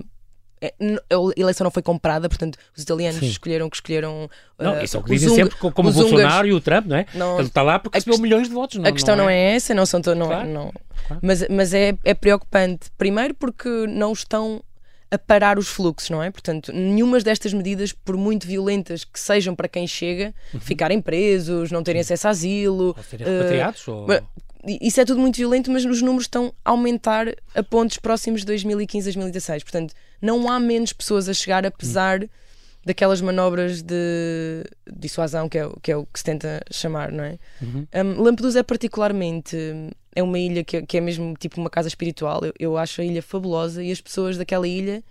é, 0.62 0.74
a 0.80 1.40
eleição 1.40 1.66
não 1.66 1.72
foi 1.72 1.84
comprada, 1.84 2.30
portanto, 2.30 2.58
os 2.76 2.82
italianos 2.82 3.20
Sim. 3.20 3.28
escolheram 3.28 3.70
que 3.70 3.76
escolheram. 3.76 4.30
Não, 4.58 4.74
uh, 4.74 4.84
isso 4.84 4.98
é 4.98 5.00
o 5.00 5.04
que 5.04 5.12
dizem 5.12 5.30
sempre, 5.36 5.58
como 5.58 5.90
o 5.90 5.94
Bolsonaro 5.94 6.48
e 6.48 6.54
o 6.54 6.62
Trump, 6.62 6.86
não 6.88 6.98
é? 6.98 7.06
Não, 7.14 7.38
Ele 7.40 7.48
está 7.48 7.62
lá 7.62 7.78
porque 7.78 7.98
recebeu 7.98 8.20
milhões 8.20 8.48
de 8.48 8.54
votos. 8.54 8.78
Não, 8.78 8.90
a 8.90 8.92
questão 8.92 9.16
não 9.16 9.30
é, 9.30 9.36
é 9.36 9.56
essa, 9.56 9.74
não 9.74 9.86
são. 9.86 10.02
Não, 10.16 10.28
claro. 10.28 10.48
não, 10.48 10.72
claro. 11.08 11.22
Mas, 11.22 11.46
mas 11.50 11.74
é, 11.74 11.98
é 12.04 12.14
preocupante. 12.14 12.90
Primeiro, 12.98 13.34
porque 13.34 13.70
não 13.88 14.14
estão 14.14 14.64
a 15.12 15.18
parar 15.18 15.58
os 15.58 15.68
fluxos, 15.68 16.10
não 16.10 16.22
é? 16.22 16.30
Portanto, 16.32 16.72
nenhuma 16.74 17.20
destas 17.20 17.54
medidas, 17.54 17.92
por 17.92 18.18
muito 18.18 18.46
violentas 18.46 19.04
que 19.04 19.20
sejam 19.20 19.56
para 19.56 19.68
quem 19.68 19.88
chega, 19.88 20.34
uhum. 20.54 20.60
ficarem 20.60 21.02
presos, 21.02 21.72
não 21.72 21.84
terem 21.84 22.02
acesso 22.02 22.28
a 22.28 22.32
asilo. 22.32 22.96
Ou 22.98 23.04
serem 23.04 23.28
repatriados? 23.28 23.88
Uh, 23.88 23.92
ou... 23.92 24.08
Isso 24.82 25.00
é 25.00 25.06
tudo 25.06 25.22
muito 25.22 25.38
violento, 25.38 25.72
mas 25.72 25.86
os 25.86 26.02
números 26.02 26.24
estão 26.24 26.52
a 26.66 26.72
aumentar 26.72 27.28
a 27.54 27.62
pontos 27.62 27.98
próximos 27.98 28.42
de 28.42 28.48
2015, 28.48 29.06
2016. 29.06 29.64
Portanto, 29.64 29.94
não 30.20 30.52
há 30.52 30.60
menos 30.60 30.92
pessoas 30.92 31.30
a 31.30 31.34
chegar, 31.34 31.66
apesar 31.66 32.22
uhum. 32.22 32.30
Daquelas 32.86 33.20
manobras 33.20 33.82
de 33.82 34.64
dissuasão, 34.96 35.50
que 35.50 35.58
é, 35.58 35.70
que 35.82 35.92
é 35.92 35.98
o 35.98 36.06
que 36.06 36.20
se 36.20 36.24
tenta 36.24 36.62
chamar, 36.72 37.12
não 37.12 37.24
é? 37.24 37.40
Uhum. 37.60 37.88
Um, 37.94 38.22
Lampedusa 38.22 38.60
é 38.60 38.64
particularmente 38.64 39.58
é 40.16 40.22
uma 40.22 40.38
ilha 40.38 40.64
que, 40.64 40.82
que 40.84 40.98
é 40.98 41.02
mesmo 41.02 41.34
tipo 41.38 41.60
uma 41.60 41.70
casa 41.70 41.88
espiritual. 41.88 42.46
Eu, 42.46 42.54
eu 42.60 42.78
acho 42.78 43.02
a 43.02 43.04
ilha 43.04 43.24
fabulosa 43.24 43.84
e 43.84 43.92
as 43.92 44.00
pessoas 44.00 44.38
daquela 44.38 44.68
ilha, 44.68 45.04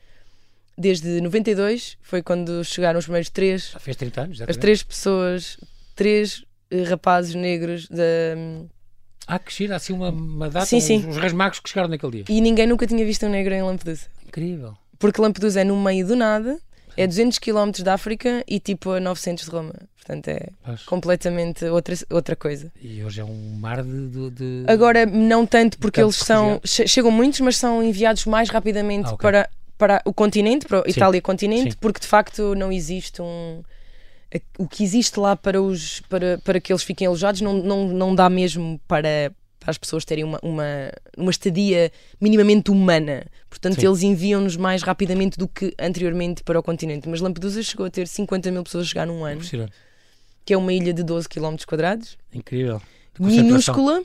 desde 0.79 1.21
92, 1.21 1.99
foi 2.01 2.23
quando 2.23 2.65
chegaram 2.65 2.99
os 2.99 3.05
primeiros 3.05 3.29
três. 3.29 3.71
Já 3.73 3.81
fez 3.81 3.97
30 3.97 4.21
anos, 4.21 4.41
As 4.41 4.57
três 4.57 4.83
pessoas, 4.83 5.59
três 5.97 6.45
uh, 6.73 6.85
rapazes 6.89 7.35
negros 7.35 7.89
da. 7.89 8.05
Ah, 9.27 9.39
que 9.39 9.53
gira, 9.53 9.77
assim 9.77 9.93
uma, 9.93 10.11
uma 10.11 10.51
data, 10.51 10.67
sim, 10.67 10.81
sim. 10.81 11.07
uns 11.07 11.61
que 11.61 11.69
chegaram 11.69 11.89
naquele 11.89 12.23
dia. 12.23 12.25
E 12.29 12.41
ninguém 12.41 12.67
nunca 12.67 12.87
tinha 12.87 13.05
visto 13.05 13.25
um 13.27 13.31
negro 13.31 13.55
em 13.55 13.63
Lampedusa. 13.63 14.07
Incrível. 14.27 14.77
Porque 14.99 15.21
Lampedusa 15.21 15.63
é 15.63 15.65
no 15.65 15.83
meio 15.83 16.07
do 16.07 16.15
nada, 16.15 16.59
é 16.97 17.07
200 17.07 17.39
km 17.39 17.83
da 17.83 17.95
África 17.95 18.45
e 18.47 18.61
tipo 18.61 18.91
a 18.91 19.01
900 19.01 19.45
de 19.45 19.51
Roma. 19.51 19.75
Portanto, 19.97 20.29
é 20.29 20.49
completamente 20.85 21.65
outra, 21.65 21.95
outra 22.11 22.37
coisa. 22.37 22.71
E 22.83 23.03
hoje 23.03 23.23
é 23.23 23.25
um 23.25 23.57
mar 23.59 23.83
de. 23.83 24.31
de... 24.31 24.65
Agora, 24.67 25.07
não 25.07 25.47
tanto 25.47 25.79
porque 25.79 26.01
eles 26.01 26.17
são. 26.17 26.61
Chegam 26.65 27.11
muitos, 27.11 27.41
mas 27.41 27.57
são 27.57 27.83
enviados 27.83 28.27
mais 28.27 28.51
rapidamente 28.51 29.09
ah, 29.09 29.15
okay. 29.15 29.23
para, 29.23 29.51
para 29.79 30.03
o 30.05 30.13
continente, 30.13 30.67
para 30.67 30.81
a 30.81 30.89
Itália 30.89 31.23
continente, 31.23 31.73
Sim. 31.73 31.79
porque 31.81 32.01
de 32.01 32.07
facto 32.07 32.55
não 32.55 32.71
existe 32.71 33.23
um. 33.23 33.63
O 34.59 34.69
que 34.69 34.83
existe 34.83 35.19
lá 35.19 35.37
para, 35.37 35.63
os, 35.63 36.01
para, 36.03 36.39
para 36.45 36.61
que 36.61 36.73
eles 36.73 36.83
fiquem 36.83 37.07
alojados 37.07 37.41
não, 37.41 37.55
não, 37.55 37.89
não 37.89 38.15
dá 38.15 38.29
mesmo 38.29 38.81
para, 38.87 39.33
para 39.65 39.71
as 39.71 39.79
pessoas 39.79 40.05
terem 40.05 40.23
uma, 40.23 40.39
uma, 40.43 40.93
uma 41.17 41.31
estadia 41.31 41.91
minimamente 42.21 42.71
humana. 42.71 43.25
Portanto, 43.49 43.81
Sim. 43.81 43.87
eles 43.87 44.03
enviam-nos 44.03 44.59
mais 44.59 44.83
rapidamente 44.83 45.39
do 45.39 45.49
que 45.49 45.75
anteriormente 45.81 46.45
para 46.45 46.61
o 46.61 46.63
continente. 46.63 47.09
Mas 47.09 47.23
Lampedusa 47.23 47.63
chegou 47.63 47.87
a 47.87 47.91
ter 47.91 48.07
50 48.07 48.51
mil 48.51 48.63
pessoas 48.63 48.85
a 48.85 48.89
chegar 48.89 49.07
num 49.07 49.25
ano 49.25 49.41
que 50.45 50.53
é 50.53 50.59
uma 50.59 50.71
ilha 50.71 50.93
de 50.93 51.03
12 51.03 51.27
km 51.27 51.57
quadrados. 51.67 52.19
Incrível. 52.31 52.83
Minúscula. 53.19 54.03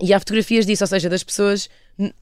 E 0.00 0.14
há 0.14 0.18
fotografias 0.20 0.64
disso, 0.64 0.84
ou 0.84 0.88
seja, 0.88 1.08
das 1.10 1.24
pessoas. 1.24 1.68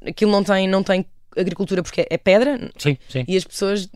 Aquilo 0.04 0.32
não 0.32 0.42
tem, 0.42 0.66
não 0.66 0.82
tem 0.82 1.04
agricultura 1.37 1.82
porque 1.82 2.06
é 2.09 2.18
pedra 2.18 2.59
sim, 2.76 2.99
sim. 3.09 3.25
e 3.28 3.37
as 3.37 3.44
pessoas 3.44 3.88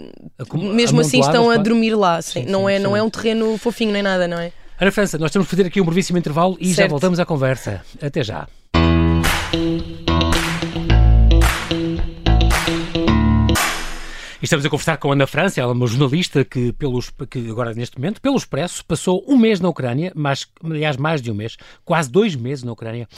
mesmo 0.54 1.00
assim 1.00 1.18
estão 1.18 1.50
a 1.50 1.56
dormir 1.56 1.92
lá 1.92 2.22
sim, 2.22 2.44
não, 2.44 2.68
é, 2.68 2.78
não 2.78 2.96
é 2.96 3.02
um 3.02 3.10
terreno 3.10 3.58
fofinho 3.58 3.90
nem 3.90 4.04
nada, 4.04 4.28
não 4.28 4.38
é? 4.38 4.52
Ana 4.78 4.90
França, 4.90 5.18
nós 5.18 5.30
temos 5.30 5.46
que 5.46 5.50
fazer 5.56 5.66
aqui 5.66 5.80
um 5.80 5.84
brevíssimo 5.84 6.18
intervalo 6.18 6.56
e 6.60 6.66
certo. 6.66 6.78
já 6.78 6.86
voltamos 6.88 7.20
à 7.20 7.24
conversa. 7.24 7.82
Até 8.02 8.22
já. 8.24 8.48
Estamos 14.44 14.66
a 14.66 14.70
conversar 14.70 14.96
com 14.98 15.10
Ana 15.10 15.26
França, 15.26 15.60
ela 15.60 15.72
é 15.72 15.74
uma 15.74 15.86
jornalista 15.86 16.44
que, 16.44 16.72
pelos, 16.72 17.10
que 17.30 17.50
agora 17.50 17.72
neste 17.72 17.98
momento, 17.98 18.20
pelo 18.20 18.36
Expresso, 18.36 18.84
passou 18.84 19.24
um 19.26 19.36
mês 19.36 19.58
na 19.58 19.68
Ucrânia, 19.68 20.12
mas, 20.14 20.46
aliás, 20.62 20.96
mais 20.96 21.22
de 21.22 21.30
um 21.30 21.34
mês, 21.34 21.56
quase 21.84 22.10
dois 22.10 22.36
meses 22.36 22.62
na 22.62 22.72
Ucrânia, 22.72 23.08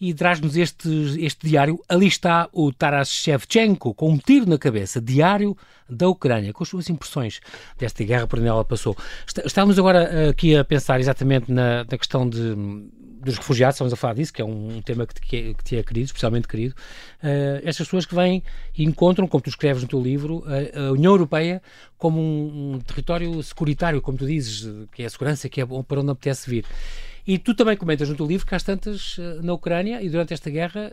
e 0.00 0.14
traz-nos 0.14 0.56
este, 0.56 0.88
este 1.18 1.46
diário. 1.46 1.78
Ali 1.88 2.06
está 2.06 2.48
o 2.52 2.72
Taras 2.72 3.10
Shevchenko, 3.10 3.92
com 3.94 4.10
um 4.10 4.16
tiro 4.16 4.48
na 4.48 4.56
cabeça, 4.56 5.00
diário 5.00 5.56
da 5.88 6.08
Ucrânia, 6.08 6.52
com 6.52 6.62
as 6.62 6.68
suas 6.68 6.88
impressões 6.88 7.40
desta 7.78 8.02
guerra 8.02 8.26
por 8.26 8.38
onde 8.38 8.48
ela 8.48 8.64
passou. 8.64 8.96
Estávamos 9.44 9.78
agora 9.78 10.30
aqui 10.30 10.56
a 10.56 10.64
pensar 10.64 10.98
exatamente 10.98 11.52
na, 11.52 11.84
na 11.84 11.98
questão 11.98 12.28
de 12.28 12.56
dos 13.20 13.36
refugiados, 13.36 13.76
estamos 13.76 13.92
a 13.92 13.96
falar 13.96 14.14
disso, 14.14 14.32
que 14.32 14.40
é 14.40 14.44
um 14.44 14.80
tema 14.82 15.06
que 15.06 15.14
te, 15.14 15.20
que 15.20 15.64
te 15.64 15.76
é 15.76 15.82
querido, 15.82 16.06
especialmente 16.06 16.48
querido, 16.48 16.74
uh, 17.22 17.60
estas 17.62 17.86
pessoas 17.86 18.06
que 18.06 18.14
vêm 18.14 18.42
e 18.76 18.84
encontram, 18.84 19.28
como 19.28 19.42
tu 19.42 19.50
escreves 19.50 19.82
no 19.82 19.88
teu 19.88 20.00
livro, 20.00 20.42
a, 20.46 20.88
a 20.88 20.92
União 20.92 21.12
Europeia 21.12 21.62
como 21.98 22.20
um, 22.20 22.74
um, 22.74 22.80
território 22.80 23.42
securitário, 23.42 24.00
como 24.00 24.16
tu 24.16 24.26
dizes, 24.26 24.66
que 24.92 25.02
é 25.02 25.06
a 25.06 25.10
segurança, 25.10 25.48
que 25.48 25.60
é 25.60 25.64
bom 25.64 25.82
para 25.82 26.00
onde 26.00 26.10
apetece 26.10 26.48
vir. 26.48 26.64
E 27.26 27.38
tu 27.38 27.54
também 27.54 27.76
comentas 27.76 28.08
no 28.08 28.16
teu 28.16 28.26
livro 28.26 28.46
que 28.46 28.54
há 28.54 28.60
tantas 28.60 29.18
uh, 29.18 29.42
na 29.42 29.52
Ucrânia 29.52 30.02
e 30.02 30.08
durante 30.08 30.32
esta 30.32 30.48
guerra, 30.50 30.92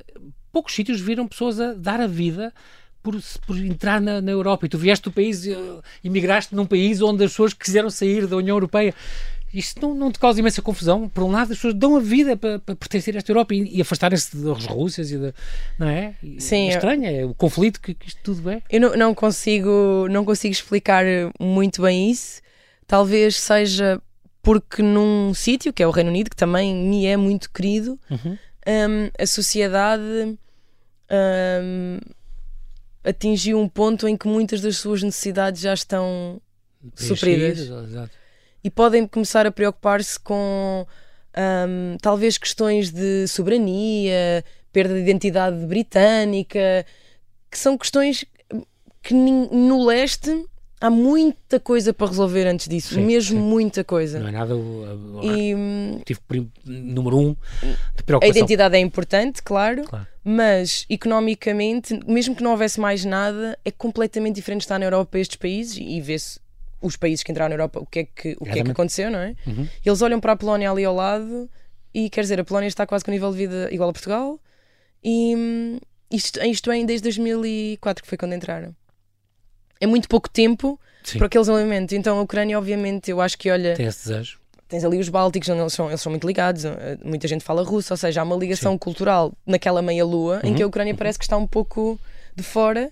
poucos 0.51 0.73
sítios 0.75 0.99
viram 0.99 1.27
pessoas 1.27 1.59
a 1.59 1.73
dar 1.73 2.01
a 2.01 2.07
vida 2.07 2.53
por, 3.01 3.15
por, 3.45 3.57
entrar 3.57 4.01
na, 4.01 4.19
na, 4.19 4.31
Europa. 4.31 4.65
E 4.65 4.69
tu 4.69 4.77
vieste 4.77 5.03
do 5.03 5.11
país, 5.11 5.45
uh, 5.45 5.81
emigraste 6.03 6.53
num 6.53 6.65
país 6.65 7.01
onde 7.01 7.23
as 7.23 7.31
pessoas 7.31 7.53
quiseram 7.53 7.89
sair 7.89 8.27
da 8.27 8.35
União 8.35 8.55
Europeia. 8.55 8.93
Isto 9.53 9.81
não, 9.81 9.95
não 9.95 10.11
te 10.11 10.19
causa 10.19 10.39
imensa 10.39 10.61
confusão? 10.61 11.07
Por 11.07 11.23
um 11.23 11.31
lado, 11.31 11.51
as 11.51 11.57
pessoas 11.57 11.73
dão 11.73 11.95
a 11.95 11.99
vida 11.99 12.35
para, 12.35 12.59
para 12.59 12.75
pertencer 12.75 13.15
a 13.15 13.17
esta 13.17 13.31
Europa 13.31 13.53
e, 13.53 13.77
e 13.77 13.81
afastarem-se 13.81 14.35
das 14.35 14.65
Rússias 14.65 15.11
e 15.11 15.17
da. 15.17 15.33
Não 15.79 15.87
é? 15.87 16.15
Sim. 16.37 16.67
É 16.67 16.69
estranho, 16.69 17.05
é 17.05 17.25
o 17.25 17.33
conflito 17.33 17.79
que, 17.79 17.93
que 17.93 18.07
isto 18.07 18.21
tudo 18.23 18.49
é. 18.49 18.61
Eu 18.69 18.81
não, 18.81 18.95
não, 18.95 19.15
consigo, 19.15 20.07
não 20.09 20.25
consigo 20.25 20.51
explicar 20.51 21.05
muito 21.39 21.81
bem 21.81 22.11
isso. 22.11 22.41
Talvez 22.85 23.37
seja 23.37 24.01
porque 24.41 24.81
num 24.81 25.33
sítio, 25.33 25.73
que 25.73 25.81
é 25.81 25.87
o 25.87 25.91
Reino 25.91 26.09
Unido, 26.09 26.29
que 26.29 26.35
também 26.35 26.73
me 26.73 27.05
é 27.05 27.15
muito 27.15 27.51
querido, 27.51 27.99
uhum. 28.09 28.37
um, 28.67 29.09
a 29.17 29.25
sociedade. 29.25 30.37
Um, 31.09 31.99
atingiu 33.01 33.57
um 33.57 33.69
ponto 33.69 34.05
em 34.05 34.17
que 34.17 34.27
muitas 34.27 34.59
das 34.59 34.75
suas 34.75 35.01
necessidades 35.01 35.61
já 35.61 35.73
estão 35.73 36.41
supridas. 36.93 37.59
Exato 37.59 38.26
e 38.67 38.69
podem 38.69 39.07
começar 39.07 39.47
a 39.47 39.51
preocupar-se 39.51 40.19
com 40.19 40.85
um, 41.37 41.97
talvez 42.01 42.37
questões 42.37 42.91
de 42.91 43.25
soberania, 43.25 44.43
perda 44.73 44.93
de 44.93 44.99
identidade 44.99 45.65
britânica, 45.65 46.85
que 47.49 47.57
são 47.57 47.77
questões 47.77 48.25
que 49.01 49.13
no 49.13 49.85
leste 49.85 50.45
há 50.81 50.89
muita 50.89 51.61
coisa 51.61 51.93
para 51.93 52.07
resolver 52.07 52.45
antes 52.45 52.67
disso, 52.67 52.95
sim, 52.95 53.05
mesmo 53.05 53.39
sim. 53.39 53.45
muita 53.45 53.85
coisa. 53.85 54.19
Não 54.19 54.27
é 54.27 54.31
nada 54.33 54.53
o, 54.53 55.21
e, 55.23 55.55
motivo 55.55 56.19
número 56.65 57.17
um 57.17 57.35
de 57.95 58.03
preocupação. 58.03 58.35
A 58.35 58.37
identidade 58.37 58.75
é 58.75 58.79
importante, 58.79 59.41
claro, 59.41 59.85
claro, 59.85 60.05
mas 60.25 60.85
economicamente, 60.89 61.97
mesmo 62.05 62.35
que 62.35 62.43
não 62.43 62.51
houvesse 62.51 62.81
mais 62.81 63.05
nada, 63.05 63.57
é 63.63 63.71
completamente 63.71 64.35
diferente 64.35 64.63
estar 64.63 64.77
na 64.77 64.87
Europa 64.87 65.11
para 65.11 65.21
estes 65.21 65.37
países 65.37 65.77
e 65.79 66.01
vê-se 66.01 66.37
os 66.81 66.95
países 66.95 67.23
que 67.23 67.31
entraram 67.31 67.49
na 67.49 67.55
Europa, 67.55 67.79
o 67.79 67.85
que 67.85 67.99
é 67.99 68.03
que, 68.03 68.37
o 68.39 68.45
que, 68.45 68.59
é 68.59 68.63
que 68.63 68.71
aconteceu, 68.71 69.09
não 69.09 69.19
é? 69.19 69.35
Uhum. 69.45 69.67
Eles 69.85 70.01
olham 70.01 70.19
para 70.19 70.33
a 70.33 70.35
Polónia 70.35 70.71
ali 70.71 70.85
ao 70.85 70.93
lado 70.93 71.49
e 71.93 72.09
quer 72.09 72.21
dizer, 72.21 72.39
a 72.39 72.43
Polónia 72.43 72.67
está 72.67 72.85
quase 72.85 73.03
com 73.03 73.11
o 73.11 73.13
nível 73.13 73.31
de 73.31 73.37
vida 73.37 73.69
igual 73.71 73.89
a 73.89 73.93
Portugal 73.93 74.39
e 75.03 75.35
hum, 75.35 75.79
isto, 76.11 76.39
isto 76.43 76.71
é 76.71 76.83
desde 76.83 77.03
2004 77.03 78.03
que 78.03 78.09
foi 78.09 78.17
quando 78.17 78.33
entraram. 78.33 78.75
É 79.79 79.85
muito 79.85 80.07
pouco 80.07 80.29
tempo 80.29 80.79
Sim. 81.03 81.17
para 81.17 81.27
aqueles 81.27 81.47
elementos. 81.47 81.93
Então 81.93 82.17
a 82.17 82.21
Ucrânia, 82.21 82.57
obviamente, 82.57 83.11
eu 83.11 83.21
acho 83.21 83.37
que 83.37 83.49
olha. 83.49 83.75
Tem 83.75 83.85
esse 83.85 84.09
desejo. 84.09 84.39
Tens 84.67 84.83
ali 84.83 84.99
os 84.99 85.07
Bálticos, 85.07 85.47
onde 85.47 85.61
eles 85.61 85.73
são, 85.73 85.87
eles 85.87 86.01
são 86.01 86.09
muito 86.09 86.27
ligados, 86.27 86.65
eh, 86.65 86.97
muita 87.01 87.25
gente 87.25 87.41
fala 87.41 87.63
russo, 87.63 87.93
ou 87.93 87.97
seja, 87.97 88.19
há 88.19 88.23
uma 88.25 88.35
ligação 88.35 88.73
Sim. 88.73 88.77
cultural 88.77 89.33
naquela 89.45 89.81
meia-lua 89.81 90.41
uhum. 90.43 90.49
em 90.49 90.53
que 90.53 90.61
a 90.61 90.65
uhum. 90.65 90.69
Ucrânia 90.69 90.91
uhum. 90.91 90.97
parece 90.97 91.17
que 91.17 91.23
está 91.23 91.37
um 91.37 91.47
pouco 91.47 91.97
de 92.35 92.43
fora 92.43 92.91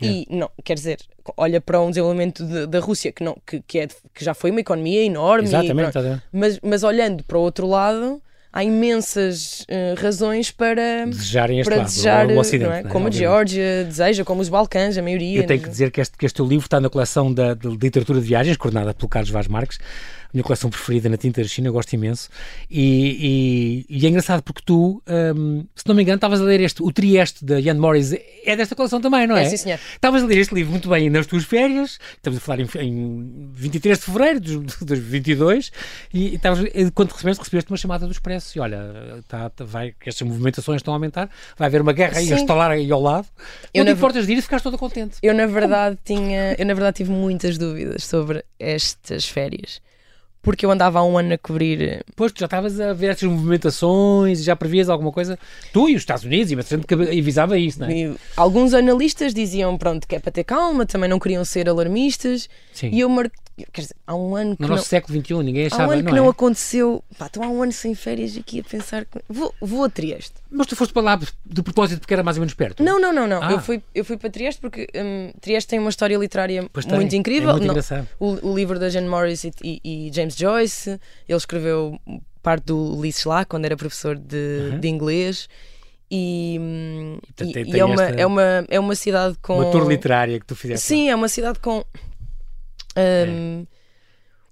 e 0.00 0.26
não, 0.28 0.50
quer 0.62 0.74
dizer, 0.74 0.98
olha 1.36 1.60
para 1.60 1.80
um 1.80 1.88
desenvolvimento 1.88 2.44
de, 2.44 2.66
da 2.66 2.80
Rússia 2.80 3.10
que, 3.10 3.24
não, 3.24 3.36
que, 3.46 3.60
que, 3.60 3.78
é, 3.78 3.88
que 4.14 4.24
já 4.24 4.34
foi 4.34 4.50
uma 4.50 4.60
economia 4.60 5.02
enorme, 5.02 5.48
Exatamente, 5.48 5.98
e, 5.98 6.20
mas, 6.32 6.60
mas 6.62 6.82
olhando 6.82 7.24
para 7.24 7.38
o 7.38 7.40
outro 7.40 7.66
lado, 7.66 8.20
há 8.56 8.64
imensas 8.64 9.66
uh, 9.68 10.00
razões 10.00 10.50
para 10.50 11.04
desejarem 11.04 11.60
este 11.60 11.68
para 11.68 11.76
lado, 11.76 11.86
desejar, 11.88 12.26
o 12.28 12.38
Ocidente, 12.38 12.72
é? 12.72 12.82
como 12.84 13.08
a 13.08 13.10
Geórgia 13.10 13.84
deseja, 13.84 14.24
como 14.24 14.40
os 14.40 14.48
Balcãs, 14.48 14.96
a 14.96 15.02
maioria. 15.02 15.40
Eu 15.40 15.46
tenho 15.46 15.60
que 15.60 15.68
dizer 15.68 15.90
que 15.90 16.00
este, 16.00 16.16
que 16.16 16.24
este 16.24 16.40
livro 16.40 16.64
está 16.64 16.80
na 16.80 16.88
coleção 16.88 17.30
da, 17.30 17.52
de 17.52 17.68
literatura 17.68 18.18
de 18.18 18.26
viagens, 18.26 18.56
coordenada 18.56 18.94
pelo 18.94 19.10
Carlos 19.10 19.28
Vaz 19.28 19.46
Marques, 19.46 19.78
minha 20.36 20.44
coleção 20.44 20.68
preferida 20.68 21.08
na 21.08 21.16
tinta 21.16 21.40
da 21.40 21.48
China, 21.48 21.70
gosto 21.70 21.92
imenso. 21.94 22.28
E, 22.70 23.86
e, 23.88 23.98
e 23.98 24.06
é 24.06 24.08
engraçado 24.08 24.42
porque 24.42 24.60
tu, 24.64 25.02
um, 25.08 25.64
se 25.74 25.86
não 25.86 25.94
me 25.94 26.02
engano, 26.02 26.16
estavas 26.16 26.40
a 26.40 26.44
ler 26.44 26.60
este, 26.60 26.82
o 26.82 26.92
Trieste 26.92 27.44
da 27.44 27.58
Ian 27.58 27.74
Morris, 27.74 28.12
é 28.44 28.54
desta 28.56 28.74
coleção 28.74 29.00
também, 29.00 29.26
não 29.26 29.36
é? 29.36 29.44
É, 29.44 29.48
sim, 29.48 29.56
senhor. 29.56 29.78
Estavas 29.94 30.22
a 30.22 30.26
ler 30.26 30.38
este 30.38 30.54
livro 30.54 30.72
muito 30.72 30.88
bem 30.88 31.08
nas 31.08 31.26
tuas 31.26 31.44
férias, 31.44 31.98
estamos 32.16 32.38
a 32.38 32.40
falar 32.40 32.60
em, 32.60 32.68
em 32.80 33.50
23 33.54 33.98
de 33.98 34.04
fevereiro 34.04 34.40
de 34.40 34.58
2022, 34.58 35.72
e 36.12 36.34
estavas, 36.34 36.60
quando 36.94 37.12
recebeste, 37.12 37.42
recebeste 37.42 37.70
uma 37.70 37.78
chamada 37.78 38.06
do 38.06 38.12
Expresso, 38.12 38.45
e 38.54 38.60
olha, 38.60 39.22
tá, 39.26 39.50
tá, 39.50 39.64
vai, 39.64 39.92
que 39.98 40.08
estas 40.08 40.26
movimentações 40.26 40.80
estão 40.80 40.94
a 40.94 40.96
aumentar, 40.96 41.30
vai 41.56 41.66
haver 41.66 41.80
uma 41.80 41.92
guerra 41.92 42.18
aí 42.18 42.32
a 42.32 42.36
instalar 42.36 42.70
aí 42.70 42.90
ao 42.90 43.00
lado. 43.00 43.26
Eu 43.72 43.84
não 43.84 43.92
te 43.92 43.96
importas 43.96 44.26
de 44.26 44.32
ir 44.32 44.38
e 44.38 44.42
ficaste 44.42 44.64
toda 44.64 44.78
contente. 44.78 45.18
Eu, 45.22 45.34
na 45.34 45.46
verdade, 45.46 45.98
tinha, 46.04 46.54
eu, 46.58 46.66
na 46.66 46.74
verdade, 46.74 46.98
tive 46.98 47.10
muitas 47.10 47.58
dúvidas 47.58 48.04
sobre 48.04 48.44
estas 48.58 49.26
férias 49.26 49.80
porque 50.46 50.64
eu 50.64 50.70
andava 50.70 51.00
há 51.00 51.04
um 51.04 51.18
ano 51.18 51.34
a 51.34 51.38
cobrir. 51.38 52.04
Pois, 52.14 52.30
tu 52.30 52.38
já 52.38 52.44
estavas 52.44 52.78
a 52.78 52.92
ver 52.92 53.08
essas 53.08 53.28
movimentações 53.28 54.38
e 54.38 54.42
já 54.44 54.54
previas 54.54 54.88
alguma 54.88 55.10
coisa. 55.10 55.36
Tu 55.72 55.88
e 55.88 55.96
os 55.96 56.02
Estados 56.02 56.22
Unidos, 56.22 56.52
e 56.52 56.56
que 56.56 56.94
avisava 56.94 57.58
isso, 57.58 57.80
não 57.80 57.88
é? 57.88 57.92
E 57.92 58.16
alguns 58.36 58.72
analistas 58.72 59.34
diziam, 59.34 59.76
pronto, 59.76 60.06
que 60.06 60.14
é 60.14 60.20
para 60.20 60.30
ter 60.30 60.44
calma, 60.44 60.86
também 60.86 61.10
não 61.10 61.18
queriam 61.18 61.44
ser 61.44 61.68
alarmistas. 61.68 62.48
Sim. 62.72 62.90
E 62.92 63.00
eu 63.00 63.08
marquei 63.08 63.45
Quer 63.72 63.80
dizer, 63.80 63.96
há 64.06 64.14
um 64.14 64.36
ano 64.36 64.54
que. 64.54 64.62
No 64.62 64.68
não, 64.68 64.76
nosso 64.76 64.88
século 64.88 65.18
XXI, 65.18 65.34
ninguém 65.42 65.66
achava 65.66 65.84
Há 65.84 65.86
um 65.86 65.90
ano 65.90 66.02
não 66.02 66.10
que 66.12 66.18
é? 66.18 66.20
não 66.20 66.28
aconteceu. 66.28 67.02
Pá, 67.16 67.26
estou 67.26 67.42
há 67.42 67.48
um 67.48 67.62
ano 67.62 67.72
sem 67.72 67.94
férias 67.94 68.36
aqui 68.36 68.60
a 68.60 68.62
pensar. 68.62 69.06
Vou, 69.28 69.54
vou 69.60 69.84
a 69.84 69.88
Trieste. 69.88 70.34
Mas 70.50 70.66
tu 70.66 70.76
foste 70.76 70.92
para 70.92 71.02
lá 71.02 71.16
de 71.16 71.62
propósito 71.62 72.00
porque 72.00 72.12
era 72.12 72.22
mais 72.22 72.36
ou 72.36 72.42
menos 72.42 72.54
perto? 72.54 72.82
Não, 72.82 73.00
não, 73.00 73.12
não. 73.12 73.26
não. 73.26 73.42
Ah. 73.42 73.52
Eu, 73.52 73.60
fui, 73.60 73.82
eu 73.94 74.04
fui 74.04 74.18
para 74.18 74.28
Trieste 74.28 74.60
porque 74.60 74.86
um, 74.94 75.32
Trieste 75.40 75.68
tem 75.68 75.78
uma 75.78 75.90
história 75.90 76.16
literária 76.16 76.68
pois 76.70 76.84
muito 76.84 77.10
tem. 77.10 77.18
incrível. 77.18 77.50
É 77.50 77.52
muito 77.52 77.64
engraçado. 77.64 78.06
O, 78.20 78.50
o, 78.50 78.54
livro 78.54 78.78
da 78.78 78.90
Jane 78.90 79.08
Morris 79.08 79.44
e, 79.44 79.52
e, 79.62 79.80
e, 79.82 80.12
James 80.12 80.36
Joyce. 80.36 81.00
Ele 81.26 81.38
escreveu 81.38 81.98
parte 82.42 82.66
do 82.66 82.98
Ulisses 82.98 83.24
lá 83.24 83.44
quando 83.44 83.64
era 83.64 83.76
professor 83.76 84.16
de, 84.16 84.78
de 84.78 84.88
inglês. 84.88 85.48
E, 86.10 86.60
e, 87.40 87.52
tem, 87.52 87.74
e 87.74 87.80
é, 87.80 87.84
uma, 87.84 88.02
é, 88.04 88.26
uma, 88.26 88.64
é 88.68 88.78
uma 88.78 88.94
cidade 88.94 89.36
com. 89.42 89.58
Uma 89.58 89.72
tour 89.72 89.88
literária 89.88 90.38
que 90.38 90.46
tu 90.46 90.54
fizeste. 90.54 90.86
Sim, 90.86 91.06
lá. 91.06 91.12
é 91.12 91.14
uma 91.16 91.28
cidade 91.28 91.58
com. 91.58 91.84
Um, 92.96 93.66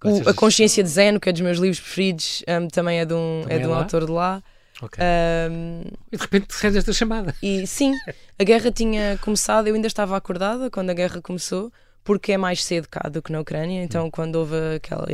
é 0.04 0.08
o, 0.08 0.28
a 0.28 0.34
Consciência 0.34 0.82
de 0.82 0.88
Zen, 0.88 1.18
que 1.18 1.28
é 1.28 1.32
dos 1.32 1.40
meus 1.40 1.58
livros 1.58 1.80
preferidos, 1.80 2.42
um, 2.48 2.68
também 2.68 3.00
é 3.00 3.04
de 3.04 3.14
um, 3.14 3.44
é 3.48 3.58
de 3.58 3.66
um 3.66 3.74
é 3.74 3.78
autor 3.78 4.04
de 4.04 4.12
lá. 4.12 4.42
Okay. 4.82 5.02
Um, 5.50 5.82
e 6.12 6.16
de 6.16 6.22
repente 6.22 6.46
recebes 6.50 6.76
esta 6.76 6.92
chamada. 6.92 7.34
E 7.42 7.66
sim, 7.66 7.92
a 8.38 8.44
guerra 8.44 8.70
tinha 8.70 9.18
começado, 9.18 9.66
eu 9.66 9.74
ainda 9.74 9.86
estava 9.86 10.16
acordada 10.16 10.70
quando 10.70 10.90
a 10.90 10.94
guerra 10.94 11.22
começou, 11.22 11.72
porque 12.02 12.32
é 12.32 12.36
mais 12.36 12.62
cedo 12.62 12.88
cá 12.88 13.08
do 13.08 13.22
que 13.22 13.32
na 13.32 13.40
Ucrânia. 13.40 13.82
Então, 13.82 14.04
uhum. 14.04 14.10
quando 14.10 14.36
houve 14.36 14.56
aquela 14.76 15.06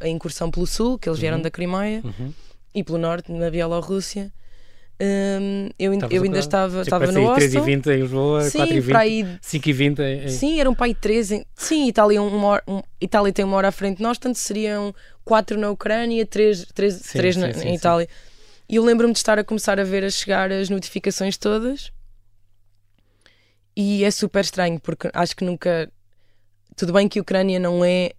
a 0.00 0.08
incursão 0.08 0.50
pelo 0.50 0.66
sul, 0.66 0.98
que 0.98 1.08
eles 1.08 1.20
vieram 1.20 1.36
uhum. 1.36 1.42
da 1.42 1.50
Crimeia, 1.50 2.00
uhum. 2.02 2.32
e 2.74 2.82
pelo 2.82 2.98
norte, 2.98 3.30
na 3.30 3.50
Bielorrússia, 3.50 4.32
um, 5.00 5.68
eu, 5.78 5.92
eu 6.10 6.22
ainda 6.22 6.38
estava, 6.38 6.82
estava 6.82 7.10
no 7.10 7.26
hostel. 7.26 7.64
3h20 7.64 7.86
em 7.86 8.00
Lisboa, 8.00 8.42
4h20, 8.42 9.40
5h20 9.40 10.00
em... 10.00 10.28
Sim, 10.28 10.60
eram 10.60 10.74
para 10.74 10.86
aí 10.86 10.94
3 10.94 11.32
em... 11.32 11.46
Sim, 11.54 11.88
Itália, 11.88 12.22
uma 12.22 12.46
hora, 12.46 12.62
um, 12.68 12.80
Itália 13.00 13.32
tem 13.32 13.44
uma 13.44 13.56
hora 13.56 13.68
à 13.68 13.72
frente 13.72 13.96
de 13.96 14.02
nós, 14.02 14.18
portanto 14.18 14.36
seriam 14.36 14.94
4 15.24 15.58
na 15.58 15.70
Ucrânia, 15.70 16.24
3, 16.24 16.66
3, 16.72 16.94
sim, 16.94 17.18
3 17.18 17.34
sim, 17.34 17.40
na, 17.40 17.52
sim, 17.52 17.68
em 17.68 17.74
Itália. 17.74 18.08
E 18.68 18.76
eu 18.76 18.84
lembro-me 18.84 19.12
de 19.12 19.18
estar 19.18 19.38
a 19.38 19.44
começar 19.44 19.80
a 19.80 19.84
ver 19.84 20.04
a 20.04 20.10
chegar 20.10 20.50
as 20.52 20.70
notificações 20.70 21.36
todas 21.36 21.92
e 23.76 24.04
é 24.04 24.10
super 24.10 24.42
estranho 24.42 24.80
porque 24.80 25.10
acho 25.12 25.34
que 25.36 25.44
nunca. 25.44 25.90
Tudo 26.76 26.92
bem 26.92 27.08
que 27.08 27.18
a 27.18 27.22
Ucrânia 27.22 27.58
não 27.58 27.84
é 27.84 28.12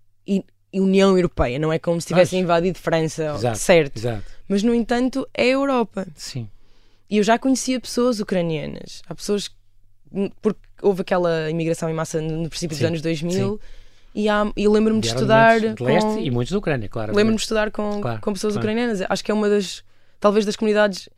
União 0.74 1.16
Europeia, 1.18 1.58
não 1.58 1.72
é 1.72 1.80
como 1.80 2.00
se 2.02 2.08
tivessem 2.08 2.42
invadido 2.42 2.78
França, 2.78 3.34
exato, 3.36 3.58
certo? 3.58 3.98
Exato. 3.98 4.24
Mas 4.48 4.62
no 4.62 4.74
entanto 4.74 5.28
é 5.34 5.44
a 5.44 5.48
Europa. 5.48 6.06
Sim. 6.16 6.50
E 7.10 7.18
eu 7.18 7.24
já 7.24 7.38
conhecia 7.38 7.80
pessoas 7.80 8.20
ucranianas. 8.20 9.02
Há 9.08 9.16
pessoas. 9.16 9.50
Porque 10.42 10.60
houve 10.82 11.02
aquela 11.02 11.50
imigração 11.50 11.90
em 11.90 11.94
massa 11.94 12.22
no 12.22 12.50
princípio 12.50 12.76
sim, 12.76 12.84
dos 12.84 12.88
anos 12.88 13.02
2000. 13.02 13.32
Sim. 13.32 13.60
E, 14.16 14.30
há, 14.30 14.50
e 14.56 14.68
lembro-me 14.68 15.02
de 15.02 15.08
estudar. 15.08 15.60
De 15.60 15.84
leste 15.84 16.08
com, 16.08 16.20
e 16.20 16.32
muitos 16.32 16.52
da 16.52 16.58
Ucrânia, 16.58 16.88
claro. 16.88 17.14
Lembro-me 17.14 17.36
de 17.36 17.42
estudar 17.42 17.70
com, 17.70 18.00
claro, 18.02 18.22
com 18.22 18.34
pessoas 18.34 18.54
claro. 18.54 18.68
ucranianas. 18.68 19.02
Acho 19.10 19.24
que 19.24 19.32
é 19.32 19.34
uma 19.34 19.50
das. 19.50 19.84
Talvez 20.20 20.46
das 20.46 20.56
comunidades 20.56 21.10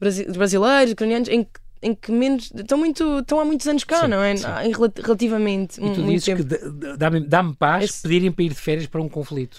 brasileiros, 0.00 0.92
ucranianos, 0.92 1.28
em 1.28 1.44
que 1.44 1.60
em 1.82 1.94
que 1.94 2.10
menos 2.10 2.50
estão 2.54 2.78
muito 2.78 3.18
estão 3.18 3.38
há 3.38 3.44
muitos 3.44 3.66
anos 3.66 3.84
cá, 3.84 4.00
sim, 4.00 4.08
não 4.08 4.22
é? 4.22 4.32
Em, 4.32 4.72
relativamente 5.02 5.78
e 5.78 5.92
tu 5.92 6.00
muito 6.00 6.06
dizes 6.06 6.24
tempo. 6.24 6.44
que 6.44 6.96
dá-me 6.96 7.20
dá 7.20 7.44
paz 7.58 7.84
Esse... 7.84 8.02
pedirem 8.02 8.32
para 8.32 8.44
ir 8.44 8.48
de 8.48 8.54
férias 8.54 8.86
para 8.86 9.00
um 9.00 9.08
conflito. 9.08 9.58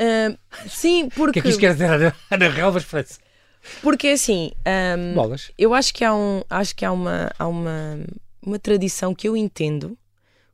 Uh, 0.00 0.38
sim, 0.68 1.08
porque. 1.14 1.30
O 1.30 1.32
que 1.32 1.38
é 1.40 1.42
que 1.42 1.48
isto 1.48 1.60
quer 1.60 1.72
dizer, 1.72 1.90
Ana, 1.90 2.14
Ana 2.30 2.48
Relvas 2.48 2.84
França? 2.84 3.18
Porque 3.82 4.08
assim, 4.08 4.52
um, 4.98 5.14
Bolas. 5.14 5.50
eu 5.58 5.74
acho 5.74 5.92
que 5.92 6.04
há, 6.04 6.14
um, 6.14 6.42
acho 6.48 6.74
que 6.74 6.84
há, 6.84 6.92
uma, 6.92 7.30
há 7.38 7.46
uma, 7.46 7.98
uma 8.42 8.58
tradição 8.58 9.14
que 9.14 9.28
eu 9.28 9.36
entendo 9.36 9.96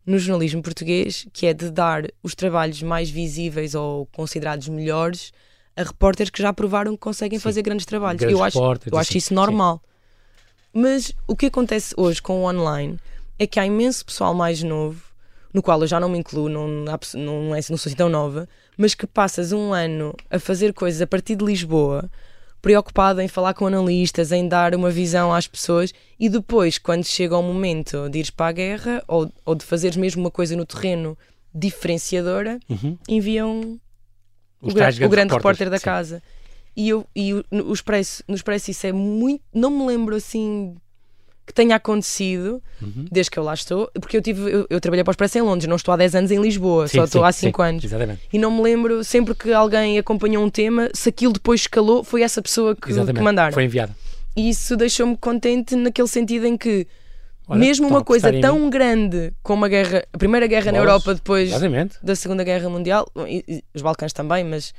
no 0.07 0.19
jornalismo 0.19 0.63
português, 0.63 1.27
que 1.33 1.47
é 1.47 1.55
de 1.55 1.71
dar 1.71 2.05
os 2.23 2.35
trabalhos 2.35 2.83
mais 2.83 3.09
visíveis 3.09 3.75
ou 3.75 4.07
considerados 4.07 4.69
melhores 4.69 5.33
a 5.77 5.83
repórteres 5.83 6.31
que 6.31 6.41
já 6.41 6.53
provaram 6.53 6.93
que 6.93 6.99
conseguem 6.99 7.39
sim. 7.39 7.43
fazer 7.43 7.63
grandes 7.63 7.87
trabalhos. 7.87 8.21
Grandes 8.21 8.39
eu 8.39 8.45
acho, 8.45 8.59
eu 8.59 8.99
acho 8.99 9.11
assim. 9.11 9.19
isso 9.19 9.35
normal. 9.35 9.81
Sim. 9.83 10.81
Mas 10.81 11.13
o 11.27 11.35
que 11.37 11.47
acontece 11.47 11.95
hoje 11.97 12.21
com 12.21 12.41
o 12.41 12.49
online 12.49 12.99
é 13.39 13.47
que 13.47 13.59
há 13.59 13.67
imenso 13.67 14.05
pessoal 14.05 14.35
mais 14.35 14.63
novo, 14.63 15.03
no 15.53 15.63
qual 15.63 15.81
eu 15.81 15.87
já 15.87 15.99
não 15.99 16.09
me 16.09 16.19
incluo, 16.19 16.49
não, 16.49 16.69
não, 16.69 17.55
é, 17.55 17.61
não 17.71 17.77
sou 17.77 17.89
assim 17.89 17.95
tão 17.97 18.09
nova, 18.09 18.49
mas 18.77 18.95
que 18.95 19.07
passas 19.07 19.53
um 19.53 19.73
ano 19.73 20.15
a 20.31 20.39
fazer 20.39 20.73
coisas 20.73 21.01
a 21.01 21.07
partir 21.07 21.37
de 21.37 21.45
Lisboa 21.45 22.11
preocupado 22.65 23.21
em 23.21 23.29
falar 23.29 23.53
com 23.53 23.67
analistas, 23.67 24.33
em 24.33 24.49
dar 24.49 24.75
uma 24.75 24.91
visão 24.91 25.35
às 25.35 25.47
pessoas 25.47 25.93
e 26.19 26.31
depois, 26.31 26.79
quando 26.79 27.05
chega 27.05 27.37
o 27.37 27.43
momento 27.43 28.09
de 28.09 28.21
ires 28.21 28.31
para 28.31 28.47
a 28.47 28.53
guerra 28.53 29.05
ou, 29.07 29.31
ou 29.45 29.55
de 29.55 29.63
fazeres 29.67 29.99
mesmo 29.99 30.23
uma 30.23 30.31
coisa 30.31 30.57
no 30.57 30.65
terreno 30.65 31.17
diferenciadora, 31.55 32.59
uhum. 32.67 32.97
enviam 33.07 33.79
o, 34.63 34.73
gra 34.73 34.89
o, 35.05 35.09
grande 35.11 35.35
repórter 35.35 35.69
da 35.69 35.77
sim. 35.77 35.85
casa. 35.85 36.23
E, 36.75 36.89
eu, 36.89 37.07
e 37.15 37.35
o, 37.35 37.45
no, 37.51 37.71
Expresso, 37.71 38.25
no 38.27 38.35
Expresso 38.35 38.71
isso 38.71 38.87
é 38.87 38.93
muito. 38.93 39.45
Não 39.53 39.69
me 39.69 39.85
lembro 39.87 40.17
assim 40.17 40.75
que 41.47 41.53
tenha 41.53 41.77
acontecido 41.77 42.63
uhum. 42.81 43.05
desde 43.11 43.31
que 43.31 43.39
eu 43.39 43.43
lá 43.43 43.55
estou, 43.55 43.91
porque 44.01 44.17
eu 44.17 44.23
tive 44.23 44.51
eu, 44.51 44.67
eu, 44.71 44.81
trabalhei 44.81 45.05
para 45.05 45.11
o 45.11 45.13
Expresso 45.13 45.39
em 45.39 45.43
Londres, 45.43 45.69
não 45.69 45.77
estou 45.77 45.93
há 45.93 45.97
10 45.97 46.15
anos 46.15 46.31
em 46.31 46.41
Lisboa, 46.41 46.89
sim, 46.89 46.97
só 46.99 47.05
estou 47.05 47.23
sim, 47.23 47.29
há 47.29 47.33
5 47.33 47.63
anos. 47.63 47.85
Exatamente. 47.85 48.23
E 48.33 48.39
não 48.39 48.51
me 48.51 48.63
lembro, 48.63 49.05
sempre 49.05 49.35
que 49.35 49.53
alguém 49.53 49.99
acompanhou 49.99 50.43
um 50.43 50.51
tema, 50.51 50.89
se 50.95 51.09
aquilo 51.09 51.33
depois 51.33 51.63
escalou, 51.63 52.03
foi 52.03 52.23
essa 52.23 52.41
pessoa 52.41 52.75
que, 52.75 52.93
que 52.93 53.21
mandaram. 53.21 53.53
Foi 53.53 53.65
enviada. 53.65 53.95
E 54.37 54.49
isso 54.49 54.77
deixou-me 54.77 55.17
contente 55.17 55.77
naquele 55.77 56.09
sentido 56.09 56.47
em 56.47 56.57
que 56.57 56.87
Olha, 57.47 57.61
mesmo 57.61 57.87
uma 57.87 58.03
coisa 58.03 58.33
tão 58.41 58.71
grande 58.71 59.33
como 59.43 59.65
a 59.65 59.69
guerra, 59.69 60.05
a 60.13 60.19
primeira 60.19 60.47
guerra 60.47 60.73
na 60.73 60.79
Europa 60.79 61.15
depois 61.15 61.51
exatamente. 61.51 61.97
da 62.03 62.17
Segunda 62.17 62.43
Guerra 62.43 62.69
Mundial, 62.71 63.07
e, 63.29 63.45
e, 63.47 63.65
os 63.75 63.83
Balcãs 63.83 64.13
também, 64.13 64.43
mas 64.43 64.73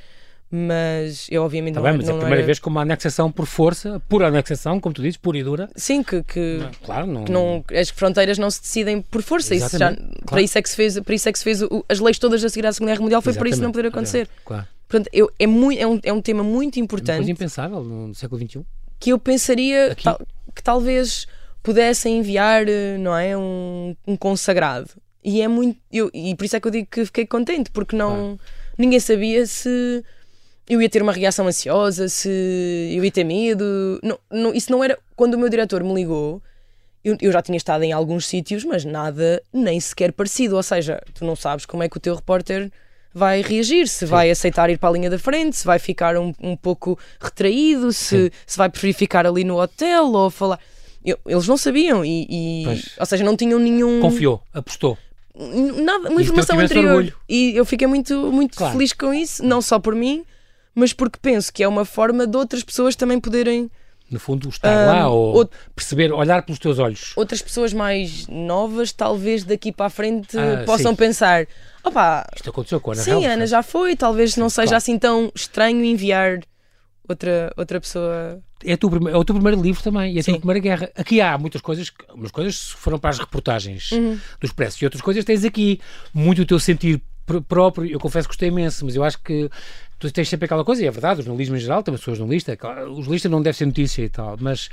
mas 0.56 1.28
eu 1.30 1.44
obviamente 1.44 1.74
tá 1.74 1.82
não, 1.82 1.90
bem, 1.90 1.98
mas 1.98 2.06
não 2.06 2.14
é 2.14 2.18
a 2.18 2.20
primeira 2.20 2.42
era... 2.42 2.46
vez 2.46 2.60
com 2.60 2.70
uma 2.70 2.82
anexação 2.82 3.30
por 3.30 3.46
força, 3.46 4.00
pura 4.08 4.28
anexação, 4.28 4.80
como 4.80 4.96
tu 4.96 5.02
dizes, 5.02 5.18
pura 5.18 5.38
e 5.38 5.44
dura. 5.44 5.70
Sim, 5.76 6.02
que, 6.02 6.24
que, 6.24 6.60
não, 6.60 6.72
claro, 6.84 7.08
não... 7.08 7.24
que 7.26 7.32
não, 7.32 7.64
as 7.74 7.90
fronteiras 7.90 8.38
não 8.38 8.50
se 8.50 8.62
decidem 8.62 9.02
por 9.02 9.22
força. 9.22 9.54
Isso 9.54 9.78
já, 9.78 9.94
claro. 9.94 10.12
Para 10.26 10.42
isso 10.42 10.58
é 10.58 10.62
que 10.62 10.70
se 10.70 10.76
fez, 10.76 11.00
para 11.00 11.14
isso 11.14 11.28
é 11.28 11.32
que 11.32 11.38
se 11.38 11.44
fez 11.44 11.62
o, 11.62 11.84
as 11.90 12.00
leis 12.00 12.18
todas 12.18 12.44
a 12.44 12.50
seguir 12.50 12.66
à 12.66 12.72
Segunda 12.72 12.92
Guerra 12.92 13.04
Mundial, 13.04 13.22
foi 13.22 13.32
Exatamente. 13.32 13.52
por 13.52 13.54
isso 13.54 13.64
não 13.64 13.72
poder 13.72 13.88
acontecer. 13.90 14.30
Claro. 14.46 14.66
Portanto, 14.88 15.10
eu, 15.12 15.30
é, 15.38 15.48
muito, 15.48 15.82
é, 15.82 15.88
um, 15.88 16.00
é 16.04 16.14
um 16.14 16.22
tema 16.22 16.44
muito 16.44 16.80
importante. 16.80 17.20
É 17.20 17.22
uma 17.22 17.32
impensável 17.32 17.84
no 17.84 18.16
século 18.16 18.40
XXI. 18.40 18.62
Que 19.00 19.12
eu 19.12 19.20
pensaria 19.20 19.96
tal, 20.02 20.22
que 20.56 20.64
talvez 20.64 21.28
pudessem 21.62 22.20
enviar, 22.20 22.66
não 23.00 23.18
é, 23.18 23.36
um, 23.36 23.96
um 24.08 24.16
consagrado. 24.16 24.90
E 25.24 25.42
é 25.42 25.48
muito, 25.48 25.80
eu, 25.92 26.10
e 26.14 26.36
por 26.36 26.46
isso 26.46 26.56
é 26.56 26.60
que 26.60 26.68
eu 26.68 26.72
digo 26.72 26.88
que 26.90 27.04
fiquei 27.04 27.26
contente, 27.26 27.72
porque 27.72 27.96
não, 27.96 28.10
claro. 28.10 28.40
ninguém 28.78 29.00
sabia 29.00 29.46
se 29.48 30.04
eu 30.68 30.82
ia 30.82 30.90
ter 30.90 31.02
uma 31.02 31.12
reação 31.12 31.48
ansiosa, 31.48 32.10
se 32.10 32.30
eu 32.96 33.04
ia 33.04 33.12
ter 33.12 33.24
medo. 33.24 34.00
Não, 34.02 34.20
não, 34.32 34.54
isso 34.54 34.72
não 34.72 34.84
era. 34.84 34.98
Quando 35.16 35.36
o 35.36 35.38
meu 35.38 35.50
diretor 35.50 35.84
me 35.84 35.94
ligou, 35.94 36.42
eu, 37.04 37.16
eu 37.22 37.32
já 37.32 37.42
tinha 37.42 37.58
estado 37.58 37.84
em 37.84 37.92
alguns 37.92 38.26
sítios, 38.26 38.64
mas 38.64 38.84
nada 38.84 39.42
nem 39.54 39.80
sequer 39.80 40.12
parecido. 40.12 40.56
Ou 40.56 40.64
seja, 40.64 41.02
tu 41.14 41.24
não 41.24 41.36
sabes 41.36 41.66
como 41.66 41.84
é 41.84 41.90
que 41.90 41.98
o 41.98 42.00
teu 42.00 42.16
repórter 42.16 42.72
vai 43.14 43.42
reagir, 43.42 43.88
se 43.88 44.00
Sim. 44.00 44.06
vai 44.08 44.30
aceitar 44.30 44.70
ir 44.70 44.78
para 44.78 44.90
a 44.90 44.92
linha 44.92 45.10
da 45.10 45.18
frente, 45.18 45.56
se 45.56 45.66
vai 45.66 45.80
ficar 45.80 46.18
um, 46.18 46.34
um 46.42 46.58
pouco 46.58 47.00
retraído, 47.22 47.94
se, 47.94 48.30
se 48.46 48.58
vai 48.58 48.70
preferir 48.70 48.94
ficar 48.94 49.26
ali 49.26 49.46
no 49.46 49.62
hotel 49.62 50.12
ou 50.12 50.30
falar. 50.30 50.60
Eu, 51.04 51.18
eles 51.26 51.48
não 51.48 51.56
sabiam 51.56 52.04
e, 52.04 52.28
e 52.30 52.66
ou 53.00 53.06
seja, 53.06 53.24
não 53.24 53.38
tinham 53.38 53.60
nenhum. 53.60 54.02
Confiou, 54.02 54.42
apostou. 54.52 54.98
Nada, 55.34 56.10
uma 56.10 56.22
informação 56.22 56.60
anterior. 56.60 57.14
E 57.30 57.56
eu 57.56 57.64
fiquei 57.66 57.88
muito, 57.88 58.32
muito 58.32 58.58
claro. 58.58 58.74
feliz 58.74 58.92
com 58.92 59.14
isso, 59.14 59.46
não 59.46 59.62
só 59.62 59.80
por 59.80 59.94
mim, 59.94 60.26
mas 60.76 60.92
porque 60.92 61.18
penso 61.22 61.52
que 61.52 61.64
é 61.64 61.68
uma 61.68 61.86
forma 61.86 62.28
de 62.28 62.36
outras 62.36 62.64
pessoas 62.64 62.96
também 62.96 63.20
poderem. 63.20 63.72
No 64.12 64.20
fundo, 64.20 64.50
estar 64.50 64.86
lá 64.86 65.10
ou 65.10 65.50
perceber, 65.76 66.12
olhar 66.12 66.44
pelos 66.44 66.60
teus 66.60 66.78
olhos. 66.78 67.14
Outras 67.16 67.42
pessoas 67.42 67.74
mais 67.74 68.28
novas, 68.28 68.92
talvez 68.92 69.44
daqui 69.44 69.72
para 69.72 69.88
a 69.88 69.90
frente, 69.90 70.38
ah, 70.38 70.64
possam 70.64 70.92
sim. 70.92 70.98
pensar: 70.98 71.48
opa, 71.84 72.28
isto 72.36 72.50
aconteceu 72.50 72.80
com 72.80 72.92
a 72.92 72.94
Ana 72.94 73.04
Sim, 73.04 73.26
a 73.26 73.34
Ana 73.34 73.48
já 73.48 73.64
foi, 73.64 73.96
talvez 73.96 74.36
não 74.36 74.48
seja 74.48 74.68
claro. 74.68 74.78
assim 74.78 75.00
tão 75.00 75.32
estranho 75.34 75.84
enviar 75.84 76.42
outra, 77.08 77.52
outra 77.58 77.82
pessoa. 77.82 78.40
É, 78.64 78.76
tu, 78.76 78.90
é 79.08 79.18
o 79.18 79.24
teu 79.24 79.36
primeiro 79.36 79.62
livro 79.62 79.82
também, 79.82 80.14
e 80.14 80.18
é 80.18 80.22
a 80.22 80.24
tua 80.24 80.38
primeira 80.38 80.60
guerra. 80.60 80.92
Aqui 80.96 81.22
há 81.22 81.38
muitas 81.38 81.62
coisas, 81.62 81.92
umas 82.14 82.32
coisas 82.32 82.70
foram 82.72 83.00
para 83.00 83.10
as 83.10 83.20
reportagens 83.20 83.92
uhum. 83.92 84.20
dos 84.40 84.52
pressos, 84.52 84.82
e 84.82 84.86
outras 84.86 85.02
coisas 85.02 85.24
tens 85.26 85.44
aqui 85.44 85.80
muito 86.14 86.42
o 86.42 86.46
teu 86.46 86.60
sentir 86.60 87.02
próprio. 87.48 87.90
Eu 87.90 88.00
confesso 88.00 88.28
que 88.28 88.34
gostei 88.34 88.50
imenso, 88.50 88.86
mas 88.86 88.96
eu 88.96 89.04
acho 89.04 89.20
que 89.22 89.50
tu 90.00 90.12
tens 90.12 90.28
sempre 90.30 90.46
aquela 90.46 90.64
coisa, 90.66 90.84
e 90.84 90.88
é 90.88 90.92
verdade, 90.92 91.22
o 91.22 91.24
jornalismo 91.24 91.56
em 91.56 91.60
geral, 91.60 91.82
também 91.84 92.00
sou 92.02 92.14
jornalista, 92.16 92.58
o 92.90 92.96
jornalista 92.98 93.30
não 93.30 93.42
deve 93.42 93.58
ser 93.58 93.66
notícia 93.66 94.04
e 94.04 94.10
tal, 94.10 94.38
mas 94.40 94.70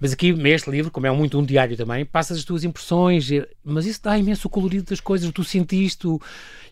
Mas 0.00 0.12
aqui, 0.12 0.32
neste 0.32 0.70
livro, 0.70 0.92
como 0.92 1.08
é 1.08 1.10
muito 1.10 1.36
um 1.36 1.44
diário 1.44 1.76
também, 1.76 2.04
passas 2.04 2.38
as 2.38 2.44
tuas 2.44 2.62
impressões, 2.62 3.28
mas 3.64 3.84
isso 3.84 4.00
dá 4.00 4.16
imenso 4.16 4.46
o 4.46 4.50
colorido 4.50 4.84
das 4.84 5.00
coisas, 5.00 5.28
tu 5.32 5.42
sentiste. 5.42 6.06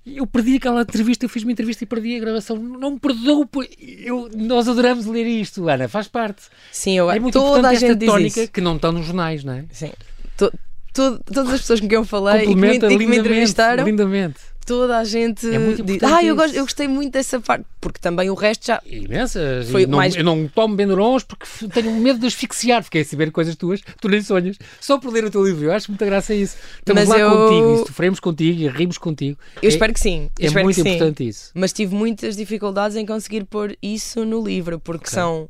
Eu 0.07 0.25
perdi 0.29 0.55
aquela 0.59 0.83
entrevista, 0.83 1.25
eu 1.25 1.29
fiz 1.29 1.43
uma 1.43 1.51
entrevista 1.51 1.83
e 1.83 1.87
perdi 1.89 2.15
a 2.17 2.21
gravação. 2.21 2.57
Não 2.57 2.93
me 2.93 3.01
perdoo, 3.01 3.49
eu... 3.81 4.31
nós 4.37 4.69
adoramos 4.69 5.07
ler 5.07 5.27
isto, 5.27 5.69
Ana, 5.69 5.89
faz 5.89 6.07
parte. 6.07 6.43
Sim, 6.71 6.99
eu 6.99 7.11
É 7.11 7.19
muito 7.19 7.33
toda 7.33 7.69
a 7.69 7.75
gente 7.75 7.97
diz 7.97 8.37
isso. 8.37 8.49
que 8.53 8.61
não 8.61 8.77
estão 8.77 8.93
nos 8.93 9.05
jornais, 9.07 9.43
não 9.43 9.55
é? 9.55 9.65
Sim. 9.73 9.91
To- 10.37 10.53
to- 10.95 11.19
todas 11.25 11.55
as 11.55 11.61
pessoas 11.63 11.81
com 11.81 11.89
quem 11.89 11.97
eu 11.99 12.05
falei 12.05 12.45
e 12.45 12.47
que, 12.47 12.55
me, 12.55 12.77
e 12.77 12.79
que 12.79 13.07
me 13.09 13.17
entrevistaram, 13.19 13.85
lindamente. 13.85 14.39
Toda 14.67 14.99
a 14.99 15.05
gente 15.05 15.47
É 15.47 15.59
diz: 15.59 15.79
importante 15.81 16.05
Ah, 16.13 16.23
eu, 16.25 16.35
gosto, 16.37 16.51
isso." 16.51 16.59
eu 16.59 16.65
gostei 16.65 16.89
muito 16.89 17.13
dessa 17.13 17.41
parte, 17.41 17.65
porque 17.81 17.99
também 18.01 18.29
o 18.29 18.35
resto 18.35 18.67
já. 18.67 18.83
Imensas. 18.85 19.71
Foi 19.71 19.87
não, 19.87 19.97
mais- 19.99 20.15
Eu 20.17 20.25
não 20.25 20.47
tomo 20.49 20.75
Benurons 20.77 21.23
porque 21.23 21.47
tenho 21.73 21.93
medo 21.93 22.19
de 22.19 22.27
asfixiar. 22.27 22.83
Fiquei 22.83 23.03
a 23.03 23.05
saber 23.05 23.31
coisas 23.31 23.55
tuas 23.57 23.81
tu 24.01 24.09
nem 24.09 24.21
sonhas. 24.21 24.59
Só 24.81 24.99
por 24.99 25.13
ler 25.13 25.25
o 25.25 25.31
teu 25.31 25.45
livro. 25.47 25.65
Eu 25.67 25.73
acho 25.73 25.91
muita 25.91 26.05
graça 26.05 26.35
isso. 26.35 26.57
Estamos 26.79 27.03
Mas 27.05 27.09
lá 27.09 27.19
eu- 27.19 27.31
contigo 27.31 27.75
e 27.75 27.87
sofremos 27.87 28.21
contigo 28.21 28.61
e 28.61 28.69
rimos 28.69 28.99
contigo. 28.99 29.39
Eu 29.63 29.69
é, 29.69 29.73
espero 29.73 29.93
que 29.95 30.01
sim. 30.01 30.31
É 30.39 30.51
muito 30.51 30.69
que 30.69 30.75
sim. 30.75 30.81
importante 30.81 31.27
isso. 31.29 31.51
Mas 31.55 31.73
tive 31.73 31.95
muitas 31.95 32.37
dificuldades 32.37 32.97
em 32.97 33.07
conseguir 33.07 33.45
pôr 33.45 33.77
isso 33.83 34.25
no 34.25 34.45
livro, 34.45 34.79
porque 34.81 35.05
Ok. 35.07 35.15
são, 35.15 35.49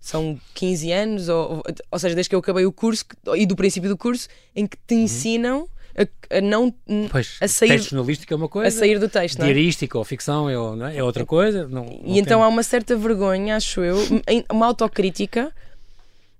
são 0.00 0.38
15 0.54 0.90
anos, 0.92 1.28
ou, 1.28 1.62
ou 1.90 1.98
seja, 1.98 2.14
desde 2.14 2.30
que 2.30 2.34
eu 2.34 2.38
acabei 2.40 2.64
o 2.64 2.72
curso 2.72 3.04
e 3.36 3.44
do 3.46 3.56
princípio 3.56 3.88
do 3.90 3.96
curso, 3.96 4.28
em 4.54 4.66
que 4.66 4.76
Uhum. 4.76 4.82
te 4.86 4.94
ensinam 4.94 5.68
a, 5.98 6.36
a 6.36 6.40
não 6.40 6.72
Pois, 7.10 7.36
a 7.40 7.48
sair, 7.48 7.70
texto 7.70 7.90
jornalístico 7.90 8.32
é 8.32 8.36
uma 8.36 8.48
coisa. 8.48 8.68
a 8.68 8.70
sair 8.70 8.98
do 8.98 9.08
texto. 9.08 9.40
É? 9.40 9.44
Diarística 9.44 9.98
ou 9.98 10.04
ficção 10.04 10.48
é, 10.48 10.54
é? 10.94 10.98
É 10.98 11.02
outra 11.04 11.26
coisa. 11.26 11.66
Não, 11.68 11.84
não 11.84 12.00
E 12.04 12.18
então 12.18 12.38
tem- 12.38 12.44
há 12.44 12.48
uma 12.48 12.62
certa 12.62 12.96
vergonha, 12.96 13.56
acho 13.56 13.80
eu, 13.82 13.96
uma 14.50 14.66
autocrítica, 14.66 15.52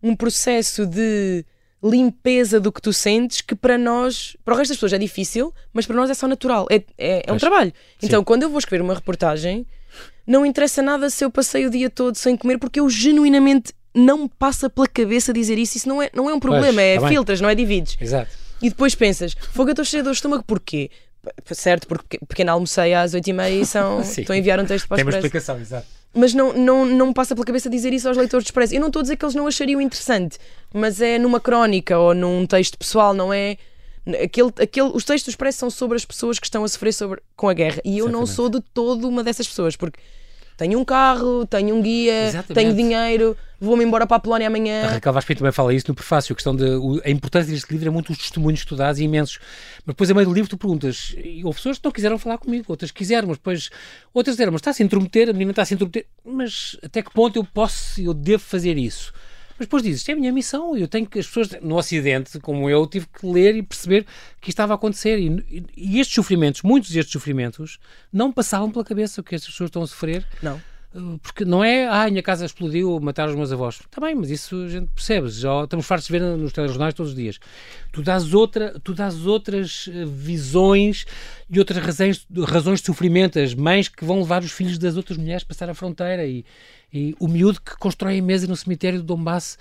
um 0.03 0.15
processo 0.15 0.87
de 0.87 1.45
limpeza 1.83 2.59
do 2.59 2.73
que 2.73 2.83
tu 2.83 2.93
sentes 2.93 3.41
que 3.41 3.55
para 3.55 3.79
nós, 3.79 4.37
para 4.45 4.55
o 4.55 4.57
resto 4.57 4.71
das 4.71 4.77
pessoas 4.79 4.93
é 4.93 4.99
difícil, 4.99 5.53
mas 5.73 5.87
para 5.87 5.95
nós 5.97 6.11
é 6.11 6.15
só 6.15 6.27
natural, 6.27 6.67
é, 6.71 6.77
é, 6.99 7.19
é 7.19 7.23
um 7.27 7.35
Pois, 7.35 7.41
trabalho. 7.41 7.73
sim. 8.01 8.07
Então, 8.07 8.25
quando 8.25 8.43
eu 8.43 8.49
vou 8.51 8.59
escrever 8.59 8.83
uma 8.83 8.95
reportagem, 8.95 9.65
não 10.27 10.45
interessa 10.45 10.83
nada 10.83 11.09
se 11.09 11.25
eu 11.25 11.31
passei 11.31 11.67
o 11.67 11.71
dia 11.71 11.89
todo 11.89 12.17
sem 12.17 12.37
comer, 12.37 12.59
porque 12.59 12.81
eu 12.81 12.91
genuinamente 12.91 13.73
não 13.95 14.19
me 14.25 14.29
passa 14.39 14.69
pela 14.69 14.87
cabeça 14.87 15.33
dizer 15.33 15.57
isso. 15.59 15.77
Isso 15.77 15.89
não 15.89 16.03
é, 16.03 16.11
não 16.15 16.29
é 16.29 16.35
um 16.35 16.41
problema, 16.41 16.83
é 16.83 16.97
tá 16.97 17.03
bem. 17.03 17.11
filtras, 17.11 17.41
não 17.41 17.49
é 17.49 17.55
divides. 17.55 17.97
Exato. 18.01 18.31
E 18.63 18.69
depois 18.69 18.95
pensas, 18.95 19.35
fogo, 19.53 19.71
eu 19.71 19.73
estou 19.73 19.85
cheio 19.85 20.03
de 20.03 20.11
estômago, 20.11 20.43
porquê? 20.45 20.91
Certo, 21.53 21.87
porque 21.87 22.19
pequeno 22.27 22.53
almocei 22.53 22.95
às 22.95 23.13
8h30 23.15 23.51
e 23.51 23.67
são, 23.67 24.01
estou 24.03 24.33
a 24.33 24.37
enviar 24.37 24.59
um 24.61 24.65
texto 24.65 24.87
para 24.89 24.95
o 24.95 24.97
Tem 24.97 25.05
uma 25.05 25.13
explicação, 25.13 25.59
exato. 25.61 25.87
mas 26.15 26.33
não, 26.33 26.53
não, 26.53 26.87
não 26.87 27.07
me 27.09 27.15
passa 27.15 27.35
pela 27.35 27.45
cabeça 27.45 27.69
dizer 27.69 27.93
isso 27.93 28.09
aos 28.09 28.17
leitores 28.17 28.45
de 28.45 28.49
Expresso. 28.51 28.75
Eu 28.75 28.81
não 28.81 28.87
estou 28.89 29.01
a 29.01 29.03
dizer 29.03 29.17
que 29.17 29.25
eles 29.25 29.35
não 29.35 29.47
achariam 29.47 29.81
interessante, 29.81 30.39
mas 30.73 31.01
é 31.01 31.19
numa 31.19 31.41
crónica 31.41 31.99
ou 31.99 32.15
num 32.15 32.47
texto 32.47 32.79
pessoal, 32.79 33.13
não 33.13 33.33
é. 33.33 33.57
Aquele, 34.23 34.53
aquele, 34.63 34.91
os 34.95 35.05
textos 35.05 35.25
do 35.25 35.31
Expresso 35.35 35.59
são 35.59 35.71
sobre 35.71 35.97
as 35.97 36.05
pessoas 36.05 36.39
que 36.39 36.47
estão 36.47 36.65
a 36.65 36.69
sofrer 36.69 36.95
sobre, 36.95 37.21
com 37.37 37.49
a 37.49 37.53
guerra. 37.53 37.81
E 37.85 37.99
eu 37.99 38.07
não 38.07 38.23
Exatamente. 38.23 38.35
sou 38.35 38.49
de 38.49 38.61
todo 38.73 39.07
uma 39.07 39.23
dessas 39.23 39.47
pessoas, 39.47 39.77
porque 39.77 40.01
tenho 40.57 40.79
um 40.79 40.85
carro, 40.85 41.47
tenho 41.47 41.77
um 41.77 41.83
guia, 41.83 42.29
Exatamente. 42.29 42.55
tenho 42.55 42.75
dinheiro, 42.75 43.37
vou-me 43.61 43.85
embora 43.85 44.07
para 44.07 44.17
a 44.17 44.21
Polónia 44.21 44.47
A 44.47 44.51
amanhã. 44.51 44.87
Raquel 44.87 45.13
Vaz 45.13 45.25
Pinto 45.25 45.39
também 45.39 45.53
fala 45.53 45.75
isso 45.75 45.87
no 45.89 45.95
prefácio, 45.95 46.33
a 46.33 46.37
questão 46.37 46.55
de 46.55 46.65
o- 46.65 47.01
a 47.05 47.11
importância 47.11 47.53
deste 47.53 47.71
livro 47.73 47.89
é 47.89 47.91
muito 47.91 48.13
os 48.13 48.19
testemunhos 48.19 48.63
que 48.63 48.69
tu 48.69 48.77
dás, 48.77 48.99
e 48.99 49.05
imensos. 49.05 49.39
Mas 49.85 49.95
depois, 49.95 50.11
a 50.11 50.15
meio 50.15 50.27
do 50.27 50.33
livro, 50.35 50.49
tu 50.51 50.57
perguntas, 50.57 51.15
e 51.23 51.45
houve 51.45 51.57
pessoas 51.59 51.79
que 51.79 51.85
não 51.85 51.93
quiseram 51.93 52.19
falar 52.19 52.39
comigo, 52.39 52.65
outras 52.69 52.91
quiseram, 52.91 53.29
mas 53.29 53.37
depois 53.39 53.71
outras 54.15 54.37
disseram, 54.37 54.53
mas 54.53 54.61
está 54.61 54.71
a 54.71 54.75
se 54.75 54.83
intrometer, 54.83 55.29
a 55.29 55.33
menina 55.33 55.51
está 55.53 55.63
a 55.63 55.65
se 55.65 55.75
intrometer, 55.75 56.07
mas 56.25 56.77
até 56.83 57.03
que 57.03 57.13
ponto 57.13 57.37
eu 57.37 57.45
posso, 57.45 58.01
eu 58.01 58.15
devo 58.15 58.43
fazer 58.43 58.77
isso? 58.79 59.13
Mas 59.59 59.67
depois 59.67 59.83
dizes, 59.83 60.03
isto 60.03 60.11
é 60.11 60.13
a 60.13 60.17
minha 60.17 60.33
missão, 60.33 60.77
eu 60.77 60.87
tenho 60.87 61.05
que, 61.05 61.19
as 61.19 61.27
pessoas 61.27 61.49
no 61.61 61.77
Ocidente, 61.77 62.39
como 62.39 62.71
eu, 62.71 62.87
tive 62.87 63.07
que 63.09 63.27
ler 63.27 63.57
e 63.57 63.63
perceber 63.65 64.05
que 64.41 64.51
isto 64.51 64.51
estava 64.51 64.73
a 64.75 64.77
acontecer. 64.77 65.19
E- 65.19 65.65
e 65.77 65.99
estes 65.99 66.15
sofrimentos, 66.15 66.63
muitos 66.63 66.91
destes 66.93 67.13
sofrimentos, 67.13 67.81
não 68.13 68.31
passavam 68.31 68.71
pela 68.71 68.85
cabeça 68.85 69.21
o 69.21 69.25
que 69.25 69.35
estas 69.35 69.51
pessoas 69.51 69.67
estão 69.67 69.83
a 69.83 69.87
sofrer. 69.89 70.25
Não. 70.41 70.63
Uh, 70.95 71.19
Porque 71.19 71.45
não 71.45 71.63
é, 71.63 71.87
ah, 71.87 72.05
a 72.05 72.11
minha 72.11 72.23
casa 72.23 72.47
explodiu, 72.47 72.99
mataram 73.01 73.31
os 73.31 73.37
meus 73.37 73.53
avós. 73.53 73.77
Está 73.77 74.01
bem, 74.01 74.15
mas 74.15 74.31
isso 74.31 74.65
a 74.65 74.69
gente 74.69 74.89
percebe. 74.95 75.29
Já 75.29 75.65
estamos 75.65 75.87
fartos 75.87 76.07
de 76.07 76.13
ver 76.13 76.21
nos 76.21 76.53
telejornais 76.53 76.95
todos 76.95 77.13
os 77.13 77.17
dias. 77.17 77.39
Tu 77.93 78.03
dás, 78.03 78.33
outra, 78.33 78.79
tu 78.81 78.95
dás 78.95 79.27
outras 79.27 79.89
eh, 79.93 80.05
visões 80.07 81.05
e 81.51 81.59
outras 81.59 81.85
razões, 81.85 82.27
razões 82.47 82.81
de 82.81 82.87
sofrimento. 82.87 83.39
As 83.39 83.55
mães 83.55 83.89
que 83.89 84.05
vão 84.05 84.21
levar 84.21 84.43
os 84.43 84.51
filhos 84.51 84.79
das 84.79 84.97
outras 84.97 85.19
mulheres 85.19 85.43
a 85.43 85.47
passar 85.47 85.69
a 85.69 85.75
fronteira 85.75 86.27
e, 86.27 86.45
e 86.93 87.15
o 87.21 87.29
miúdo 87.29 87.61
que 87.61 87.77
constrói 87.77 88.19
a 88.19 88.23
mesa 88.23 88.47
no 88.47 88.57
cemitério 88.57 88.99
de 88.99 89.05
Donbass 89.05 89.59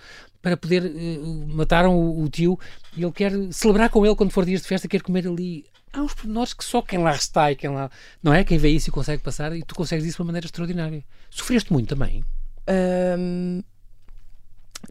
para 0.47 0.57
poder. 0.57 0.85
eh, 0.85 1.19
mataram 1.47 1.95
o, 1.97 2.23
o 2.23 2.29
tio 2.29 2.59
e 2.95 3.03
ele 3.03 3.11
quer 3.11 3.31
celebrar 3.51 3.89
com 3.89 4.05
ele 4.05 4.15
quando 4.15 4.31
for 4.31 4.45
dias 4.45 4.61
de 4.61 4.67
festa, 4.67 4.87
quer 4.87 5.01
comer 5.01 5.27
ali. 5.27 5.65
Há 5.93 6.01
uns 6.01 6.13
pormenores 6.13 6.53
que 6.53 6.63
só 6.63 6.81
quem 6.81 6.99
lá 6.99 7.13
está 7.15 7.51
e 7.51 7.55
quem 7.55 7.69
lá. 7.69 7.89
Não 8.21 8.33
é? 8.33 8.43
Quem 8.43 8.57
vê 8.57 8.69
isso 8.69 8.89
e 8.89 8.91
consegue 8.91 9.21
passar 9.23 9.55
e 9.55 9.63
tu 9.63 9.73
consegues 9.75 10.05
isso 10.05 10.17
de 10.17 10.21
uma 10.21 10.27
maneira 10.27 10.45
extraordinária. 10.45 11.03
Sofreste 11.29 11.71
muito 11.73 11.89
também? 11.95 12.23
Ahm, 12.67 13.61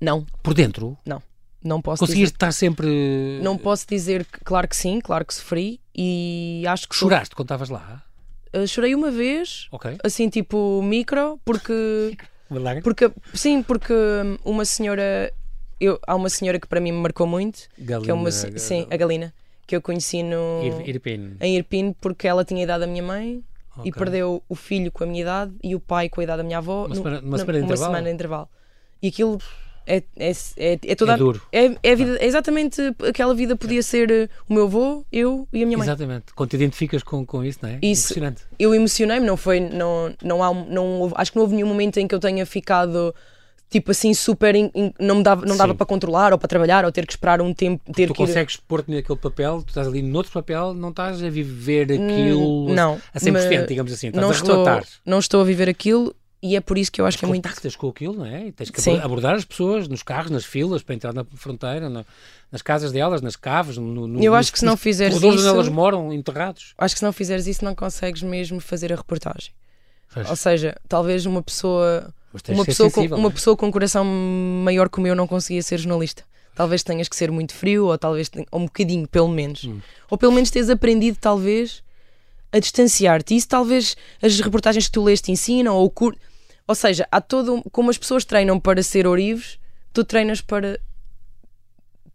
não, 0.00 0.24
Por 0.42 0.54
dentro? 0.54 0.96
não. 1.06 1.22
Não 1.64 1.82
posso 1.82 2.00
Conseguiste 2.00 2.26
dizer. 2.26 2.34
estar 2.36 2.52
sempre. 2.52 3.40
Não 3.42 3.58
posso 3.58 3.86
dizer 3.88 4.24
que, 4.24 4.38
claro 4.44 4.68
que 4.68 4.76
sim, 4.76 5.00
claro 5.00 5.24
que 5.24 5.34
sofri 5.34 5.80
e 5.96 6.62
acho 6.68 6.88
que 6.88 6.94
Choraste 6.94 7.34
quando 7.34 7.46
estavas 7.46 7.68
lá? 7.70 8.04
Uh, 8.54 8.68
chorei 8.68 8.94
uma 8.94 9.10
vez, 9.10 9.66
Ok. 9.72 9.98
assim 10.04 10.28
tipo 10.28 10.80
micro, 10.82 11.40
porque? 11.44 12.16
Porque, 12.84 13.10
sim, 13.34 13.60
porque 13.64 13.92
uma 14.44 14.64
senhora. 14.64 15.32
Eu, 15.80 15.98
há 16.06 16.14
uma 16.14 16.28
senhora 16.30 16.58
que 16.58 16.66
para 16.66 16.80
mim 16.80 16.92
me 16.92 16.98
marcou 16.98 17.26
muito, 17.26 17.60
que 18.02 18.10
é 18.10 18.14
uma. 18.14 18.30
se- 18.30 18.58
Sim, 18.58 18.86
a 18.90 18.96
Galina, 18.96 19.32
que 19.66 19.76
eu 19.76 19.82
conheci 19.82 20.22
no, 20.22 20.62
Ir- 20.64 20.96
em 21.40 21.56
Irpine 21.56 21.94
porque 22.00 22.26
ela 22.26 22.44
tinha 22.44 22.60
a 22.60 22.64
idade 22.64 22.80
da 22.80 22.86
minha 22.86 23.02
mãe 23.02 23.42
e 23.78 23.90
Ok. 23.90 23.92
perdeu 23.92 24.42
o 24.48 24.54
filho 24.54 24.90
com 24.90 25.04
a 25.04 25.06
minha 25.06 25.20
idade 25.20 25.52
e 25.62 25.74
o 25.74 25.80
pai 25.80 26.08
com 26.08 26.20
a 26.20 26.24
idade 26.24 26.38
da 26.38 26.44
minha 26.44 26.58
avó. 26.58 26.80
Uma 26.86 26.88
no- 26.88 26.94
semana- 26.94 27.20
uma 27.20 27.30
na- 27.32 27.38
semana 27.38 27.58
de 27.58 27.64
intervalo? 27.66 27.90
semana 27.92 28.08
de 28.08 28.14
intervalo. 28.14 28.48
E 29.02 29.08
aquilo 29.08 29.38
é, 29.86 30.02
é, 30.16 30.30
é, 30.56 30.78
é 30.82 30.94
toda. 30.94 31.12
É 31.12 31.16
duro. 31.18 31.42
É, 31.52 31.66
é, 31.82 31.92
a 31.92 31.94
vida, 31.94 32.16
é 32.20 32.24
exatamente 32.26 32.80
aquela 33.06 33.34
vida 33.34 33.54
podia 33.54 33.82
ser 33.82 34.10
uh, 34.10 34.28
o 34.48 34.54
meu 34.54 34.64
avô, 34.64 35.04
eu 35.12 35.46
e 35.52 35.62
a 35.62 35.66
minha 35.66 35.76
mãe. 35.76 35.86
Exatamente. 35.86 36.32
Quando 36.34 36.48
te 36.50 36.56
identificas 36.56 37.02
com, 37.02 37.24
com 37.26 37.44
isso, 37.44 37.58
não 37.62 37.68
é? 37.68 37.78
Isso. 37.82 38.04
Impressionante. 38.12 38.42
eu 38.58 38.74
emocionei-me, 38.74 39.26
não 39.26 39.36
foi, 39.36 39.60
não, 39.60 40.12
não 40.24 40.42
há, 40.42 40.52
não 40.54 41.00
houve- 41.02 41.14
acho 41.18 41.30
que 41.30 41.36
não 41.36 41.42
houve 41.44 41.54
nenhum 41.54 41.68
momento 41.68 41.98
em 41.98 42.08
que 42.08 42.14
eu 42.14 42.18
tenha 42.18 42.44
ficado 42.46 43.14
tipo 43.68 43.90
assim 43.90 44.14
super, 44.14 44.54
in- 44.54 44.70
in- 44.74 44.92
não 45.00 45.16
me 45.16 45.22
dava, 45.22 45.44
não 45.44 45.56
dava 45.56 45.74
para 45.74 45.84
controlar 45.86 46.32
ou 46.32 46.38
para 46.38 46.48
trabalhar 46.48 46.84
ou 46.84 46.92
ter 46.92 47.04
que 47.06 47.12
esperar 47.12 47.40
um 47.42 47.52
tempo, 47.52 47.82
ter 47.92 48.06
Tu 48.06 48.14
que 48.14 48.22
ir- 48.22 48.26
consegues 48.26 48.56
pôr-te 48.56 48.90
naquele 48.90 49.18
papel, 49.18 49.62
tu 49.62 49.68
estás 49.68 49.86
ali 49.88 50.02
noutro 50.02 50.32
papel, 50.32 50.72
não 50.74 50.90
estás 50.90 51.22
a 51.22 51.28
viver 51.28 51.90
aquilo 51.92 52.68
Hum, 52.70 52.74
não, 52.74 53.00
a 53.12 53.18
100%, 53.18 53.32
mas 53.32 53.66
digamos 53.66 53.92
assim. 53.92 54.08
Estás 54.08 54.22
não 54.22 54.30
a 54.30 54.34
estou, 54.34 54.64
não 55.04 55.18
estou 55.18 55.40
a 55.40 55.44
viver 55.44 55.68
aquilo 55.68 56.14
e 56.42 56.54
é 56.54 56.60
por 56.60 56.78
isso 56.78 56.92
que 56.92 57.00
eu 57.00 57.06
acho 57.06 57.18
que 57.18 57.24
é 57.24 57.28
muito 57.28 57.42
contactas 57.42 57.74
com 57.74 57.88
aquilo, 57.88 58.14
não 58.14 58.24
é? 58.26 58.46
E 58.46 58.52
tens 58.52 58.70
que 58.70 58.80
Sim. 58.80 58.98
abordar 59.00 59.34
as 59.34 59.44
pessoas 59.44 59.88
nos 59.88 60.02
carros, 60.02 60.30
nas 60.30 60.44
filas, 60.44 60.82
para 60.82 60.94
entrar 60.94 61.12
na 61.12 61.24
fronteira, 61.34 61.88
na- 61.88 62.04
nas 62.52 62.62
casas 62.62 62.92
delas, 62.92 63.20
nas 63.20 63.34
caves, 63.34 63.76
no, 63.78 64.06
no, 64.06 64.22
Eu 64.22 64.30
nos- 64.32 64.38
acho 64.40 64.52
que 64.52 64.60
se 64.60 64.64
não 64.64 64.74
nos 64.74 64.80
fizeres 64.80 65.16
isso- 65.16 65.26
onde 65.26 65.44
elas 65.46 65.68
moram, 65.68 66.12
enterrados. 66.12 66.72
acho 66.78 66.94
que 66.94 66.98
se 67.00 67.04
não 67.04 67.12
fizeres 67.12 67.48
isso 67.48 67.64
não 67.64 67.74
consegues 67.74 68.22
mesmo 68.22 68.60
fazer 68.60 68.92
a 68.92 68.96
reportagem. 68.96 69.50
Ou 70.28 70.36
seja, 70.36 70.74
talvez 70.88 71.26
uma 71.26 71.42
pessoa 71.42 72.04
Mas 72.04 72.25
uma 72.48 72.64
pessoa, 72.64 72.90
com, 72.90 72.94
sensível, 72.94 73.16
uma 73.16 73.22
não 73.24 73.30
é? 73.30 73.32
pessoa 73.32 73.56
com 73.56 73.66
um 73.66 73.70
coração 73.70 74.04
maior 74.04 74.88
que 74.88 74.98
o 74.98 75.00
meu 75.02 75.14
não 75.14 75.26
conseguia 75.26 75.62
ser 75.62 75.78
jornalista. 75.78 76.22
Talvez 76.54 76.82
tenhas 76.82 77.08
que 77.08 77.16
ser 77.16 77.30
muito 77.30 77.54
frio, 77.54 77.86
ou 77.86 77.98
talvez 77.98 78.30
ou 78.50 78.60
um 78.60 78.64
bocadinho, 78.64 79.06
pelo 79.06 79.28
menos. 79.28 79.64
Hum. 79.64 79.80
Ou 80.10 80.16
pelo 80.16 80.32
menos 80.32 80.50
teres 80.50 80.70
aprendido, 80.70 81.18
talvez, 81.20 81.82
a 82.50 82.58
distanciar-te. 82.58 83.36
Isso 83.36 83.48
talvez 83.48 83.96
as 84.22 84.40
reportagens 84.40 84.86
que 84.86 84.92
tu 84.92 85.02
leste 85.04 85.30
ensinam, 85.30 85.74
ou 85.76 85.90
cur... 85.90 86.16
Ou 86.66 86.74
seja, 86.74 87.06
há 87.12 87.20
todo. 87.20 87.62
Como 87.70 87.90
as 87.90 87.98
pessoas 87.98 88.24
treinam 88.24 88.58
para 88.58 88.82
ser 88.82 89.06
orives, 89.06 89.58
tu 89.92 90.02
treinas 90.02 90.40
para 90.40 90.80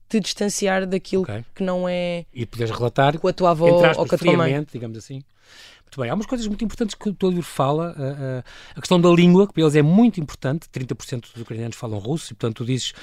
te 0.10 0.20
distanciar 0.20 0.86
daquilo 0.86 1.24
Ok. 1.24 1.46
que 1.56 1.64
não 1.64 1.88
é 1.88 2.26
E 2.34 2.46
poderes 2.46 2.76
relatar 2.76 3.18
com 3.18 3.28
a 3.30 3.34
tua 3.34 3.52
avó 3.52 3.66
ou 3.96 4.06
com 4.06 4.16
a 4.16 4.18
tua 4.18 4.36
mãe. 4.36 4.68
digamos 4.74 4.98
assim. 4.98 5.24
Muito 5.92 6.00
bem, 6.04 6.10
há 6.10 6.14
umas 6.14 6.26
coisas 6.26 6.48
muito 6.48 6.64
importantes 6.64 6.96
que 6.96 7.10
o 7.10 7.14
teu 7.14 7.28
livro 7.30 7.44
fala. 7.44 7.94
a- 7.98 8.38
a, 8.40 8.44
a 8.78 8.80
questão 8.80 9.00
da 9.00 9.10
língua, 9.10 9.46
que 9.46 9.52
para 9.54 9.62
eles 9.64 9.76
é 9.76 9.82
muito 9.82 10.22
importante. 10.22 10.68
30% 10.74 11.34
dos 11.34 11.42
ucranianos 11.42 11.76
falam 11.76 12.00
russo 12.00 12.32
e, 12.32 12.34
portanto, 12.34 12.58
tu 12.60 12.66
dizes, 12.66 12.94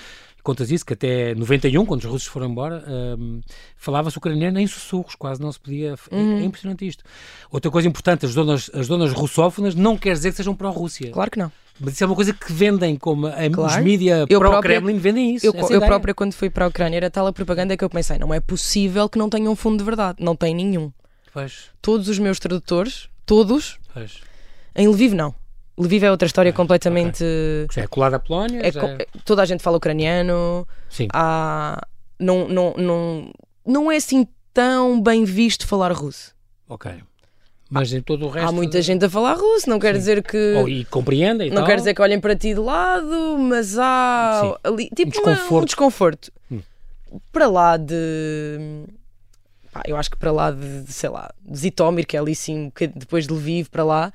contas 0.42 0.70
isso, 0.70 0.87
que 0.87 0.94
até 0.94 1.35
91, 1.35 1.85
quando 1.85 2.01
os 2.01 2.07
russos 2.07 2.27
foram 2.29 2.46
embora, 2.48 2.83
hum, 2.88 3.42
falava-se 3.77 4.16
ucraniano 4.16 4.59
em 4.59 4.66
sussurros, 4.66 5.14
quase 5.14 5.38
não 5.38 5.53
se 5.53 5.61
podia. 5.61 5.96
é- 6.11 6.14
Uhum. 6.16 6.38
É, 6.38 6.44
impressionante 6.44 6.87
isto. 6.88 7.05
Outra 7.51 7.70
coisa 7.70 7.87
importante, 7.87 8.24
as 8.24 8.35
donas, 8.35 8.70
as 8.72 8.88
donas 8.88 9.12
russófonas 9.12 9.74
não 9.74 9.94
quer 9.98 10.14
dizer 10.14 10.31
que 10.31 10.38
sejam 10.38 10.55
pró-Rússia. 10.55 11.11
Claro 11.11 11.31
que 11.31 11.38
não. 11.38 11.53
Mas 11.79 11.92
isso 11.92 12.05
é 12.05 12.07
uma 12.07 12.16
coisa 12.16 12.33
que 12.33 12.51
vendem, 12.51 12.96
como 12.96 13.27
os 13.29 13.55
Claro. 13.55 13.85
mídia 13.85 14.24
Eu 14.31 14.38
pró-Kremlin 14.40 14.96
vendem 14.96 15.35
isso. 15.35 15.44
Eu, 15.46 15.53
eu 15.55 15.81
própria, 15.83 16.14
quando 16.14 16.33
fui 16.33 16.48
para 16.48 16.64
a 16.64 16.68
Ucrânia, 16.68 16.96
era 16.96 17.11
tal 17.11 17.27
a 17.27 17.33
propaganda 17.35 17.77
que 17.77 17.85
eu 17.85 17.90
pensei: 17.90 18.18
não 18.18 18.33
é 18.33 18.40
possível 18.40 19.09
que 19.11 19.18
não 19.18 19.29
tenha 19.29 19.51
um 19.51 19.55
fundo 19.55 19.77
de 19.77 19.85
verdade. 19.85 20.16
Não 20.24 20.35
tem 20.35 20.55
nenhum. 20.55 20.90
Pois, 21.32 21.70
Todos 21.82 22.08
os 22.08 22.18
meus 22.18 22.38
tradutores, 22.38 23.08
todos, 23.26 23.78
pois. 23.92 24.18
em 24.74 24.88
Lviv 24.88 25.12
não. 25.14 25.34
Lviv 25.76 26.02
é 26.04 26.10
outra 26.10 26.26
história 26.26 26.52
completamente. 26.52 27.24
Já 27.72 27.82
é 27.82 27.86
colada 27.86 28.16
à 28.16 28.18
Polónia? 28.18 28.60
é 28.66 28.72
co- 28.72 28.80
é- 28.86 29.06
Toda 29.24 29.42
a 29.42 29.46
gente 29.46 29.62
fala 29.62 29.76
ucraniano. 29.76 30.66
Sim. 30.90 31.06
Há, 31.12 31.80
não, 32.18 32.48
não, 32.48 32.74
não, 32.76 33.32
não 33.64 33.92
é 33.92 33.96
assim 33.96 34.26
tão 34.52 35.00
bem 35.00 35.24
visto 35.24 35.66
falar 35.68 35.92
russo. 35.92 36.34
Ok. 36.68 36.90
Mas 37.70 37.92
em 37.92 38.00
todo 38.00 38.26
o 38.26 38.28
resto. 38.30 38.48
Há 38.48 38.52
muita 38.52 38.80
gente 38.82 39.04
a 39.04 39.10
falar 39.10 39.34
russo, 39.34 39.68
não 39.70 39.78
quer 39.78 39.92
Sim. 39.92 39.98
dizer 40.00 40.22
que. 40.22 40.54
Oh, 40.56 40.66
e 40.66 40.84
compreendem 40.86 41.46
e 41.48 41.50
Não 41.50 41.58
tal. 41.58 41.66
quer 41.66 41.76
dizer 41.76 41.94
que 41.94 42.00
olhem 42.02 42.18
para 42.18 42.34
ti 42.34 42.54
de 42.54 42.60
lado, 42.60 43.36
mas 43.38 43.78
há 43.78 44.40
Sim. 44.42 44.54
ali, 44.64 44.88
tipo 44.88 45.02
Um 45.16 45.22
uma- 45.22 45.32
desconforto. 45.34 45.62
um 45.62 45.64
desconforto. 45.66 46.32
Hum. 46.50 46.60
Para 47.30 47.46
lá 47.46 47.76
de. 47.76 48.84
Pá, 49.78 49.82
eu 49.86 49.96
acho 49.96 50.10
que 50.10 50.16
para 50.16 50.32
lá 50.32 50.50
de, 50.50 50.82
de, 50.82 50.92
sei 50.92 51.08
lá, 51.10 51.30
de 51.44 51.58
Zitomir, 51.58 52.06
que 52.06 52.16
é 52.16 52.20
ali 52.20 52.34
sim, 52.34 52.72
depois 52.94 53.26
de 53.26 53.32
Lviv, 53.32 53.68
para 53.70 53.84
lá, 53.84 54.12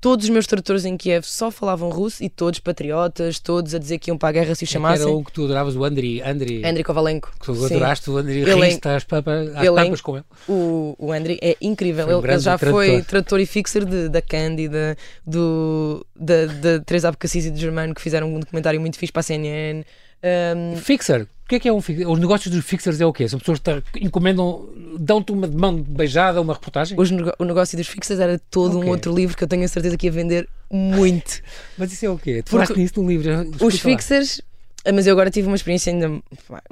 todos 0.00 0.24
os 0.24 0.30
meus 0.30 0.46
tradutores 0.46 0.84
em 0.84 0.96
Kiev 0.98 1.24
só 1.24 1.50
falavam 1.50 1.88
russo 1.88 2.22
e 2.22 2.28
todos 2.28 2.58
patriotas, 2.60 3.38
todos 3.38 3.74
a 3.74 3.78
dizer 3.78 3.98
que 3.98 4.10
iam 4.10 4.18
para 4.18 4.28
a 4.28 4.32
guerra 4.32 4.54
se 4.54 4.62
o 4.62 4.64
É 4.64 4.68
que 4.68 4.76
Era 4.76 4.82
chamassem. 4.82 5.06
um 5.14 5.24
que 5.24 5.32
tu 5.32 5.44
adoravas, 5.44 5.74
o 5.76 5.82
Andri. 5.84 6.20
Andri. 6.20 6.58
Andrei 6.64 6.84
Kovalenko. 6.84 7.32
Que 7.40 7.46
tu 7.46 7.64
adoraste 7.64 8.10
o 8.10 8.16
Andri. 8.18 8.40
Ele 8.40 8.50
é- 8.50 8.54
Riste 8.66 8.86
às 8.86 9.04
pampas, 9.04 9.48
às 9.56 9.64
ele 9.64 9.80
é- 9.80 9.96
com 10.02 10.16
ele. 10.16 10.24
O, 10.46 10.94
o 10.98 11.10
André 11.12 11.38
é 11.40 11.56
incrível. 11.60 12.06
Um 12.06 12.18
ele, 12.18 12.32
ele 12.32 12.38
já 12.38 12.58
tradutor. 12.58 12.84
foi 12.84 13.02
tradutor 13.02 13.40
e 13.40 13.46
fixer 13.46 13.84
de, 13.86 14.08
da 14.10 14.20
Cândida, 14.20 14.94
do, 15.26 16.04
da, 16.14 16.46
da 16.46 16.80
Teresa 16.80 17.08
Abcacis 17.08 17.46
e 17.46 17.50
do 17.50 17.58
Germano, 17.58 17.94
que 17.94 18.02
fizeram 18.02 18.28
um 18.34 18.38
documentário 18.40 18.78
muito 18.80 18.98
fixe 18.98 19.12
para 19.12 19.20
a 19.20 19.22
CNN. 19.22 19.84
Um, 20.24 20.76
Fixer. 20.76 21.22
O 21.44 21.46
que 21.46 21.56
é 21.56 21.60
que 21.60 21.68
é 21.68 21.72
um 21.72 21.82
fixer? 21.82 22.08
Os 22.08 22.18
negócios 22.18 22.54
dos 22.54 22.64
fixers 22.64 22.98
é 23.02 23.04
o 23.04 23.12
quê? 23.12 23.28
São 23.28 23.38
pessoas 23.38 23.60
que 23.92 24.02
encomendam, 24.02 24.66
dão-te 24.98 25.30
uma 25.30 25.46
de 25.46 25.54
mão 25.54 25.76
beijada, 25.82 26.40
uma 26.40 26.54
reportagem? 26.54 26.98
os 26.98 27.10
o 27.38 27.44
negócio 27.44 27.76
dos 27.76 27.86
fixers 27.86 28.18
era 28.18 28.38
todo 28.50 28.78
Ok. 28.78 28.88
um 28.88 28.90
outro 28.90 29.14
livro 29.14 29.36
que 29.36 29.44
eu 29.44 29.48
tenho 29.48 29.62
a 29.62 29.68
certeza 29.68 29.94
que 29.98 30.06
ia 30.06 30.10
vender 30.12 30.48
muito. 30.70 31.42
Mas 31.76 31.92
isso 31.92 32.06
é 32.06 32.08
o 32.08 32.16
quê? 32.18 32.42
Tu 32.42 32.50
falaste 32.50 32.74
nisso 32.78 32.94
no 33.02 33.06
livro. 33.06 33.30
explica 33.30 33.66
Os 33.66 33.74
lá. 33.74 33.80
fixers, 33.80 34.40
ah, 34.86 34.92
mas 34.92 35.06
eu 35.06 35.12
agora 35.12 35.30
tive 35.30 35.46
uma 35.46 35.56
experiência 35.56 35.92
ainda 35.92 36.18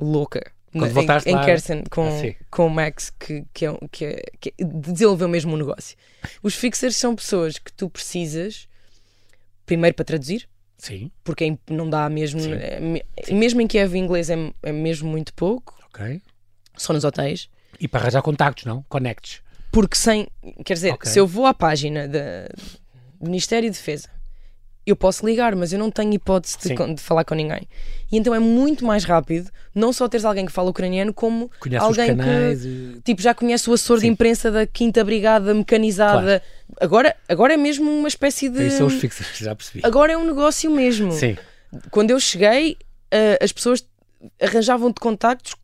louca. 0.01 0.51
Quando 0.73 0.87
na- 0.87 0.95
voltaste 0.95 1.29
em, 1.29 1.33
em 1.33 1.37
lá- 1.37 1.45
Kherson 1.45 1.83
com, 1.91 2.09
Ah, 2.09 2.35
com 2.51 2.67
o 2.67 2.71
Max 2.71 3.11
que, 3.21 3.45
que, 3.53 3.67
é, 3.67 3.79
que, 3.91 4.05
é, 4.07 4.23
que 4.41 4.55
é- 4.59 4.65
desenvolveu 4.65 5.29
mesmo 5.29 5.53
um 5.53 5.59
negócio. 5.59 5.99
Os 6.43 6.55
fixers 6.55 6.97
são 6.97 7.15
pessoas 7.15 7.59
que 7.59 7.71
tu 7.75 7.91
precisas 7.91 8.67
primeiro 9.67 9.95
para 9.95 10.05
traduzir, 10.07 10.49
Sim, 10.83 11.12
porque 11.23 11.45
é 11.45 11.73
não 11.73 11.88
dá 11.88 12.09
mesmo. 12.11 12.40
É 12.40 12.81
me- 12.81 13.05
mesmo 13.31 13.61
em 13.61 13.68
Kiev, 13.68 13.92
o 13.95 13.97
inglês 13.97 14.29
é, 14.29 14.35
é 14.64 14.73
mesmo 14.73 15.09
muito 15.09 15.33
pouco, 15.33 15.79
ok. 15.87 16.21
só 16.77 16.92
nos 16.92 17.05
hotéis. 17.05 17.49
E 17.79 17.87
para 17.87 18.01
arranjar 18.01 18.21
contactos, 18.21 18.64
não? 18.64 18.83
Connects. 18.88 19.40
Porque 19.71 19.97
sem. 19.97 20.27
Quer 20.64 20.75
dizer, 20.75 20.92
Ok. 20.95 21.09
se 21.09 21.21
eu 21.21 21.27
vou 21.27 21.47
à 21.47 21.55
página 21.55 22.09
do 22.09 22.18
Ministério 23.21 23.71
de 23.71 23.77
Defesa, 23.77 24.09
eu 24.87 24.97
posso 24.97 25.25
ligar, 25.25 25.55
mas 25.55 25.73
eu 25.73 25.79
não 25.79 25.90
tenho 25.90 26.12
hipótese 26.12 26.57
de, 26.61 26.95
de 26.95 27.01
falar 27.01 27.25
com 27.25 27.35
ninguém. 27.35 27.68
E 28.11 28.16
então 28.18 28.35
é 28.35 28.38
muito 28.38 28.85
mais 28.85 29.05
rápido 29.05 29.51
não 29.75 29.92
só 29.92 30.09
teres 30.09 30.25
alguém 30.25 30.45
que 30.45 30.53
fala 30.53 30.71
ucraniano, 30.71 31.14
como 31.14 31.51
Conhece 31.61 31.85
alguém 31.85 32.16
que 32.16 32.25
e- 32.25 33.01
tipo, 33.03 33.23
já 33.23 33.33
conhece 33.35 33.71
o 33.71 33.73
assessor 33.73 33.97
de 33.99 34.03
Sim. 34.03 34.09
imprensa 34.09 34.51
da 34.51 34.66
Quinta 34.66 35.03
Brigada 35.05 35.55
Mecanizada. 35.55 36.42
Agora, 36.81 37.14
agora 37.29 37.55
é 37.55 37.57
mesmo 37.57 37.90
uma 37.90 38.09
espécie 38.09 38.49
de. 38.49 38.66
Isso 38.66 38.79
são 38.79 38.87
os 38.88 38.95
fixers, 38.95 39.29
já 39.38 39.55
percebi. 39.55 39.81
Agora 39.85 40.12
é 40.12 40.16
um 40.16 40.27
negócio 40.27 40.71
mesmo. 40.71 41.12
Sim, 41.12 41.37
Quando 41.90 42.11
eu 42.11 42.21
cheguei, 42.21 42.77
eh, 43.11 43.38
as 43.40 43.53
pessoas 43.53 43.85
arranjavam-te 44.40 45.01
contactos 45.01 45.55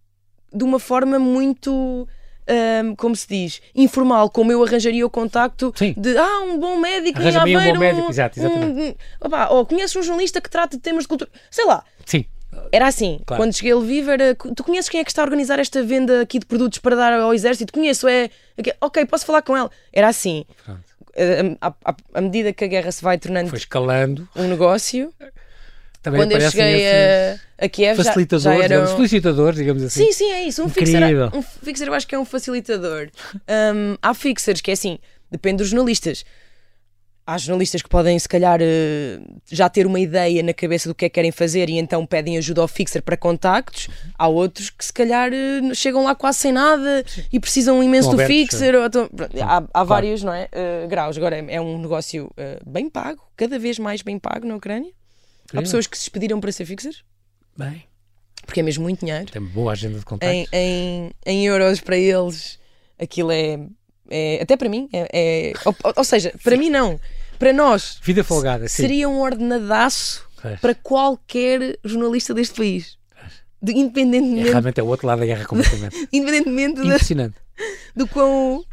de 0.53 0.65
uma 0.65 0.79
forma 0.79 1.19
muito. 1.19 2.09
Ahm, 2.49 2.95
como 2.97 3.15
se 3.15 3.29
diz, 3.29 3.61
informal, 3.75 4.31
como 4.31 4.51
eu 4.51 4.63
arranjaria 4.65 5.05
o 5.07 5.11
contacto 5.11 5.73
Sim. 5.77 5.95
de 5.97 6.17
ah, 6.17 6.41
um 6.41 6.59
bom 6.59 6.77
médico 6.79 7.21
em 7.21 7.27
aí 7.27 7.31
um 7.31 7.33
bom 7.35 7.41
Aveiro, 7.59 7.79
médico, 7.79 8.11
exato, 8.11 8.39
exatamente. 8.41 8.97
um- 9.21 9.27
opá, 9.27 9.49
ou 9.51 9.67
conheces 9.67 9.95
um 9.97 10.03
jornalista 10.03 10.41
que 10.41 10.49
trata 10.51 10.77
de 10.77 10.83
temas 10.83 11.05
de 11.05 11.09
cultura, 11.09 11.31
sei 11.51 11.65
lá, 11.67 11.85
sim. 12.07 12.25
era 12.73 12.87
assim, 12.89 13.21
Claro. 13.27 13.43
quando 13.43 13.53
cheguei 13.55 13.73
a 13.73 13.77
Lviv 13.77 14.09
era, 14.09 14.35
tu 14.35 14.65
conheces 14.65 14.89
quem 14.89 15.01
é 15.01 15.05
que 15.05 15.11
está 15.11 15.23
a 15.23 15.25
organizar 15.27 15.59
esta 15.59 15.83
venda 15.83 16.23
aqui 16.23 16.39
de 16.39 16.47
produtos 16.47 16.79
para 16.79 16.97
dar 16.97 17.13
ao 17.13 17.35
exército? 17.35 17.73
Conheço, 17.73 18.09
é, 18.09 18.31
ok, 18.81 19.05
posso 19.07 19.27
falar 19.27 19.43
com 19.43 19.57
ela, 19.57 19.71
era 19.93 20.09
assim, 20.09 20.45
à 22.15 22.21
medida 22.21 22.53
que 22.53 22.65
a 22.65 22.69
guerra 22.69 22.93
se 22.93 23.03
vai 23.03 23.19
tornando 23.19 23.49
Foi 23.51 23.59
escalando. 23.59 24.29
um 24.37 24.45
negócio, 24.49 25.13
Também 26.03 26.21
quando 26.21 26.33
eu 26.33 26.41
cheguei 26.51 26.83
esses 26.83 27.41
a, 27.59 27.65
a 27.65 27.69
Kiev 27.69 27.97
já, 27.99 28.05
facilitadores, 28.05 28.45
já 28.45 28.55
eram... 28.55 28.97
digamos, 28.97 29.57
digamos 29.57 29.83
assim. 29.83 30.05
Sim, 30.05 30.13
sim, 30.13 30.33
é 30.33 30.43
isso. 30.45 30.63
Um 30.63 30.69
fixer, 30.69 31.03
um 31.35 31.43
fixer 31.43 31.89
eu 31.89 31.95
acho 31.95 32.07
que 32.07 32.15
é 32.15 32.19
um 32.19 32.25
facilitador. 32.25 33.09
Um, 33.35 33.97
há 34.01 34.15
fixers 34.15 34.61
que 34.61 34.71
é 34.71 34.75
assim, 34.75 34.99
depende 35.31 35.59
dos 35.59 35.69
jornalistas. 35.69 36.25
Há 37.27 37.37
jornalistas 37.37 37.83
que 37.83 37.91
podem, 37.91 38.19
se 38.19 38.27
calhar, 38.27 38.59
eh, 38.63 39.21
já 39.51 39.69
ter 39.69 39.87
uma 39.87 40.01
ideia 40.01 40.43
na 40.43 40.55
cabeça 40.55 40.89
do 40.89 40.95
que 40.95 41.05
é 41.05 41.11
que 41.11 41.15
querem 41.15 41.31
fazer 41.31 41.69
e 41.69 41.77
então 41.77 42.07
pedem 42.07 42.39
ajuda 42.39 42.63
ao 42.63 42.69
fixer 42.69 43.03
para 43.03 43.19
contactos. 43.19 43.87
Há 44.17 44.27
outros 44.29 44.71
que, 44.71 44.83
se 44.83 44.91
calhar, 44.91 45.31
eh, 45.31 45.75
chegam 45.75 46.05
lá 46.05 46.15
quase 46.15 46.39
sem 46.39 46.53
nada 46.53 47.05
e 47.31 47.39
precisam 47.39 47.83
imenso 47.83 48.09
Estão 48.09 48.25
do 48.25 48.27
fixer. 48.27 48.75
ou 48.75 48.83
há 49.43 49.63
há 49.75 49.85
vários 49.85 50.23
não 50.23 50.33
é, 50.33 50.49
eh, 50.51 50.87
graus. 50.89 51.19
Agora, 51.19 51.37
é, 51.37 51.61
um 51.61 51.79
negócio 51.79 52.31
eh, 52.35 52.61
bem 52.67 52.89
pago, 52.89 53.21
cada 53.37 53.59
vez 53.59 53.79
mais 53.79 54.01
bem 54.01 54.19
pago 54.19 54.47
na 54.47 54.57
Ucrânia. 54.57 54.91
Há 55.55 55.61
pessoas 55.63 55.87
que 55.87 55.97
se 55.97 56.05
despediram 56.05 56.41
para 56.41 56.53
ser 56.53 56.65
fixers, 56.67 57.03
Bem, 57.57 57.85
porque 58.47 58.61
é 58.61 58.63
mesmo 58.63 58.83
muito 58.85 59.01
dinheiro 59.01 59.27
tem 59.31 59.43
boa 59.43 59.73
agenda 59.73 59.99
de 59.99 60.05
contactos. 60.05 60.37
em, 60.39 60.47
em, 60.53 61.11
em 61.27 61.47
euros 61.47 61.81
para 61.81 61.97
eles, 61.97 62.59
aquilo 62.99 63.31
é. 63.33 63.59
é- 64.11 64.41
até 64.43 64.57
para 64.57 64.69
mim, 64.69 64.89
é. 64.93 65.09
é- 65.13 65.53
ou, 65.65 65.75
ou 65.97 66.05
seja, 66.05 66.33
para 66.45 66.57
mim 66.57 66.71
não. 66.71 66.99
Para 67.39 67.53
nós, 67.53 67.99
Vida 68.03 68.23
folgada, 68.25 68.67
sim. 68.69 68.83
seria 68.83 69.09
um 69.09 69.21
ordenadaço 69.21 70.27
para 70.61 70.75
qualquer 70.75 71.79
jornalista 71.85 72.35
deste 72.35 72.55
país. 72.57 72.99
De- 73.61 73.73
É, 73.73 73.77
independentemente 73.77 74.49
realmente 74.51 74.79
é 74.81 74.83
o 74.83 74.87
outro 74.87 75.07
lado 75.07 75.19
da 75.21 75.27
guerra 75.27 75.45
completamente. 75.45 75.97
independentemente 76.13 76.77
da- 76.81 76.85
Impressionante. 76.87 77.37
Do 77.95 78.07
quão. 78.07 78.65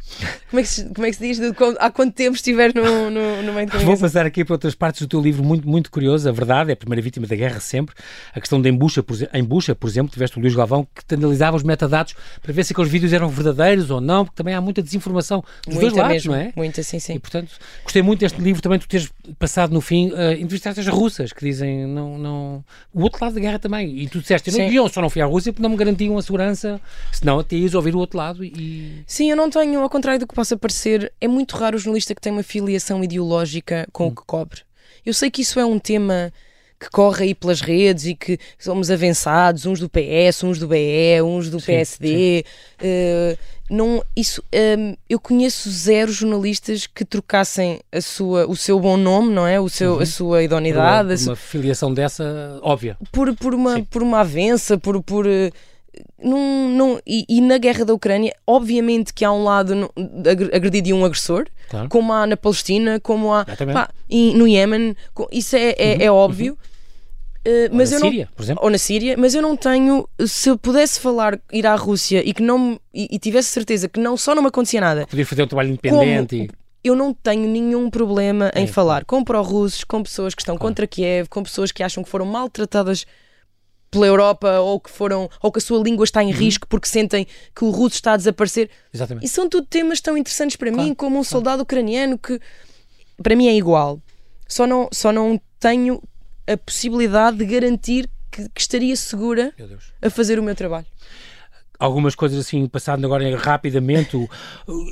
Como 0.50 0.60
é 0.60 0.62
que 0.62 0.68
se, 0.68 0.84
como 0.86 1.06
é 1.06 1.10
que 1.10 1.16
se 1.16 1.26
diz? 1.26 1.38
Do 1.38 1.52
quão- 1.54 1.74
há 1.78 1.90
quanto 1.90 2.14
tempo 2.14 2.36
estiver 2.36 2.72
no, 2.74 3.10
no, 3.10 3.52
meio 3.52 3.68
de 3.68 3.78
Vou 3.78 3.96
passar 3.98 4.24
aqui 4.26 4.44
para 4.44 4.54
outras 4.54 4.74
partes 4.74 5.02
do 5.02 5.08
teu 5.08 5.20
livro 5.20 5.42
muito, 5.44 5.68
muito 5.68 5.90
curioso. 5.90 6.28
A 6.28 6.32
verdade 6.32 6.70
é 6.70 6.74
a 6.74 6.76
primeira 6.76 7.02
vítima 7.02 7.26
da 7.26 7.34
guerra 7.34 7.58
sempre. 7.60 7.94
A 8.34 8.40
questão 8.40 8.60
de 8.62 8.68
Embucha, 8.68 9.02
por, 9.02 9.14
exe- 9.14 9.28
em 9.32 9.42
Bucha, 9.42 9.74
por 9.74 9.88
exemplo, 9.88 10.12
tiveste 10.12 10.38
o 10.38 10.40
Luís 10.40 10.54
Galvão 10.54 10.86
que 10.94 11.04
te 11.04 11.14
analisava 11.14 11.56
os 11.56 11.62
metadados 11.62 12.14
para 12.42 12.52
ver 12.52 12.64
se 12.64 12.72
aqueles 12.72 12.90
vídeos 12.90 13.12
eram 13.12 13.28
verdadeiros 13.28 13.90
ou 13.90 14.00
não, 14.00 14.24
porque 14.24 14.36
também 14.36 14.54
há 14.54 14.60
muita 14.60 14.82
desinformação 14.82 15.42
dos 15.66 15.74
dois 15.74 15.86
Muita 15.92 16.00
lados, 16.02 16.14
mesmo, 16.14 16.32
não 16.32 16.38
é? 16.38 16.52
Muita, 16.54 16.82
sim, 16.82 16.98
sim. 17.00 17.14
E 17.14 17.18
portanto, 17.18 17.50
gostei 17.82 18.02
muito 18.02 18.20
deste 18.20 18.40
livro 18.40 18.62
também, 18.62 18.78
tu 18.78 18.86
teres 18.88 19.10
passado 19.38 19.72
no 19.72 19.80
fim, 19.80 20.10
uh, 20.12 20.32
entrevistaste 20.38 20.80
as 20.80 20.86
russas 20.86 21.32
que 21.32 21.44
dizem 21.44 21.86
não, 21.86 22.16
não. 22.18 22.64
O 22.94 23.02
outro 23.02 23.24
lado 23.24 23.34
da 23.34 23.40
guerra 23.40 23.58
também. 23.58 23.98
E 23.98 24.08
tu 24.08 24.20
disseste, 24.20 24.50
eu, 24.50 24.56
não, 24.58 24.64
eu 24.72 24.88
só 24.88 25.00
não 25.00 25.10
fui 25.10 25.20
à 25.20 25.26
Rússia 25.26 25.52
porque 25.52 25.62
não 25.62 25.70
me 25.70 25.76
garantiam 25.76 26.16
a 26.16 26.22
segurança, 26.22 26.80
senão 27.12 27.40
até 27.40 27.56
ias 27.56 27.74
ouvir 27.74 27.94
o 27.94 27.98
outro 27.98 28.16
lado 28.18 28.44
e. 28.44 28.75
Sim, 29.06 29.30
eu 29.30 29.36
não 29.36 29.48
tenho, 29.50 29.80
ao 29.80 29.90
contrário 29.90 30.20
do 30.20 30.26
que 30.26 30.34
possa 30.34 30.56
parecer, 30.56 31.12
é 31.20 31.28
muito 31.28 31.56
raro 31.56 31.76
o 31.76 31.78
jornalista 31.78 32.14
que 32.14 32.20
tem 32.20 32.32
uma 32.32 32.42
filiação 32.42 33.02
ideológica 33.02 33.86
com 33.92 34.08
o 34.08 34.14
que 34.14 34.22
cobre. 34.26 34.60
Eu 35.04 35.14
sei 35.14 35.30
que 35.30 35.42
isso 35.42 35.58
é 35.60 35.64
um 35.64 35.78
tema 35.78 36.32
que 36.78 36.90
corre 36.90 37.24
aí 37.26 37.34
pelas 37.34 37.60
redes 37.62 38.04
e 38.04 38.14
que 38.14 38.38
somos 38.58 38.90
avançados, 38.90 39.64
uns 39.64 39.80
do 39.80 39.88
PS, 39.88 40.44
uns 40.44 40.58
do 40.58 40.68
BE, 40.68 41.22
uns 41.24 41.48
do 41.48 41.58
Sim, 41.58 41.66
PSD. 41.66 42.44
eh, 42.80 43.38
não, 43.70 44.04
isso, 44.14 44.44
eh, 44.52 44.94
eu 45.08 45.18
conheço 45.18 45.70
zero 45.70 46.12
jornalistas 46.12 46.86
que 46.86 47.04
trocassem 47.04 47.80
a 47.90 48.00
sua, 48.02 48.46
o 48.46 48.54
seu 48.54 48.78
bom 48.78 48.96
nome, 48.98 49.32
não 49.32 49.46
é? 49.46 49.58
O 49.58 49.68
seu, 49.70 49.98
a 50.00 50.04
sua 50.06 50.42
idoneidade, 50.42 51.08
Por 51.08 51.18
sua- 51.18 51.30
uma 51.30 51.36
filiação 51.36 51.94
dessa 51.94 52.58
óbvia. 52.62 52.96
por, 53.10 53.34
por, 53.36 53.54
uma, 53.54 53.76
Sim. 53.76 53.84
por 53.84 54.02
uma 54.02 54.20
avença, 54.20 54.76
por. 54.76 55.02
por 55.02 55.26
eh, 55.26 55.50
não, 56.22 56.68
não, 56.68 57.00
e, 57.06 57.24
e 57.28 57.40
na 57.40 57.58
guerra 57.58 57.84
da 57.84 57.94
Ucrânia, 57.94 58.34
obviamente 58.46 59.12
que 59.14 59.24
há 59.24 59.32
um 59.32 59.44
lado 59.44 59.90
agredido 60.52 60.88
e 60.88 60.92
um 60.92 61.04
agressor, 61.04 61.46
Claro. 61.68 61.88
como 61.88 62.12
há 62.12 62.26
na 62.26 62.36
Palestina, 62.36 63.00
como 63.00 63.32
há 63.32 63.44
pá, 63.44 63.90
no 64.34 64.46
Iémen, 64.46 64.94
isso 65.32 65.56
é, 65.56 65.70
é, 65.78 66.04
é 66.04 66.10
óbvio. 66.10 66.56
Eh, 67.44 67.68
Ou 67.70 67.76
mas 67.76 67.90
na 67.92 67.96
eu 67.96 68.00
não, 68.00 68.08
Síria, 68.10 68.28
por 68.34 68.42
exemplo. 68.42 68.64
ou 68.64 68.70
na 68.70 68.78
Síria, 68.78 69.16
mas 69.16 69.34
eu 69.34 69.40
não 69.42 69.56
tenho. 69.56 70.08
Se 70.26 70.48
eu 70.50 70.58
pudesse 70.58 70.98
falar, 70.98 71.38
ir 71.52 71.64
à 71.66 71.76
Rússia 71.76 72.20
e 72.28 72.34
que 72.34 72.42
não 72.42 72.78
e, 72.92 73.06
e 73.10 73.18
tivesse 73.20 73.48
certeza 73.50 73.88
que 73.88 74.00
não 74.00 74.16
só 74.16 74.34
não 74.34 74.42
me 74.42 74.48
acontecia 74.48 74.80
nada, 74.80 75.06
Podias 75.06 75.28
fazer 75.28 75.42
um 75.44 75.46
trabalho 75.46 75.68
independente 75.70 76.36
e. 76.36 76.50
eu 76.82 76.96
não 76.96 77.14
tenho 77.14 77.48
nenhum 77.48 77.88
problema 77.88 78.50
em 78.54 78.64
É. 78.64 78.66
falar 78.66 79.04
com 79.04 79.22
pró-russos, 79.22 79.84
com 79.84 80.02
pessoas 80.02 80.34
que 80.34 80.42
estão 80.42 80.56
Claro. 80.56 80.68
contra 80.70 80.86
Kiev, 80.88 81.28
com 81.28 81.42
pessoas 81.44 81.70
que 81.70 81.84
acham 81.84 82.02
que 82.02 82.10
foram 82.10 82.26
maltratadas 82.26 83.06
pela 83.96 84.06
Europa 84.06 84.60
ou 84.60 84.78
que 84.80 84.90
foram 84.90 85.28
ou 85.42 85.50
que 85.50 85.58
a 85.58 85.60
sua 85.62 85.82
língua 85.82 86.04
está 86.04 86.22
em 86.22 86.26
Uhum. 86.32 86.38
risco 86.38 86.66
porque 86.68 86.88
sentem 86.88 87.26
que 87.54 87.64
o 87.64 87.70
russo 87.70 87.94
está 87.96 88.12
a 88.12 88.16
desaparecer. 88.16 88.70
Exatamente. 88.92 89.24
E 89.26 89.28
são 89.28 89.48
tudo 89.48 89.66
temas 89.66 90.00
tão 90.00 90.16
interessantes 90.16 90.56
para 90.56 90.70
Claro, 90.70 90.88
mim 90.88 90.94
como 90.94 91.18
um 91.18 91.24
soldado 91.24 91.62
ucraniano 91.62 92.18
que 92.18 92.40
para 93.22 93.34
mim 93.34 93.48
é 93.48 93.54
igual. 93.56 94.00
Só 94.48 94.66
não 94.66 94.88
só 94.92 95.10
não 95.12 95.40
tenho 95.58 96.02
a 96.46 96.56
possibilidade 96.56 97.38
de 97.38 97.46
garantir 97.46 98.08
que, 98.30 98.48
que 98.50 98.60
estaria 98.60 98.94
segura 98.96 99.52
a 100.02 100.10
fazer 100.10 100.38
o 100.38 100.42
meu 100.42 100.54
trabalho. 100.54 100.86
Algumas 101.78 102.14
coisas 102.14 102.38
assim, 102.38 102.66
passando 102.66 103.04
agora 103.04 103.36
rapidamente, 103.36 104.16
o, 104.16 104.28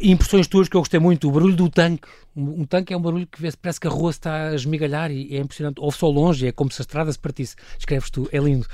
impressões 0.02 0.46
tuas 0.46 0.68
que 0.68 0.76
eu 0.76 0.80
gostei 0.80 1.00
muito, 1.00 1.28
o 1.28 1.32
barulho 1.32 1.56
do 1.56 1.68
tanque. 1.68 2.08
Um, 2.36 2.64
tanque 2.64 2.92
é 2.92 2.96
um 2.96 3.00
barulho 3.00 3.26
que 3.26 3.40
parece 3.56 3.78
que 3.78 3.86
a 3.86 3.90
rua 3.90 4.10
está 4.10 4.48
a 4.48 4.54
esmigalhar 4.54 5.10
e 5.10 5.36
é 5.36 5.38
impressionante. 5.38 5.80
Ouve-se 5.80 6.04
ao 6.04 6.10
longe, 6.10 6.46
é 6.48 6.52
como 6.52 6.70
se 6.70 6.80
a 6.80 6.84
estrada 6.84 7.12
se 7.12 7.18
partisse. 7.18 7.54
Escreves 7.78 8.10
tu, 8.10 8.28
é 8.32 8.38
lindo. 8.38 8.66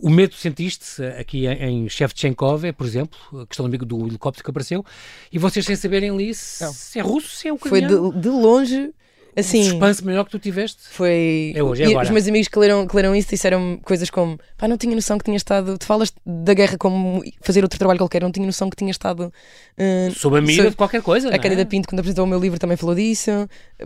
O 0.00 0.08
medo 0.08 0.34
sentiste 0.34 1.02
aqui 1.18 1.46
em, 1.46 1.88
Shevchenkov, 1.88 2.72
por 2.72 2.86
exemplo, 2.86 3.18
a 3.42 3.46
questão 3.46 3.68
do, 3.68 3.78
do 3.78 4.06
helicóptero 4.06 4.44
que 4.44 4.50
apareceu, 4.50 4.84
e 5.30 5.38
vocês 5.38 5.66
sem 5.66 5.76
saberem 5.76 6.10
ali 6.10 6.34
se, 6.34 6.64
se 6.72 6.98
é 6.98 7.02
russo, 7.02 7.28
se 7.28 7.48
é 7.48 7.52
ucraniano. 7.52 8.12
Foi 8.12 8.12
de, 8.12 8.20
de 8.20 8.28
longe 8.28 8.94
assim, 9.36 9.60
o 9.60 9.64
suspense 9.64 10.04
maior 10.04 10.24
que 10.24 10.30
tu 10.30 10.38
tiveste 10.38 10.80
foi. 10.90 11.52
É 11.54 11.62
hoje, 11.62 11.82
é 11.82 11.86
agora. 11.86 12.04
Os 12.04 12.10
meus 12.10 12.28
amigos 12.28 12.48
que 12.48 12.58
leram, 12.58 12.86
que 12.86 12.94
leram 12.94 13.14
isso 13.14 13.30
disseram 13.30 13.78
coisas 13.82 14.10
como: 14.10 14.38
pá, 14.56 14.68
não 14.68 14.76
tinha 14.76 14.94
noção 14.94 15.18
que 15.18 15.24
tinha 15.24 15.36
estado. 15.36 15.78
Tu 15.78 15.86
falas 15.86 16.12
da 16.24 16.54
guerra 16.54 16.76
como 16.78 17.22
fazer 17.40 17.62
outro 17.62 17.78
trabalho 17.78 17.98
qualquer, 17.98 18.22
não 18.22 18.30
tinha 18.32 18.46
noção 18.46 18.68
que 18.68 18.76
tinha 18.76 18.90
estado. 18.90 19.32
Uh, 19.78 20.12
sob 20.12 20.38
a 20.38 20.40
mira 20.40 20.70
de 20.70 20.76
qualquer 20.76 21.02
coisa. 21.02 21.30
A 21.30 21.34
é? 21.34 21.64
Pinto, 21.64 21.88
quando 21.88 22.00
apresentou 22.00 22.24
o 22.24 22.28
meu 22.28 22.38
livro, 22.38 22.58
também 22.58 22.76
falou 22.76 22.94
disso. 22.94 23.30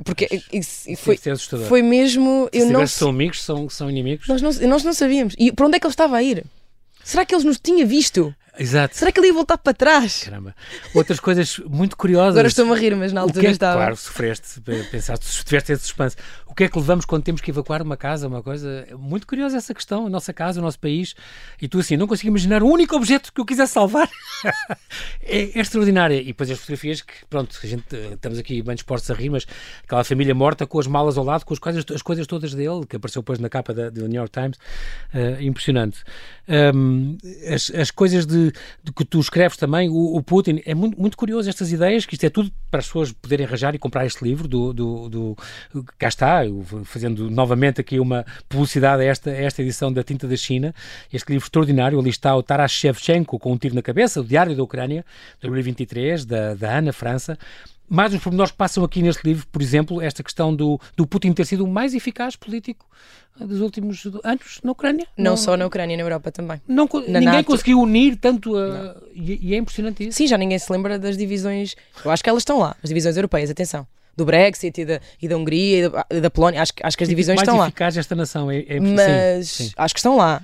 Porque 0.05 0.26
isso, 0.53 0.90
isso 0.90 1.03
foi, 1.03 1.18
foi 1.68 1.82
mesmo. 1.82 2.49
Se 2.53 2.61
eu 2.61 2.70
não, 2.70 2.86
são 2.86 3.11
amigos, 3.11 3.42
são, 3.42 3.68
são 3.68 3.90
inimigos. 3.90 4.26
Nós 4.28 4.42
não, 4.42 4.51
nós 4.68 4.84
não 4.84 4.92
sabíamos. 4.92 5.34
E 5.38 5.53
para 5.53 5.66
onde 5.66 5.76
é 5.76 5.80
que 5.80 5.86
ele 5.86 5.92
estava 5.92 6.16
a 6.16 6.22
ir? 6.22 6.44
Será 7.05 7.24
que 7.24 7.32
eles 7.32 7.44
nos 7.44 7.61
tinha 7.61 7.86
visto? 7.86 8.34
Exato. 8.59 8.96
Será 8.96 9.12
que 9.12 9.20
ele 9.20 9.28
ia 9.28 9.34
voltar 9.34 9.59
para 9.59 9.74
trás? 9.74 10.24
Caramba. 10.24 10.54
Outras 10.94 11.20
coisas 11.20 11.59
muito 11.68 11.96
curiosas. 11.96 12.30
Agora 12.30 12.48
estou-me 12.48 12.72
a 12.72 12.74
rir, 12.74 12.96
mas 12.96 13.12
na 13.12 13.20
altura 13.20 13.48
é, 13.48 13.50
estava. 13.50 13.76
Claro, 13.76 13.96
sofreste, 13.96 14.61
pensaste, 14.90 15.26
se 15.26 15.44
tiveste 15.44 15.72
esse 15.72 15.82
suspense. 15.82 16.16
O 16.46 16.54
que 16.54 16.64
é 16.64 16.68
que 16.68 16.78
levamos 16.78 17.04
quando 17.04 17.22
temos 17.22 17.40
que 17.40 17.50
evacuar 17.50 17.82
uma 17.82 17.96
casa, 17.96 18.26
uma 18.26 18.42
coisa? 18.42 18.86
Muito 18.98 19.26
curiosa 19.26 19.59
essa 19.59 19.74
questão, 19.74 20.07
a 20.07 20.11
nossa 20.11 20.32
casa, 20.32 20.59
o 20.59 20.62
nosso 20.62 20.78
país. 20.78 21.14
E 21.61 21.68
tu 21.68 21.78
assim, 21.78 21.96
não 21.96 22.07
consigo 22.07 22.28
imaginar 22.28 22.62
o 22.62 22.66
único 22.66 22.96
objeto 22.96 23.32
que 23.32 23.40
eu 23.40 23.44
quisesse 23.44 23.74
salvar. 23.74 24.09
é, 25.22 25.59
é 25.59 25.61
extraordinária. 25.61 26.20
E 26.20 26.26
depois 26.26 26.50
as 26.50 26.59
fotografias 26.59 27.02
que, 27.02 27.12
pronto, 27.28 27.59
a 27.62 27.66
gente, 27.66 27.84
estamos 28.12 28.38
aqui 28.38 28.62
bem 28.62 28.74
dispostos 28.74 29.11
a 29.11 29.14
rir, 29.14 29.28
mas 29.28 29.46
aquela 29.84 30.02
família 30.02 30.34
morta 30.34 30.66
com 30.66 30.78
as 30.78 30.86
malas 30.86 31.18
ao 31.18 31.24
lado, 31.24 31.44
com 31.44 31.52
as 31.52 31.61
coisas, 31.61 31.84
as 31.94 32.02
coisas 32.02 32.26
todas 32.26 32.54
dele, 32.54 32.86
que 32.88 32.96
apareceu 32.96 33.20
depois 33.20 33.38
na 33.38 33.50
capa 33.50 33.74
da, 33.74 33.90
do 33.90 34.09
New 34.09 34.16
York 34.16 34.32
Times. 34.32 34.57
Uh, 35.12 35.42
impressionante. 35.42 36.02
Um, 36.48 37.18
as, 37.52 37.70
as 37.74 37.90
coisas 37.90 38.24
de, 38.24 38.45
de 38.82 38.92
que 38.92 39.05
tu 39.05 39.20
escreves 39.20 39.57
também, 39.57 39.88
o, 39.88 40.16
o, 40.16 40.22
Putin, 40.22 40.61
é 40.64 40.74
muito, 40.74 41.01
muito 41.01 41.16
curioso 41.16 41.49
estas 41.49 41.72
ideias, 41.72 42.07
que 42.07 42.14
isto 42.14 42.24
é 42.24 42.30
tudo 42.30 42.51
para 42.70 42.80
as 42.80 42.86
pessoas 42.86 43.12
poderem 43.12 43.47
arranjar 43.47 43.74
e 43.74 43.78
comprar 43.78 44.07
este 44.07 44.24
livro 44.24 44.49
do, 44.49 44.72
do, 44.72 45.09
do 45.09 45.36
cá 45.99 46.09
está, 46.09 46.40
fazendo 46.84 47.30
novamente 47.30 47.80
aqui 47.80 47.99
uma 48.01 48.24
publicidade 48.49 49.03
a 49.03 49.07
esta, 49.07 49.30
a 49.30 49.42
esta 49.42 49.62
edição 49.62 49.92
da 49.92 50.03
Tinta 50.03 50.26
da 50.26 50.36
China, 50.36 50.74
este 51.12 51.30
livro 51.30 51.47
extraordinário, 51.47 51.99
ali 51.99 52.11
está 52.11 52.34
o 52.34 52.42
Taras 52.42 52.72
Shevchenko 52.72 53.38
com 53.38 53.53
um 53.53 53.59
tiro 53.59 53.74
na 53.74 53.82
cabeça, 53.82 54.20
o 54.20 54.24
Diário 54.24 54.55
da 54.55 54.62
Ucrânia, 54.62 55.05
de 55.34 55.40
2023, 55.42 56.24
da, 56.24 56.55
da 56.55 56.78
Ana 56.78 56.92
França, 56.92 57.38
mais 57.89 58.12
uns 58.12 58.22
pormenores 58.22 58.53
que 58.53 58.59
passam 58.59 58.84
aqui 58.84 59.03
neste 59.03 59.22
livro, 59.24 59.47
por 59.51 59.62
exemplo, 59.62 60.01
esta 60.01 60.22
questão 60.22 60.55
do, 60.55 60.80
do 60.97 61.07
Putin 61.07 61.32
ter 61.32 61.45
sido 61.45 61.64
o 61.64 61.68
mais 61.68 61.95
eficaz 61.95 62.37
político 62.37 62.87
dos 63.39 63.61
últimos 63.61 64.07
anos 64.24 64.61
na 64.62 64.72
Ucrânia. 64.72 65.07
Não, 65.16 65.32
não 65.32 65.37
só 65.37 65.57
na 65.57 65.66
Ucrânia, 65.66 65.97
na 65.97 66.03
Europa 66.03 66.32
também. 66.32 66.61
Não, 66.66 66.89
ninguém 67.07 67.22
NATO. 67.22 67.47
conseguiu 67.47 67.80
unir 67.80 68.16
tanto 68.16 68.57
a, 68.57 68.97
e, 69.14 69.51
e, 69.51 69.55
é 69.55 69.59
impressionante 69.59 70.07
isso. 70.07 70.16
Sim, 70.16 70.26
já 70.26 70.39
ninguém 70.39 70.59
se 70.59 70.70
lembra 70.72 70.99
das 70.99 71.16
divisões. 71.16 71.76
Eu 72.05 72.11
acho 72.11 72.22
que 72.22 72.30
elas 72.30 72.41
estão 72.41 72.59
lá, 72.59 72.76
as 72.82 72.89
divisões 72.89 73.16
europeias, 73.16 73.51
atenção. 73.51 73.87
Do 74.16 74.24
Brexit 74.24 74.80
e 74.80 74.84
da, 74.87 75.01
e 75.20 75.28
da 75.28 75.37
Hungria 75.37 75.78
e 75.78 75.89
da, 75.91 76.20
da 76.22 76.30
Polónia, 76.30 76.62
acho, 76.62 76.72
acho 76.82 76.97
que 76.97 77.05
as 77.05 77.09
divisões 77.09 77.39
estão 77.39 77.55
lá. 77.55 77.61
mais 77.61 77.68
eficaz 77.68 77.97
esta 77.99 78.14
nação, 78.14 78.51
é, 78.51 78.64
é 78.66 78.80
Mas 78.80 79.49
sim, 79.51 79.64
sim. 79.64 79.72
acho 79.76 79.93
que 79.93 80.01
estão 80.01 80.16
lá. 80.16 80.43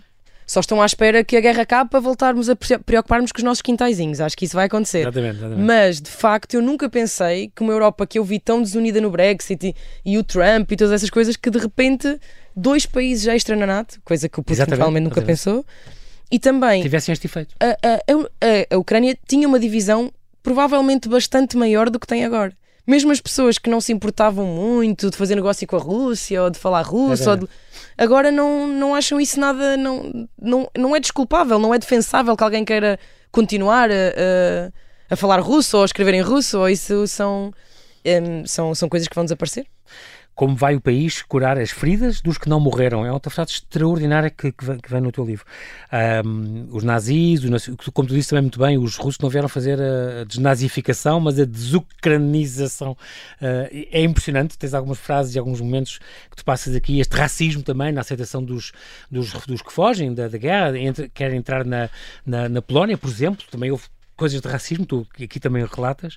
Só 0.52 0.60
estão 0.60 0.82
à 0.82 0.84
espera 0.84 1.24
que 1.24 1.34
a 1.34 1.40
guerra 1.40 1.62
acabe 1.62 1.88
para 1.88 1.98
voltarmos 1.98 2.50
a 2.50 2.54
preocuparmos 2.54 3.32
com 3.32 3.38
os 3.38 3.42
nossos 3.42 3.62
quintaizinhos. 3.62 4.20
Acho 4.20 4.36
que 4.36 4.44
isso 4.44 4.54
vai 4.54 4.66
acontecer. 4.66 4.98
Exatamente, 4.98 5.36
exatamente. 5.38 5.62
Mas, 5.62 5.98
de 5.98 6.10
facto, 6.10 6.52
eu 6.52 6.60
nunca 6.60 6.90
pensei 6.90 7.50
que 7.56 7.62
uma 7.62 7.72
Europa 7.72 8.06
que 8.06 8.18
eu 8.18 8.24
vi 8.24 8.38
tão 8.38 8.60
desunida 8.60 9.00
no 9.00 9.10
Brexit 9.10 9.68
e, 9.68 9.74
e 10.04 10.18
o 10.18 10.22
Trump 10.22 10.70
e 10.70 10.76
todas 10.76 10.92
essas 10.92 11.08
coisas, 11.08 11.36
que 11.36 11.48
de 11.48 11.58
repente 11.58 12.20
dois 12.54 12.84
países 12.84 13.26
extra 13.28 13.56
na 13.56 13.66
NATO, 13.66 13.98
coisa 14.04 14.28
que 14.28 14.38
o 14.38 14.42
Putin 14.42 14.52
exatamente, 14.52 14.76
provavelmente 14.76 15.04
nunca 15.04 15.22
pensou, 15.22 15.64
e 16.30 16.38
também. 16.38 16.82
Tivessem 16.82 17.14
este 17.14 17.26
efeito. 17.26 17.54
A, 17.58 17.70
a, 17.70 17.94
a, 17.94 18.74
a 18.74 18.78
Ucrânia 18.78 19.16
tinha 19.26 19.48
uma 19.48 19.58
divisão 19.58 20.12
provavelmente 20.42 21.08
bastante 21.08 21.56
maior 21.56 21.88
do 21.88 21.98
que 21.98 22.06
tem 22.06 22.26
agora 22.26 22.52
mesmo 22.86 23.12
as 23.12 23.20
pessoas 23.20 23.58
que 23.58 23.70
não 23.70 23.80
se 23.80 23.92
importavam 23.92 24.46
muito 24.46 25.10
de 25.10 25.16
fazer 25.16 25.34
negócio 25.36 25.66
com 25.66 25.76
a 25.76 25.78
Rússia 25.78 26.42
ou 26.42 26.50
de 26.50 26.58
falar 26.58 26.82
russo, 26.82 27.30
é 27.30 27.36
de... 27.36 27.48
agora 27.96 28.30
não, 28.30 28.66
não 28.66 28.94
acham 28.94 29.20
isso 29.20 29.38
nada, 29.38 29.76
não, 29.76 30.28
não, 30.40 30.70
não 30.76 30.96
é 30.96 31.00
desculpável, 31.00 31.58
não 31.58 31.74
é 31.74 31.78
defensável 31.78 32.36
que 32.36 32.44
alguém 32.44 32.64
queira 32.64 32.98
continuar 33.30 33.90
a, 33.90 33.94
a, 33.94 35.14
a 35.14 35.16
falar 35.16 35.40
russo 35.40 35.76
ou 35.76 35.82
a 35.82 35.86
escrever 35.86 36.14
em 36.14 36.20
russo, 36.20 36.58
ou 36.58 36.68
isso 36.68 37.06
são, 37.06 37.52
um, 38.04 38.46
são, 38.46 38.74
são 38.74 38.88
coisas 38.88 39.08
que 39.08 39.14
vão 39.14 39.24
desaparecer 39.24 39.66
como 40.34 40.56
vai 40.56 40.74
o 40.74 40.80
país 40.80 41.22
curar 41.22 41.58
as 41.58 41.70
feridas 41.70 42.20
dos 42.20 42.38
que 42.38 42.48
não 42.48 42.58
morreram. 42.58 43.04
É 43.04 43.12
outra 43.12 43.30
frase 43.30 43.52
extraordinária 43.52 44.30
que, 44.30 44.50
que, 44.50 44.64
vem, 44.64 44.78
que 44.78 44.90
vem 44.90 45.00
no 45.00 45.12
teu 45.12 45.24
livro. 45.24 45.44
Um, 46.24 46.68
os 46.70 46.82
nazis, 46.82 47.44
os, 47.44 47.70
como 47.92 48.08
tu 48.08 48.14
disse 48.14 48.30
também 48.30 48.42
muito 48.42 48.58
bem, 48.58 48.78
os 48.78 48.96
russos 48.96 49.18
não 49.20 49.28
vieram 49.28 49.48
fazer 49.48 49.78
a 49.80 50.24
desnazificação, 50.24 51.20
mas 51.20 51.38
a 51.38 51.44
desucranização. 51.44 52.92
Uh, 53.40 53.86
é 53.90 54.02
impressionante, 54.02 54.56
tens 54.56 54.74
algumas 54.74 54.98
frases 54.98 55.34
e 55.34 55.38
alguns 55.38 55.60
momentos 55.60 55.98
que 56.30 56.36
tu 56.36 56.44
passas 56.44 56.74
aqui, 56.74 57.00
este 57.00 57.14
racismo 57.16 57.62
também 57.62 57.92
na 57.92 58.00
aceitação 58.00 58.42
dos, 58.42 58.72
dos, 59.10 59.32
dos 59.46 59.62
que 59.62 59.72
fogem 59.72 60.14
da, 60.14 60.28
da 60.28 60.38
guerra, 60.38 60.78
entre, 60.78 61.10
entrar 61.36 61.64
na, 61.64 61.90
na, 62.24 62.48
na 62.48 62.62
Polónia, 62.62 62.96
por 62.96 63.10
exemplo, 63.10 63.44
também 63.50 63.70
houve 63.70 63.84
coisas 64.16 64.40
de 64.40 64.48
racismo, 64.48 64.86
tu 64.86 65.06
aqui 65.22 65.40
também 65.40 65.64
relatas, 65.64 66.14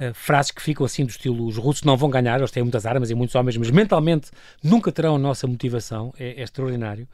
uh, 0.00 0.14
frases 0.14 0.50
que 0.50 0.62
ficam 0.62 0.84
assim 0.84 1.04
do 1.04 1.10
estilo 1.10 1.46
os 1.46 1.56
russos 1.56 1.82
não 1.82 1.96
vão 1.96 2.10
ganhar, 2.10 2.38
eles 2.38 2.50
têm 2.50 2.62
muitas 2.62 2.86
armas 2.86 3.10
e 3.10 3.14
muitos 3.14 3.34
homens, 3.34 3.56
mas 3.56 3.70
mentalmente 3.70 4.30
nunca 4.62 4.90
terão 4.90 5.16
a 5.16 5.18
nossa 5.18 5.46
motivação, 5.46 6.12
é, 6.18 6.40
é 6.40 6.42
extraordinário. 6.42 7.08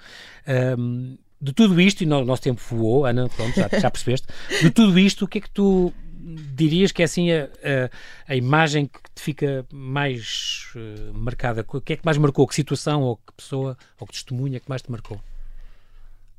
Um, 0.78 1.16
de 1.40 1.52
tudo 1.54 1.80
isto, 1.80 2.02
e 2.02 2.06
o 2.06 2.24
nosso 2.24 2.42
tempo 2.42 2.60
voou, 2.68 3.06
Ana, 3.06 3.28
pronto, 3.30 3.54
já, 3.56 3.68
já 3.80 3.90
percebeste, 3.90 4.26
de 4.60 4.70
tudo 4.70 4.98
isto, 4.98 5.24
o 5.24 5.28
que 5.28 5.38
é 5.38 5.40
que 5.40 5.50
tu 5.50 5.92
dirias 6.20 6.92
que 6.92 7.02
é 7.02 7.04
assim 7.04 7.32
a, 7.32 7.44
a, 7.44 8.32
a 8.32 8.36
imagem 8.36 8.86
que 8.86 9.00
te 9.14 9.22
fica 9.22 9.66
mais 9.72 10.66
uh, 10.76 11.14
marcada? 11.14 11.64
O 11.66 11.80
que 11.80 11.94
é 11.94 11.96
que 11.96 12.04
mais 12.04 12.18
marcou? 12.18 12.46
Que 12.46 12.54
situação 12.54 13.02
ou 13.02 13.16
que 13.16 13.32
pessoa 13.36 13.76
ou 13.98 14.06
que 14.06 14.12
testemunha 14.12 14.60
que 14.60 14.68
mais 14.68 14.82
te 14.82 14.90
marcou 14.90 15.20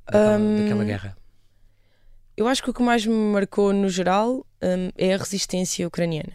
daquela, 0.06 0.38
um, 0.38 0.62
daquela 0.62 0.84
guerra? 0.84 1.18
Eu 2.42 2.48
acho 2.48 2.64
que 2.64 2.72
o 2.72 2.74
que 2.74 2.82
mais 2.82 3.06
me 3.06 3.14
marcou 3.14 3.72
no 3.72 3.88
geral 3.88 4.44
um, 4.64 4.90
é 4.98 5.14
a 5.14 5.18
resistência 5.18 5.88
ucraniana. 5.88 6.34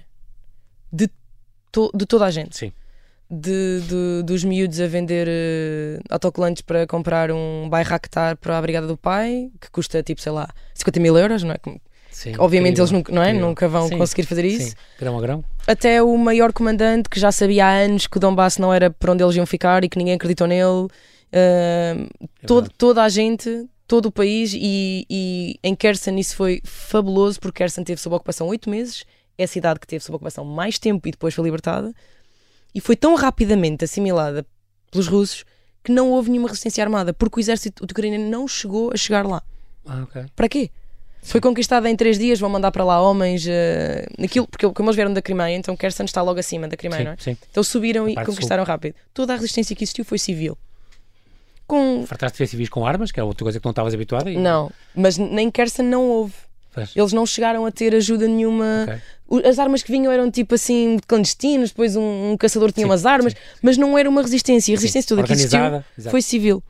De, 0.93 1.11
to, 1.73 1.91
de 1.93 2.07
toda 2.07 2.25
a 2.25 2.31
gente. 2.31 2.57
Sim. 2.57 2.73
De, 3.29 3.81
de, 3.81 4.23
dos 4.23 4.45
miúdos 4.45 4.81
a 4.81 4.87
vender 4.87 5.27
uh, 5.27 6.01
autocolantes 6.09 6.63
para 6.63 6.87
comprar 6.87 7.33
um 7.33 7.69
Bayraktar 7.69 8.37
para 8.37 8.57
a 8.57 8.63
Brigada 8.63 8.87
do 8.87 8.97
Pai, 8.97 9.51
que 9.61 9.69
custa 9.69 10.01
tipo, 10.01 10.21
sei 10.21 10.31
lá, 10.31 10.49
50 10.75 11.01
mil 11.01 11.19
euros, 11.19 11.43
não 11.43 11.51
é? 11.51 11.57
Sim, 12.13 12.35
Obviamente 12.39 12.81
eles 12.81 12.93
nunca, 12.93 13.13
não 13.13 13.21
é? 13.21 13.33
nunca 13.33 13.67
vão 13.67 13.89
sim, 13.89 13.99
conseguir 13.99 14.23
fazer 14.29 14.45
isso. 14.45 14.71
Sim, 14.71 14.77
grão 15.01 15.19
a 15.19 15.21
grão. 15.21 15.45
Até 15.67 16.01
o 16.01 16.17
maior 16.17 16.53
comandante 16.53 17.09
que 17.11 17.19
já 17.19 17.33
sabia 17.33 17.67
há 17.67 17.73
anos 17.79 18.07
que 18.07 18.17
o 18.17 18.21
Donbass 18.21 18.59
não 18.59 18.73
era 18.73 18.91
para 18.91 19.11
onde 19.11 19.25
eles 19.25 19.35
iam 19.35 19.45
ficar 19.45 19.83
e 19.83 19.89
que 19.89 19.99
ninguém 19.99 20.15
acreditou 20.15 20.47
nele. 20.47 20.87
Uh, 20.87 20.89
é 21.33 22.07
todo, 22.47 22.71
toda 22.79 23.03
a 23.03 23.09
gente 23.09 23.69
todo 23.87 24.07
o 24.07 24.13
país 24.13 24.53
e, 24.55 25.07
e 25.09 25.59
em 25.63 25.75
Kherson 25.75 26.17
isso 26.17 26.37
foi 26.37 26.61
fabuloso 26.65 27.39
porque 27.41 27.63
Kherson 27.63 27.85
teve 27.85 28.01
sob 28.01 28.17
ocupação 28.17 28.49
oito 28.49 28.69
meses, 28.69 29.05
é 29.39 29.45
a 29.45 29.49
cidade 29.49 29.79
que 29.79 29.87
teve 29.87 30.03
sob 30.05 30.17
ocupação 30.17 30.45
mais 30.45 30.79
tempo 30.79 31.07
e 31.07 31.11
depois 31.11 31.35
foi 31.35 31.45
libertada 31.45 31.95
e 32.75 32.81
foi 32.81 32.97
tão 32.97 33.15
rapidamente 33.15 33.85
assimilada 33.85 34.45
pelos 34.91 35.07
russos 35.07 35.45
que 35.85 35.93
não 35.93 36.11
houve 36.11 36.31
nenhuma 36.31 36.49
resistência 36.49 36.83
armada 36.83 37.13
porque 37.13 37.39
o 37.39 37.41
exército 37.41 37.85
ucraniano 37.85 38.29
não 38.29 38.49
chegou 38.49 38.91
a 38.93 38.97
chegar 38.97 39.25
lá. 39.27 39.43
Ah, 39.87 40.03
okay. 40.03 40.25
Para 40.35 40.49
quê? 40.49 40.71
Sim. 41.23 41.33
Foi 41.33 41.41
conquistada 41.41 41.89
em 41.89 41.97
três 41.97 42.19
dias, 42.19 42.41
vão 42.41 42.51
mandar 42.51 42.73
para 42.73 42.85
lá 42.85 43.01
homens, 43.01 43.47
uh, 43.47 43.49
naquilo, 44.19 44.47
porque 44.47 44.69
como 44.71 44.89
eles 44.89 44.97
vieram 44.97 45.13
da 45.13 45.23
Crimeia, 45.23 45.57
então 45.57 45.77
Kherson 45.77 46.05
está 46.05 46.23
logo 46.23 46.39
acima 46.39 46.69
da 46.69 46.77
Crimeia, 46.77 47.01
sim, 47.01 47.05
não 47.05 47.13
é? 47.13 47.17
Sim. 47.19 47.37
Então 47.51 47.63
subiram 47.63 48.09
e 48.09 48.15
conquistaram 48.15 48.65
rápido. 48.65 48.95
Toda 49.15 49.33
a 49.33 49.37
resistência 49.37 49.75
que 49.75 49.85
existiu 49.85 50.05
foi 50.05 50.19
civil 50.19 50.57
com. 51.67 52.05
Fartaste 52.07 52.39
de 52.39 52.45
ver 52.45 52.49
civis 52.49 52.69
com 52.69 52.87
armas, 52.87 53.11
que 53.11 53.21
é 53.21 53.23
outra 53.23 53.45
coisa 53.45 53.59
que 53.59 53.65
não 53.65 53.71
estavas 53.71 53.95
habituada? 53.95 54.31
E... 54.31 54.37
Não, 54.37 54.71
mas 54.95 55.19
nem 55.19 55.51
Kersen 55.51 55.85
não 55.87 56.09
houve. 56.09 56.35
Eles 56.95 57.13
não 57.13 57.25
chegaram 57.25 57.65
a 57.65 57.71
ter 57.71 57.95
ajuda 57.95 58.29
nenhuma. 58.29 58.87
Okay. 59.29 59.49
As 59.49 59.59
armas 59.59 59.83
que 59.83 59.91
vinham 59.91 60.13
eram 60.13 60.31
tipo 60.31 60.55
assim 60.55 60.99
clandestinos, 61.07 61.71
depois 61.71 61.97
um, 61.97 62.33
um 62.33 62.37
caçador 62.37 62.71
tinha 62.71 62.85
sim, 62.85 62.91
umas 62.91 63.07
armas, 63.07 63.33
sim. 63.33 63.39
mas 63.63 63.79
não 63.79 63.97
era 63.97 64.09
uma 64.09 64.21
resistência. 64.21 64.75
A 64.75 64.77
resistência 64.77 65.09
sim, 65.09 65.09
toda 65.09 65.27
que 65.27 65.33
existiu 65.33 65.61
foi 66.11 66.21
civil. 66.21 66.63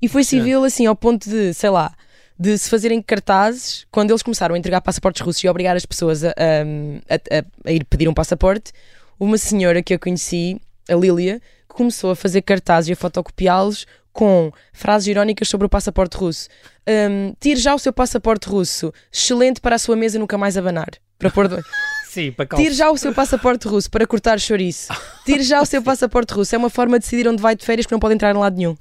E 0.00 0.08
foi 0.08 0.22
civil 0.24 0.64
assim 0.64 0.84
ao 0.86 0.94
ponto 0.94 1.30
de, 1.30 1.54
sei 1.54 1.70
lá, 1.70 1.94
de 2.38 2.58
se 2.58 2.68
fazerem 2.68 3.00
cartazes, 3.00 3.86
quando 3.90 4.10
eles 4.10 4.22
começaram 4.22 4.54
a 4.54 4.58
entregar 4.58 4.80
passaportes 4.80 5.22
russos 5.22 5.42
e 5.44 5.48
obrigar 5.48 5.76
as 5.76 5.86
pessoas 5.86 6.24
a, 6.24 6.30
a, 6.30 7.14
a, 7.14 7.44
a 7.68 7.72
ir 7.72 7.84
pedir 7.84 8.08
um 8.08 8.14
passaporte, 8.14 8.72
uma 9.18 9.38
senhora 9.38 9.82
que 9.82 9.94
eu 9.94 9.98
conheci, 9.98 10.60
a 10.88 10.94
Lília, 10.94 11.40
começou 11.68 12.10
a 12.10 12.16
fazer 12.16 12.42
cartazes 12.42 12.88
e 12.90 12.92
a 12.92 12.96
fotocopiá-los 12.96 13.86
com 14.12 14.52
frases 14.72 15.08
irónicas 15.08 15.48
sobre 15.48 15.66
o 15.66 15.70
passaporte 15.70 16.16
russo. 16.16 16.48
Um, 16.88 17.34
tire 17.40 17.58
já 17.58 17.74
o 17.74 17.78
seu 17.78 17.92
passaporte 17.92 18.48
russo, 18.48 18.92
excelente 19.12 19.60
para 19.60 19.76
a 19.76 19.78
sua 19.78 19.96
mesa 19.96 20.18
nunca 20.18 20.36
mais 20.36 20.56
abanar. 20.56 20.90
Para 21.18 21.30
pôr 21.30 21.48
do... 21.48 21.58
Sim, 22.12 22.30
para 22.30 22.44
Tire 22.44 22.74
já 22.74 22.90
o 22.90 22.98
seu 22.98 23.14
passaporte 23.14 23.66
russo 23.66 23.90
para 23.90 24.06
cortar 24.06 24.38
chouriço. 24.38 24.92
Tire 25.24 25.42
já 25.42 25.62
o 25.62 25.64
seu 25.64 25.80
passaporte 25.82 26.34
russo. 26.34 26.54
É 26.54 26.58
uma 26.58 26.68
forma 26.68 26.98
de 26.98 27.04
decidir 27.04 27.26
onde 27.26 27.40
vai 27.40 27.56
de 27.56 27.64
férias 27.64 27.86
que 27.86 27.92
não 27.92 27.98
pode 27.98 28.12
entrar 28.12 28.34
em 28.34 28.38
lado 28.38 28.54
nenhum. 28.54 28.76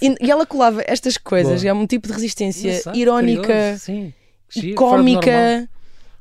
E, 0.00 0.14
e 0.18 0.30
ela 0.30 0.46
colava 0.46 0.82
estas 0.86 1.18
coisas, 1.18 1.60
Boa. 1.60 1.70
é 1.70 1.74
um 1.74 1.86
tipo 1.86 2.08
de 2.08 2.14
resistência 2.14 2.82
irónica 2.94 3.76
sim. 3.76 4.14
e 4.56 4.72
cómica. 4.72 5.68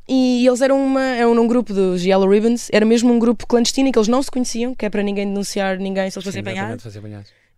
E 0.05 0.45
eles 0.45 0.59
eram, 0.59 0.85
uma, 0.85 1.01
eram 1.01 1.31
um 1.31 1.47
grupo 1.47 1.73
dos 1.73 2.03
Yellow 2.03 2.29
Ribbons, 2.29 2.67
era 2.73 2.85
mesmo 2.85 3.13
um 3.13 3.17
grupo 3.17 3.47
clandestino 3.47 3.87
em 3.87 3.91
que 3.93 3.97
eles 3.97 4.09
não 4.09 4.21
se 4.21 4.29
conheciam, 4.29 4.75
que 4.75 4.85
é 4.85 4.89
para 4.89 5.01
ninguém 5.01 5.25
denunciar 5.25 5.77
ninguém 5.77 6.11
se 6.11 6.17
eles 6.17 6.25
fossem 6.25 6.41
apanhados. 6.41 6.83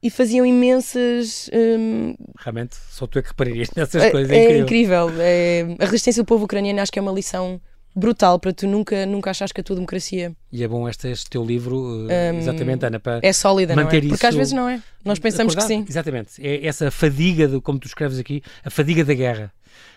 E 0.06 0.10
faziam 0.12 0.46
imensas. 0.46 1.50
hum, 1.54 2.16
Realmente, 2.38 2.76
só 2.92 3.08
tu 3.08 3.18
é 3.18 3.22
que 3.22 3.30
repararias 3.30 3.70
nessas 3.76 4.04
é, 4.04 4.12
coisas. 4.12 4.32
é 4.32 4.46
É, 4.46 4.58
incrível. 4.60 5.10
É- 5.20 5.66
a 5.80 5.86
resistência 5.86 6.22
do 6.22 6.26
povo 6.28 6.46
ucraniano 6.46 6.80
acho 6.82 6.92
que 6.92 7.00
é 7.00 7.02
uma 7.02 7.12
lição 7.12 7.60
brutal 7.96 8.38
para 8.40 8.52
tu 8.54 8.68
nunca, 8.68 9.06
nunca 9.06 9.32
achares 9.32 9.52
que 9.54 9.62
a 9.62 9.64
tua 9.64 9.78
democracia 9.78 10.36
E 10.52 10.62
é 10.64 10.68
bom 10.68 10.88
este, 10.90 11.08
este 11.08 11.30
teu 11.30 11.44
livro, 11.46 12.06
eh, 12.10 12.32
Hum, 12.34 12.38
exatamente, 12.40 12.86
Ana, 12.86 13.00
para 13.00 13.20
é 13.24 13.32
sólida, 13.34 13.74
não 13.74 13.84
é? 13.84 13.86
Manter 13.86 14.08
Porque 14.10 14.26
às 14.26 14.36
vezes 14.36 14.52
não 14.54 14.68
é. 14.68 14.82
Nós 15.04 15.18
pensamos 15.18 15.56
que 15.56 15.62
acordado. 15.62 15.80
sim. 15.86 15.86
Exatamente. 15.90 16.30
É 16.46 16.68
essa 16.68 16.92
fadiga, 16.92 17.48
de, 17.48 17.62
como 17.62 17.80
tu 17.80 17.88
escreves 17.88 18.20
aqui, 18.20 18.44
a 18.64 18.70
fadiga 18.70 19.04
da 19.04 19.14
guerra. 19.14 19.52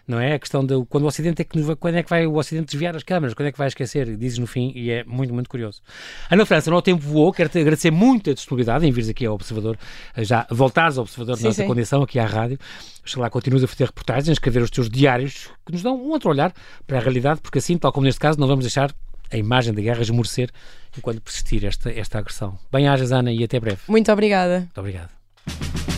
Não 0.06 0.18
é? 0.18 0.34
A 0.34 0.38
questão 0.38 0.64
de 0.64 0.74
quando 0.88 1.04
o 1.04 1.06
Ocidente 1.06 1.42
é 1.42 1.44
que 1.44 1.56
nos 1.56 1.66
vai- 1.66 1.76
quando 1.76 1.96
é 1.96 2.02
que 2.02 2.08
vai 2.08 2.26
o 2.26 2.34
Ocidente 2.36 2.66
desviar 2.72 2.96
as 2.96 3.02
câmaras, 3.02 3.34
quando 3.34 3.48
é 3.48 3.52
que 3.52 3.58
vai 3.58 3.68
esquecer, 3.68 4.16
dizes 4.16 4.38
no 4.38 4.46
fim, 4.46 4.72
e 4.74 4.90
é 4.90 5.04
muito, 5.04 5.34
muito 5.34 5.48
curioso. 5.50 5.82
Ana 6.30 6.46
França, 6.46 6.70
no 6.70 6.80
tempo 6.80 7.02
voou, 7.02 7.32
quero-te 7.32 7.58
agradecer 7.58 7.90
muito 7.90 8.30
a 8.30 8.34
disponibilidade 8.34 8.86
em 8.86 8.90
vires 8.90 9.08
aqui 9.10 9.26
ao 9.26 9.34
Observador, 9.34 9.78
já 10.18 10.46
voltares 10.50 10.96
ao 10.96 11.02
Observador 11.02 11.36
Sim, 11.36 11.42
na 11.44 11.48
nossa 11.50 11.62
sim. 11.62 11.68
condição, 11.68 12.02
aqui 12.02 12.18
à 12.18 12.24
rádio. 12.26 12.58
Oxalá 13.02 13.28
continuas 13.30 13.64
a 13.64 13.66
fazer 13.66 13.84
reportagens, 13.84 14.28
a 14.28 14.32
escrever 14.32 14.62
os 14.62 14.70
teus 14.70 14.88
diários, 14.88 15.48
que 15.66 15.72
nos 15.72 15.82
dão 15.82 15.94
um 15.96 16.08
outro 16.10 16.30
olhar 16.30 16.52
para 16.86 16.98
a 16.98 17.00
realidade, 17.00 17.40
porque 17.40 17.58
assim, 17.58 17.76
tal 17.76 17.92
como 17.92 18.04
neste 18.06 18.20
caso, 18.20 18.38
não 18.40 18.46
vamos 18.46 18.64
deixar 18.64 18.90
a 19.30 19.36
imagem 19.36 19.74
da 19.74 19.82
guerra 19.82 20.00
esmorecer 20.00 20.50
enquanto 20.96 21.20
persistir 21.20 21.64
esta, 21.64 21.90
esta 21.90 22.18
agressão. 22.18 22.58
Bem-ajas, 22.72 23.12
Ana, 23.12 23.30
e 23.30 23.44
até 23.44 23.60
breve. 23.60 23.80
Muito 23.86 24.10
obrigada. 24.10 24.60
Muito 24.60 24.78
obrigado. 24.78 25.97